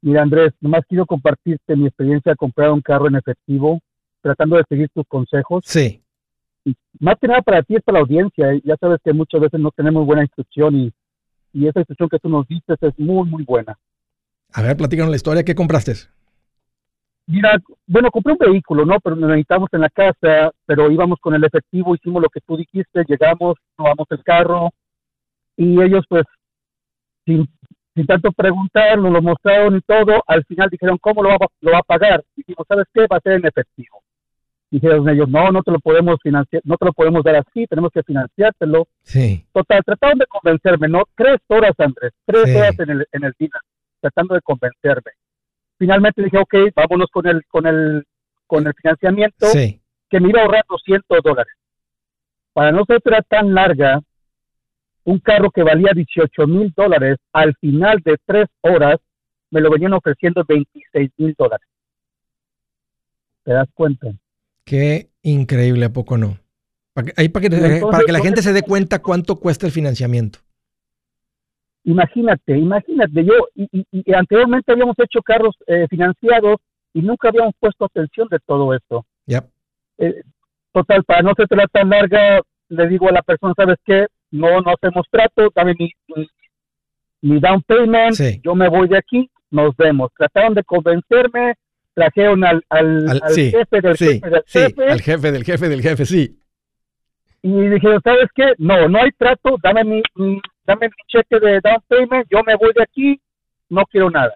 Mira, 0.00 0.22
Andrés, 0.22 0.52
nomás 0.60 0.82
quiero 0.88 1.06
compartirte 1.06 1.74
mi 1.74 1.86
experiencia 1.88 2.32
de 2.32 2.36
comprar 2.36 2.70
un 2.70 2.80
carro 2.80 3.08
en 3.08 3.16
efectivo, 3.16 3.80
tratando 4.20 4.56
de 4.56 4.64
seguir 4.68 4.88
tus 4.94 5.06
consejos. 5.06 5.64
Sí 5.66 6.02
más 6.98 7.16
que 7.20 7.28
nada 7.28 7.42
para 7.42 7.62
ti 7.62 7.76
es 7.76 7.82
para 7.82 7.98
la 7.98 8.02
audiencia. 8.02 8.52
¿eh? 8.52 8.60
Ya 8.64 8.76
sabes 8.76 9.00
que 9.02 9.12
muchas 9.12 9.40
veces 9.40 9.60
no 9.60 9.70
tenemos 9.70 10.06
buena 10.06 10.22
instrucción 10.22 10.76
y, 10.76 10.92
y 11.52 11.66
esa 11.66 11.80
instrucción 11.80 12.08
que 12.08 12.18
tú 12.18 12.28
nos 12.28 12.46
dices 12.46 12.76
es 12.80 12.98
muy, 12.98 13.28
muy 13.28 13.44
buena. 13.44 13.78
A 14.52 14.62
ver, 14.62 14.76
platícanos 14.76 15.10
la 15.10 15.16
historia. 15.16 15.44
¿Qué 15.44 15.54
compraste? 15.54 15.92
Mira, 17.26 17.56
bueno, 17.86 18.10
compré 18.10 18.32
un 18.32 18.38
vehículo, 18.38 18.84
¿no? 18.84 18.98
Pero 18.98 19.14
nos 19.14 19.30
necesitamos 19.30 19.68
en 19.72 19.80
la 19.82 19.90
casa, 19.90 20.50
pero 20.66 20.90
íbamos 20.90 21.18
con 21.20 21.34
el 21.34 21.44
efectivo, 21.44 21.94
hicimos 21.94 22.22
lo 22.22 22.28
que 22.28 22.40
tú 22.40 22.56
dijiste, 22.56 23.04
llegamos, 23.06 23.56
tomamos 23.76 24.06
el 24.10 24.22
carro 24.24 24.70
y 25.56 25.80
ellos 25.80 26.04
pues 26.08 26.24
sin, 27.24 27.48
sin 27.94 28.06
tanto 28.06 28.32
preguntar, 28.32 28.98
nos 28.98 29.12
lo 29.12 29.22
mostraron 29.22 29.76
y 29.76 29.80
todo, 29.82 30.24
al 30.26 30.44
final 30.44 30.68
dijeron, 30.70 30.98
¿cómo 31.00 31.22
lo 31.22 31.28
va, 31.28 31.36
lo 31.60 31.70
va 31.70 31.78
a 31.78 31.82
pagar? 31.82 32.24
Y 32.34 32.40
dijimos, 32.40 32.66
¿sabes 32.66 32.86
qué? 32.92 33.06
Va 33.06 33.18
a 33.18 33.20
ser 33.20 33.34
en 33.34 33.46
efectivo 33.46 34.02
dijeron 34.70 35.08
ellos, 35.08 35.28
no, 35.28 35.50
no 35.50 35.62
te 35.62 35.72
lo 35.72 35.80
podemos 35.80 36.16
financiar, 36.22 36.62
no 36.64 36.76
te 36.76 36.84
lo 36.84 36.92
podemos 36.92 37.24
dar 37.24 37.36
así, 37.36 37.66
tenemos 37.66 37.90
que 37.92 38.02
financiártelo. 38.02 38.86
Sí. 39.02 39.44
Total, 39.52 39.82
trataron 39.84 40.18
de 40.18 40.26
convencerme, 40.26 40.88
¿no? 40.88 41.02
Tres 41.16 41.38
horas, 41.48 41.72
Andrés, 41.78 42.12
tres 42.24 42.56
horas 42.56 42.78
en 42.78 42.90
el, 42.90 43.06
en 43.12 43.24
el 43.24 43.34
día, 43.38 43.50
tratando 44.00 44.34
de 44.34 44.40
convencerme. 44.42 45.12
Finalmente 45.76 46.22
dije, 46.22 46.38
ok, 46.38 46.54
vámonos 46.74 47.08
con 47.10 47.26
el, 47.26 47.44
con 47.46 47.66
el, 47.66 48.04
con 48.46 48.66
el 48.66 48.74
financiamiento, 48.74 49.46
que 49.52 50.20
me 50.20 50.28
iba 50.28 50.40
a 50.40 50.44
ahorrar 50.44 50.64
200 50.68 51.18
dólares. 51.22 51.52
Para 52.52 52.72
no 52.72 52.84
ser 52.84 53.00
tan 53.28 53.54
larga, 53.54 54.00
un 55.04 55.18
carro 55.18 55.50
que 55.50 55.62
valía 55.62 55.92
18 55.94 56.46
mil 56.46 56.72
dólares, 56.76 57.16
al 57.32 57.54
final 57.56 58.00
de 58.04 58.16
tres 58.24 58.46
horas, 58.60 58.98
me 59.50 59.60
lo 59.60 59.70
venían 59.70 59.94
ofreciendo 59.94 60.44
26 60.46 61.10
mil 61.16 61.34
dólares. 61.36 61.66
¿Te 63.44 63.52
das 63.52 63.68
cuenta? 63.74 64.08
Qué 64.64 65.10
increíble, 65.22 65.86
¿a 65.86 65.92
poco 65.92 66.16
no? 66.18 66.38
Para 66.92 67.06
que, 67.06 67.30
para 67.30 67.48
que, 67.48 67.80
para 67.80 68.04
que 68.04 68.12
la 68.12 68.20
gente 68.20 68.42
se 68.42 68.52
dé 68.52 68.62
cuenta 68.62 69.00
cuánto 69.00 69.36
cuesta 69.36 69.66
el 69.66 69.72
financiamiento. 69.72 70.40
Imagínate, 71.84 72.58
imagínate, 72.58 73.24
yo 73.24 73.32
y, 73.54 74.12
anteriormente 74.12 74.72
habíamos 74.72 74.98
hecho 74.98 75.22
carros 75.22 75.56
eh, 75.66 75.86
financiados 75.88 76.56
y 76.92 77.00
nunca 77.00 77.28
habíamos 77.28 77.54
puesto 77.58 77.86
atención 77.86 78.28
de 78.30 78.38
todo 78.40 78.74
esto. 78.74 79.06
Ya. 79.26 79.44
Eh, 79.98 80.22
total, 80.72 81.04
para 81.04 81.22
no 81.22 81.32
ser 81.34 81.46
tan 81.48 81.88
larga, 81.88 82.42
le 82.68 82.88
digo 82.88 83.08
a 83.08 83.12
la 83.12 83.22
persona, 83.22 83.54
¿sabes 83.56 83.78
qué? 83.84 84.06
No, 84.30 84.60
no 84.60 84.72
hacemos 84.72 85.06
trato, 85.10 85.50
dame 85.54 85.74
mi, 85.78 85.90
mi, 87.22 87.40
down 87.40 87.62
payment, 87.62 88.16
yo 88.42 88.54
me 88.54 88.68
voy 88.68 88.88
de 88.88 88.98
aquí, 88.98 89.30
nos 89.50 89.74
vemos. 89.76 90.10
Trataron 90.16 90.54
de 90.54 90.64
convencerme, 90.64 91.54
trajeron 91.94 92.44
al, 92.44 92.64
al, 92.68 93.20
jefe 93.34 93.80
del 93.80 93.96
jefe 93.96 94.30
del 94.30 94.44
jefe. 94.46 94.88
Al 94.88 95.00
jefe 95.00 95.32
del 95.32 95.44
jefe 95.44 95.68
del 95.68 95.82
jefe, 95.82 96.06
sí. 96.06 96.36
Y 97.42 97.68
dijeron, 97.68 98.00
¿sabes 98.04 98.28
qué? 98.34 98.52
No, 98.58 98.88
no 98.88 98.98
hay 99.02 99.10
trato, 99.12 99.56
dame 99.62 99.84
mi, 99.84 100.02
dame 100.66 100.88
mi 100.88 101.02
cheque 101.08 101.40
de 101.40 101.60
down 101.60 101.82
payment, 101.88 102.26
yo 102.30 102.42
me 102.44 102.54
voy 102.56 102.70
de 102.74 102.82
aquí, 102.82 103.20
no 103.68 103.84
quiero 103.86 104.10
nada. 104.10 104.34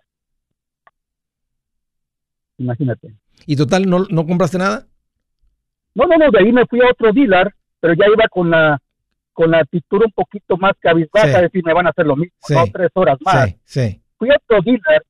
Imagínate. 2.56 3.14
¿Y 3.46 3.56
total, 3.56 3.88
no, 3.88 4.06
no 4.08 4.26
compraste 4.26 4.58
nada? 4.58 4.86
No, 5.94 6.06
no, 6.06 6.16
no, 6.16 6.30
de 6.30 6.38
ahí 6.38 6.52
me 6.52 6.66
fui 6.66 6.80
a 6.80 6.90
otro 6.90 7.12
dealer, 7.12 7.52
pero 7.80 7.94
ya 7.94 8.06
iba 8.06 8.26
con 8.28 8.50
la 8.50 8.80
con 9.32 9.50
la 9.50 9.58
actitud 9.58 10.00
un 10.04 10.12
poquito 10.12 10.56
más 10.56 10.74
cabizbaja, 10.78 11.26
de 11.26 11.42
decir, 11.42 11.64
me 11.64 11.74
van 11.74 11.88
a 11.88 11.90
hacer 11.90 12.06
lo 12.06 12.14
mismo, 12.14 12.36
no 12.50 12.64
tres 12.72 12.90
horas 12.94 13.18
más. 13.24 13.52
Sí, 13.64 14.00
Fui 14.16 14.30
a 14.30 14.36
otro 14.36 14.62
dealer, 14.62 15.04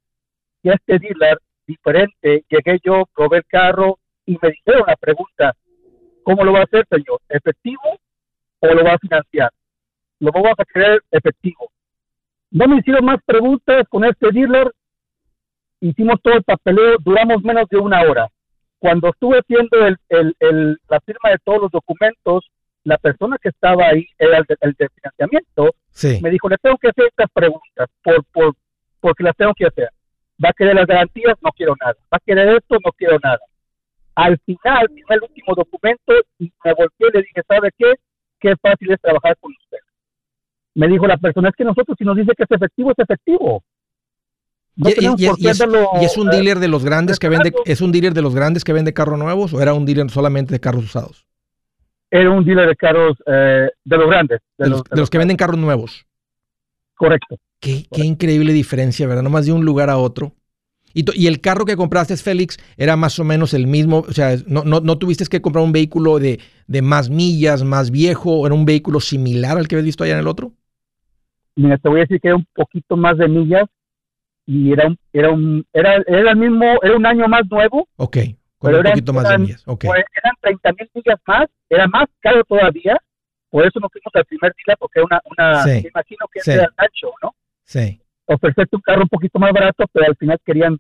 y 0.62 0.70
este 0.70 0.98
dealer 0.98 1.38
diferente. 1.66 2.44
Llegué 2.48 2.78
yo, 2.84 3.04
probé 3.14 3.38
el 3.38 3.46
carro 3.46 3.98
y 4.26 4.38
me 4.40 4.50
dijeron 4.50 4.84
la 4.86 4.96
pregunta, 4.96 5.54
¿cómo 6.22 6.44
lo 6.44 6.52
va 6.52 6.60
a 6.60 6.64
hacer, 6.64 6.86
señor? 6.88 7.20
¿Efectivo 7.28 7.98
o 8.60 8.66
lo 8.66 8.84
va 8.84 8.92
a 8.94 8.98
financiar? 8.98 9.50
Lo 10.20 10.30
vamos 10.32 10.54
a 10.58 10.64
querer 10.64 11.02
efectivo. 11.10 11.70
No 12.50 12.68
me 12.68 12.78
hicieron 12.78 13.04
más 13.04 13.18
preguntas 13.26 13.86
con 13.88 14.04
este 14.04 14.30
dealer. 14.30 14.70
Hicimos 15.80 16.20
todo 16.22 16.34
el 16.34 16.44
papeleo, 16.44 16.96
duramos 17.00 17.42
menos 17.42 17.68
de 17.68 17.78
una 17.78 18.02
hora. 18.02 18.28
Cuando 18.78 19.08
estuve 19.08 19.38
haciendo 19.38 19.86
el, 19.86 19.98
el, 20.38 20.78
la 20.88 21.00
firma 21.00 21.30
de 21.30 21.38
todos 21.42 21.62
los 21.62 21.70
documentos, 21.70 22.50
la 22.84 22.98
persona 22.98 23.38
que 23.42 23.48
estaba 23.48 23.86
ahí, 23.86 24.06
era 24.18 24.38
el 24.38 24.72
de, 24.74 24.88
financiamiento, 24.88 25.74
me 26.22 26.30
dijo, 26.30 26.48
le 26.48 26.58
tengo 26.58 26.76
que 26.76 26.88
hacer 26.88 27.06
estas 27.06 27.30
preguntas 27.32 27.88
por, 28.02 28.24
por, 28.24 28.54
porque 29.00 29.24
las 29.24 29.36
tengo 29.36 29.54
que 29.54 29.66
hacer 29.66 29.88
va 30.42 30.50
a 30.50 30.52
querer 30.52 30.74
las 30.74 30.86
garantías, 30.86 31.36
no 31.42 31.50
quiero 31.52 31.74
nada, 31.80 31.96
va 32.12 32.16
a 32.16 32.24
querer 32.24 32.48
esto, 32.56 32.76
no 32.84 32.92
quiero 32.92 33.18
nada. 33.22 33.40
Al 34.14 34.38
final, 34.40 34.88
firmé 34.88 35.16
el 35.16 35.22
último 35.22 35.54
documento 35.56 36.12
y 36.38 36.52
me 36.64 36.72
volteé 36.74 37.08
y 37.08 37.16
le 37.16 37.22
dije, 37.22 37.42
¿sabe 37.48 37.70
qué? 37.76 37.94
Qué 38.38 38.54
fácil 38.56 38.92
es 38.92 39.00
trabajar 39.00 39.36
con 39.40 39.52
usted. 39.52 39.78
Me 40.74 40.88
dijo 40.88 41.06
la 41.06 41.16
persona, 41.16 41.48
es 41.48 41.54
que 41.56 41.64
nosotros 41.64 41.96
si 41.98 42.04
nos 42.04 42.16
dice 42.16 42.32
que 42.36 42.44
es 42.44 42.50
efectivo, 42.50 42.90
es 42.90 42.98
efectivo. 42.98 43.62
y, 44.76 44.88
es, 46.04 46.16
un 46.16 46.30
dealer 46.30 46.58
de 46.58 46.68
los 46.68 46.84
grandes 46.84 47.18
que 47.18 47.28
vende, 47.28 47.52
es 47.64 47.80
un 47.80 47.92
dealer 47.92 48.12
de 48.12 48.22
los 48.22 48.34
grandes 48.34 48.64
que 48.64 48.72
vende 48.72 48.92
carros 48.92 49.18
nuevos 49.18 49.52
o 49.54 49.60
era 49.60 49.72
un 49.72 49.86
dealer 49.86 50.10
solamente 50.10 50.52
de 50.52 50.60
carros 50.60 50.84
usados? 50.84 51.26
Era 52.10 52.30
un 52.30 52.44
dealer 52.44 52.68
de 52.68 52.76
carros 52.76 53.16
eh, 53.26 53.68
de 53.84 53.96
los 53.96 54.08
grandes. 54.08 54.40
De, 54.58 54.68
los, 54.68 55.10
que 55.10 55.18
venden 55.18 55.36
carros 55.36 55.58
nuevos. 55.58 56.06
Correcto. 56.94 57.36
Qué, 57.64 58.04
increíble 58.04 58.52
diferencia, 58.52 59.06
¿verdad? 59.06 59.22
No 59.22 59.30
más 59.30 59.46
de 59.46 59.52
un 59.52 59.64
lugar 59.64 59.88
a 59.88 59.96
otro. 59.96 60.32
Y, 60.92 61.04
y, 61.18 61.26
el 61.26 61.40
carro 61.40 61.64
que 61.64 61.76
compraste, 61.76 62.16
Félix, 62.16 62.58
era 62.76 62.94
más 62.96 63.18
o 63.18 63.24
menos 63.24 63.52
el 63.54 63.66
mismo. 63.66 64.04
O 64.06 64.12
sea, 64.12 64.36
no, 64.46 64.62
no, 64.62 64.80
no 64.80 64.98
tuviste 64.98 65.24
que 65.26 65.42
comprar 65.42 65.64
un 65.64 65.72
vehículo 65.72 66.18
de, 66.20 66.40
de, 66.68 66.82
más 66.82 67.10
millas, 67.10 67.64
más 67.64 67.90
viejo, 67.90 68.46
era 68.46 68.54
un 68.54 68.64
vehículo 68.64 69.00
similar 69.00 69.58
al 69.58 69.66
que 69.66 69.74
habías 69.74 69.86
visto 69.86 70.04
allá 70.04 70.12
en 70.14 70.20
el 70.20 70.28
otro. 70.28 70.52
Mira, 71.56 71.78
te 71.78 71.88
voy 71.88 71.98
a 71.98 72.02
decir 72.02 72.20
que 72.20 72.28
era 72.28 72.36
un 72.36 72.46
poquito 72.54 72.96
más 72.96 73.16
de 73.18 73.28
millas 73.28 73.64
y 74.46 74.72
era 74.72 74.86
un, 74.86 74.98
era 75.12 75.30
un, 75.30 75.66
era, 75.72 75.96
era 76.06 76.30
el 76.30 76.36
mismo, 76.36 76.64
era 76.82 76.96
un 76.96 77.06
año 77.06 77.26
más 77.28 77.42
nuevo. 77.50 77.88
Ok, 77.96 78.18
con 78.58 78.74
un 78.74 78.82
poquito 78.82 79.12
más 79.12 79.28
de 79.28 79.38
millas. 79.38 79.62
Okay. 79.66 79.88
Pues, 79.88 80.04
eran 80.22 80.34
30 80.40 80.72
mil 80.72 80.90
millas 80.94 81.20
más, 81.26 81.46
era 81.68 81.88
más 81.88 82.06
caro 82.20 82.44
todavía. 82.44 82.96
Por 83.50 83.64
eso 83.66 83.78
nos 83.80 83.90
fuimos 83.90 84.12
al 84.14 84.24
primer 84.24 84.52
día, 84.66 84.76
porque 84.78 84.98
era 84.98 85.06
una, 85.06 85.22
una 85.30 85.64
me 85.64 85.88
imagino 85.88 86.26
que 86.32 86.52
era 86.52 86.68
ancho, 86.76 87.10
¿no? 87.22 87.34
Sí. 87.64 88.00
Ofrecerte 88.26 88.76
un 88.76 88.82
carro 88.82 89.02
un 89.02 89.08
poquito 89.08 89.38
más 89.38 89.52
barato, 89.52 89.84
pero 89.92 90.06
al 90.06 90.16
final 90.16 90.38
querían, 90.44 90.78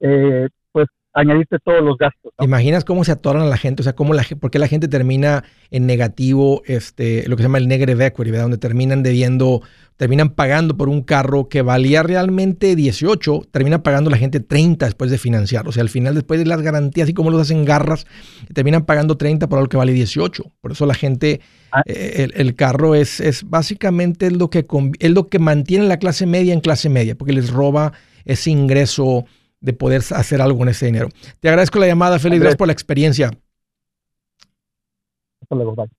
eh, 0.00 0.48
pues, 0.72 0.86
añadirte 1.12 1.58
todos 1.62 1.82
los 1.82 1.98
gastos. 1.98 2.32
imaginas 2.40 2.84
cómo 2.84 3.04
se 3.04 3.12
atoran 3.12 3.42
a 3.42 3.46
la 3.46 3.56
gente? 3.56 3.82
O 3.82 3.84
sea, 3.84 3.94
cómo 3.94 4.14
la, 4.14 4.24
por 4.40 4.50
qué 4.50 4.58
la 4.58 4.68
gente 4.68 4.88
termina 4.88 5.44
en 5.70 5.86
negativo, 5.86 6.62
este, 6.66 7.28
lo 7.28 7.36
que 7.36 7.42
se 7.42 7.48
llama 7.48 7.58
el 7.58 7.68
negative 7.68 8.06
equity, 8.06 8.30
¿verdad? 8.30 8.44
Donde 8.44 8.58
terminan 8.58 9.02
debiendo 9.02 9.62
terminan 10.00 10.30
pagando 10.30 10.78
por 10.78 10.88
un 10.88 11.02
carro 11.02 11.50
que 11.50 11.60
valía 11.60 12.02
realmente 12.02 12.74
18, 12.74 13.48
termina 13.50 13.82
pagando 13.82 14.08
la 14.08 14.16
gente 14.16 14.40
30 14.40 14.86
después 14.86 15.10
de 15.10 15.18
financiar. 15.18 15.68
O 15.68 15.72
sea, 15.72 15.82
al 15.82 15.90
final, 15.90 16.14
después 16.14 16.40
de 16.40 16.46
las 16.46 16.62
garantías 16.62 17.06
y 17.10 17.12
cómo 17.12 17.30
los 17.30 17.42
hacen 17.42 17.66
garras, 17.66 18.06
terminan 18.54 18.86
pagando 18.86 19.18
30 19.18 19.46
por 19.46 19.58
algo 19.58 19.68
que 19.68 19.76
vale 19.76 19.92
18. 19.92 20.52
Por 20.58 20.72
eso 20.72 20.86
la 20.86 20.94
gente, 20.94 21.42
ah. 21.70 21.82
eh, 21.84 22.28
el, 22.32 22.54
carro 22.54 22.94
es, 22.94 23.20
es 23.20 23.44
básicamente 23.44 24.30
lo, 24.30 24.48
que, 24.48 24.66
es 25.00 25.10
lo 25.10 25.26
que 25.26 25.38
mantiene 25.38 25.84
la 25.84 25.98
clase 25.98 26.24
media 26.24 26.54
en 26.54 26.62
clase 26.62 26.88
media, 26.88 27.14
porque 27.14 27.34
les 27.34 27.50
roba 27.50 27.92
ese 28.24 28.50
ingreso 28.50 29.26
de 29.60 29.74
poder 29.74 30.02
hacer 30.12 30.40
algo 30.40 30.56
con 30.60 30.70
ese 30.70 30.86
dinero. 30.86 31.10
Te 31.40 31.50
agradezco 31.50 31.78
la 31.78 31.88
llamada, 31.88 32.18
Feliz, 32.18 32.40
gracias 32.40 32.56
por 32.56 32.68
la 32.68 32.72
experiencia. 32.72 33.32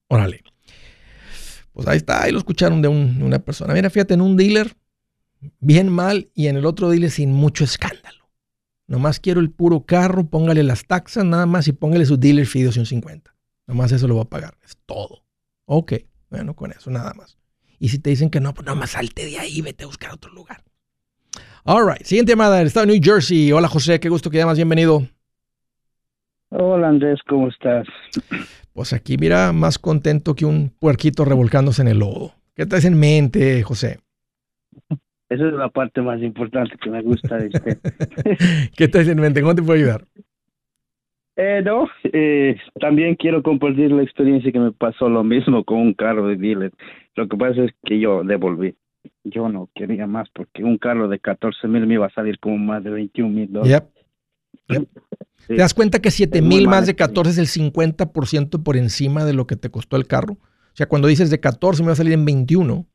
Órale. 0.08 0.42
Pues 1.74 1.88
ahí 1.88 1.98
está, 1.98 2.24
ahí 2.24 2.32
lo 2.32 2.38
escucharon 2.38 2.82
de, 2.82 2.88
una 2.88 3.40
persona. 3.40 3.74
Mira, 3.74 3.90
fíjate, 3.90 4.14
en 4.14 4.22
un 4.22 4.36
dealer, 4.36 4.76
bien 5.60 5.90
mal, 5.90 6.30
y 6.34 6.48
en 6.48 6.58
el 6.58 6.66
otro 6.66 6.90
dealer 6.90 7.12
sin 7.12 7.32
mucho 7.32 7.64
escándalo. 7.64 8.30
Nomás 8.88 9.20
quiero 9.20 9.40
el 9.40 9.52
puro 9.52 9.86
carro, 9.86 10.28
póngale 10.28 10.64
las 10.64 10.86
taxas 10.86 11.24
nada 11.24 11.46
más 11.46 11.68
y 11.68 11.72
póngale 11.72 12.06
su 12.06 12.18
dealer 12.18 12.46
fee 12.46 12.64
250. 12.64 13.34
Nomás 13.68 13.92
eso 13.94 14.08
lo 14.08 14.18
va 14.18 14.24
a 14.24 14.30
pagar. 14.30 14.58
Es 14.64 14.78
todo. 14.86 15.24
Ok, 15.66 15.94
bueno, 16.30 16.56
con 16.56 16.72
eso 16.74 16.92
nada 16.92 17.14
más. 17.14 17.38
Y 17.80 17.90
si 17.90 18.00
te 18.00 18.10
dicen 18.10 18.30
que 18.30 18.42
no, 18.42 18.54
pues 18.54 18.66
nada 18.66 18.78
más 18.78 18.92
salte 18.92 19.26
de 19.26 19.40
ahí, 19.40 19.62
vete 19.62 19.86
a 19.86 19.88
buscar 19.88 20.12
otro 20.12 20.32
lugar. 20.34 20.64
All 21.64 21.88
right, 21.88 22.04
siguiente 22.04 22.34
llamada 22.34 22.58
del 22.58 22.68
estado 22.68 22.86
de 22.86 22.92
New 22.92 23.02
Jersey. 23.02 23.52
Hola 23.52 23.68
José, 23.68 24.00
qué 24.00 24.10
gusto 24.10 24.30
que 24.30 24.40
llamas, 24.40 24.58
bienvenido. 24.58 25.08
Hola 26.54 26.90
Andrés, 26.90 27.22
¿cómo 27.30 27.48
estás? 27.48 27.88
Pues 28.74 28.92
aquí 28.92 29.16
mira, 29.18 29.54
más 29.54 29.80
contento 29.80 30.36
que 30.36 30.46
un 30.46 30.70
puerquito 30.70 31.24
revolcándose 31.24 31.82
en 31.82 31.88
el 31.88 32.00
lodo. 32.00 32.34
¿Qué 32.56 32.66
traes 32.66 32.84
en 32.84 33.00
mente, 33.00 33.64
José? 33.64 34.00
Esa 35.30 35.48
es 35.48 35.54
la 35.54 35.70
parte 35.70 36.02
más 36.02 36.22
importante 36.22 36.76
que 36.78 36.90
me 36.90 37.02
gusta 37.02 37.38
de 37.38 37.48
este. 37.54 37.80
¿Qué 38.76 38.90
traes 38.90 39.08
en 39.08 39.22
mente? 39.22 39.42
¿Cómo 39.42 39.56
te 39.56 39.62
puedo 39.62 39.80
ayudar? 39.80 40.04
Eh, 41.38 41.62
no, 41.64 41.88
eh, 42.04 42.58
también 42.82 43.16
quiero 43.16 43.42
compartir 43.42 43.90
la 43.94 44.04
experiencia 44.04 44.52
que 44.52 44.60
me 44.60 44.74
pasó 44.74 45.08
lo 45.08 45.24
mismo 45.24 45.64
con 45.64 45.78
un 45.78 45.94
carro 45.94 46.28
de 46.28 46.36
dealer. 46.36 46.74
Lo 47.16 47.30
que 47.30 47.38
pasa 47.38 47.64
es 47.64 47.72
que 47.86 47.98
yo 47.98 48.26
devolví. 48.26 48.76
Yo 49.24 49.48
no 49.48 49.70
quería 49.74 50.06
más 50.06 50.30
porque 50.34 50.66
un 50.66 50.78
carro 50.78 51.08
de 51.08 51.18
14 51.20 51.66
mil 51.70 51.88
me 51.88 51.94
iba 51.94 52.08
a 52.08 52.14
salir 52.14 52.38
como 52.40 52.58
más 52.58 52.84
de 52.84 52.90
21 52.90 53.30
mil 53.30 53.54
dólares. 53.54 53.84
¿Te 55.48 55.56
das 55.56 55.74
cuenta 55.74 56.00
que 56.00 56.12
7 56.12 56.42
mil 56.42 56.68
más 56.68 56.86
de 56.86 56.96
14 56.96 57.32
es 57.32 57.38
el 57.38 57.48
50% 57.48 58.64
por 58.64 58.78
encima 58.78 59.26
de 59.26 59.34
lo 59.34 59.48
que 59.48 59.56
te 59.56 59.70
costó 59.70 59.98
el 59.98 60.08
carro? 60.08 60.34
O 60.34 60.76
sea, 60.76 60.88
cuando 60.88 61.08
dices 61.08 61.30
de 61.30 61.40
14 61.40 61.84
me 61.84 61.88
va 61.88 61.94
a 61.94 61.98
salir 61.98 62.14
en 62.14 62.26
21. 62.26 62.88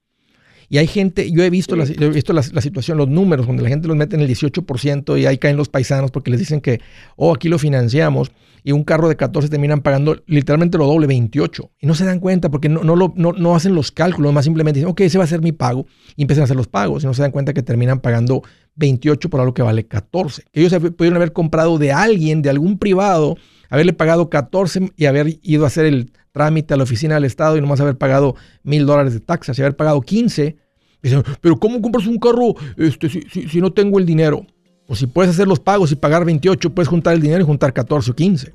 Y 0.68 0.78
hay 0.78 0.86
gente, 0.86 1.30
yo 1.30 1.42
he 1.42 1.50
visto, 1.50 1.76
la, 1.76 1.84
he 1.84 2.08
visto 2.10 2.32
la, 2.32 2.42
situación, 2.42 2.98
los 2.98 3.08
números, 3.08 3.46
donde 3.46 3.62
la 3.62 3.68
gente 3.68 3.86
los 3.88 3.96
mete 3.96 4.16
en 4.16 4.22
el 4.22 4.28
18% 4.28 5.20
y 5.20 5.26
ahí 5.26 5.38
caen 5.38 5.56
los 5.56 5.68
paisanos 5.68 6.10
porque 6.10 6.30
les 6.30 6.40
dicen 6.40 6.60
que, 6.60 6.80
oh, 7.16 7.34
aquí 7.34 7.48
lo 7.48 7.58
financiamos 7.58 8.32
y 8.66 8.72
un 8.72 8.82
carro 8.82 9.08
de 9.08 9.14
14 9.14 9.48
terminan 9.48 9.80
pagando 9.80 10.20
literalmente 10.26 10.76
lo 10.76 10.86
doble, 10.86 11.06
28. 11.06 11.70
Y 11.78 11.86
no 11.86 11.94
se 11.94 12.04
dan 12.04 12.18
cuenta 12.18 12.50
porque 12.50 12.68
no, 12.68 12.82
no, 12.82 12.96
lo, 12.96 13.14
no, 13.16 13.54
hacen 13.54 13.76
los 13.76 13.92
cálculos, 13.92 14.32
más 14.32 14.44
simplemente 14.44 14.80
dicen, 14.80 14.90
ok, 14.90 15.02
ese 15.02 15.18
va 15.18 15.24
a 15.24 15.28
ser 15.28 15.40
mi 15.40 15.52
pago 15.52 15.86
y 16.16 16.22
empiezan 16.22 16.42
a 16.42 16.44
hacer 16.46 16.56
los 16.56 16.66
pagos 16.66 17.04
y 17.04 17.06
no 17.06 17.14
se 17.14 17.22
dan 17.22 17.30
cuenta 17.30 17.54
que 17.54 17.62
terminan 17.62 18.00
pagando 18.00 18.42
28 18.74 19.30
por 19.30 19.38
algo 19.38 19.54
que 19.54 19.62
vale 19.62 19.86
14. 19.86 20.42
Ellos 20.52 20.74
pudieron 20.96 21.16
haber 21.16 21.32
comprado 21.32 21.78
de 21.78 21.92
alguien, 21.92 22.42
de 22.42 22.50
algún 22.50 22.76
privado, 22.76 23.36
haberle 23.70 23.92
pagado 23.92 24.30
14 24.30 24.90
y 24.96 25.04
haber 25.04 25.38
ido 25.42 25.62
a 25.62 25.68
hacer 25.68 25.86
el 25.86 26.10
trámite 26.36 26.74
a 26.74 26.76
la 26.76 26.82
oficina 26.82 27.14
del 27.14 27.24
Estado 27.24 27.56
y 27.56 27.62
nomás 27.62 27.80
haber 27.80 27.96
pagado 27.96 28.36
mil 28.62 28.84
dólares 28.84 29.14
de 29.14 29.20
taxas 29.20 29.58
y 29.58 29.62
haber 29.62 29.74
pagado 29.74 30.02
15. 30.02 30.54
Dicen, 31.02 31.22
pero 31.40 31.56
¿cómo 31.56 31.80
compras 31.80 32.06
un 32.06 32.18
carro 32.18 32.54
este, 32.76 33.08
si, 33.08 33.22
si, 33.22 33.58
no 33.58 33.72
tengo 33.72 33.98
el 33.98 34.04
dinero? 34.04 34.44
Pues 34.86 34.98
si 34.98 35.06
puedes 35.06 35.30
hacer 35.30 35.48
los 35.48 35.60
pagos 35.60 35.92
y 35.92 35.96
pagar 35.96 36.26
28, 36.26 36.74
puedes 36.74 36.88
juntar 36.88 37.14
el 37.14 37.22
dinero 37.22 37.40
y 37.40 37.46
juntar 37.46 37.72
14 37.72 38.10
o 38.10 38.14
15. 38.14 38.54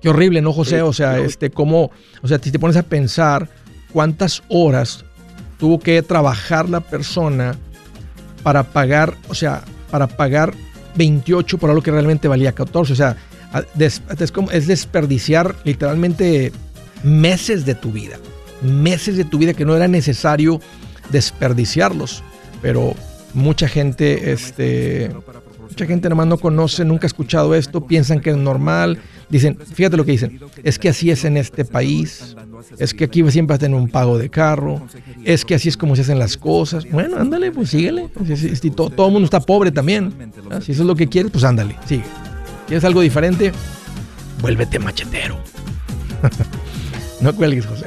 Qué 0.00 0.08
horrible, 0.08 0.40
¿no, 0.40 0.54
José? 0.54 0.80
O 0.80 0.94
sea, 0.94 1.18
este, 1.18 1.50
cómo, 1.50 1.90
o 2.22 2.28
sea, 2.28 2.38
si 2.38 2.50
te 2.50 2.58
pones 2.58 2.78
a 2.78 2.82
pensar 2.82 3.50
cuántas 3.92 4.42
horas 4.48 5.04
tuvo 5.58 5.78
que 5.78 6.00
trabajar 6.00 6.70
la 6.70 6.80
persona 6.80 7.56
para 8.42 8.62
pagar, 8.62 9.14
o 9.28 9.34
sea, 9.34 9.64
para 9.90 10.06
pagar 10.06 10.54
28 10.94 11.58
por 11.58 11.68
algo 11.68 11.82
que 11.82 11.90
realmente 11.90 12.26
valía 12.26 12.52
14. 12.52 12.94
O 12.94 12.96
sea, 12.96 13.18
es, 13.78 14.02
es 14.52 14.66
desperdiciar 14.66 15.54
literalmente 15.64 16.52
meses 17.02 17.64
de 17.64 17.74
tu 17.74 17.92
vida. 17.92 18.18
Meses 18.62 19.16
de 19.16 19.24
tu 19.24 19.38
vida 19.38 19.54
que 19.54 19.64
no 19.64 19.76
era 19.76 19.88
necesario 19.88 20.60
desperdiciarlos. 21.10 22.22
Pero 22.62 22.94
mucha 23.34 23.68
gente, 23.68 24.32
este, 24.32 25.10
mucha 25.60 25.86
gente 25.86 26.08
nomás 26.08 26.26
no 26.26 26.38
conoce, 26.38 26.84
nunca 26.84 27.06
ha 27.06 27.08
escuchado 27.08 27.54
esto, 27.54 27.86
piensan 27.86 28.20
que 28.20 28.30
es 28.30 28.36
normal. 28.36 28.98
Dicen, 29.28 29.58
fíjate 29.58 29.96
lo 29.96 30.04
que 30.04 30.12
dicen, 30.12 30.40
es 30.62 30.78
que 30.78 30.88
así 30.88 31.10
es 31.10 31.24
en 31.24 31.36
este 31.36 31.64
país, 31.64 32.36
es 32.78 32.94
que 32.94 33.04
aquí 33.04 33.28
siempre 33.30 33.54
vas 33.54 33.58
a 33.58 33.66
tener 33.66 33.78
un 33.78 33.88
pago 33.88 34.18
de 34.18 34.30
carro, 34.30 34.86
es 35.24 35.44
que 35.44 35.56
así 35.56 35.68
es 35.68 35.76
como 35.76 35.96
se 35.96 36.02
hacen 36.02 36.18
las 36.18 36.36
cosas. 36.36 36.88
Bueno, 36.90 37.16
ándale, 37.18 37.50
pues 37.50 37.70
síguele. 37.70 38.08
Si, 38.36 38.70
todo, 38.70 39.06
el 39.06 39.12
mundo 39.12 39.24
está 39.24 39.40
pobre 39.40 39.70
también. 39.70 40.14
Si 40.62 40.72
eso 40.72 40.82
es 40.82 40.86
lo 40.86 40.94
que 40.94 41.08
quieres, 41.08 41.32
pues 41.32 41.44
ándale, 41.44 41.76
sigue. 41.86 42.04
¿Quieres 42.66 42.84
algo 42.84 43.00
diferente? 43.00 43.52
Vuélvete 44.40 44.78
machetero. 44.78 45.38
no 47.20 47.34
cuelgues, 47.34 47.66
José. 47.66 47.86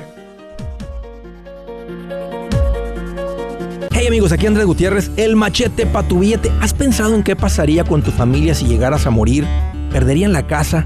Hey 3.91 4.07
amigos, 4.07 4.32
aquí 4.32 4.47
Andrés 4.47 4.65
Gutiérrez, 4.65 5.11
el 5.17 5.36
machete 5.36 5.86
para 5.86 6.07
tu 6.07 6.19
billete. 6.19 6.49
¿Has 6.61 6.73
pensado 6.73 7.15
en 7.15 7.23
qué 7.23 7.36
pasaría 7.36 7.84
con 7.84 8.01
tu 8.01 8.11
familia 8.11 8.55
si 8.55 8.65
llegaras 8.65 9.05
a 9.05 9.09
morir? 9.09 9.45
¿Perderían 9.91 10.32
la 10.32 10.47
casa? 10.47 10.86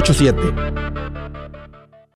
87 0.00 1.07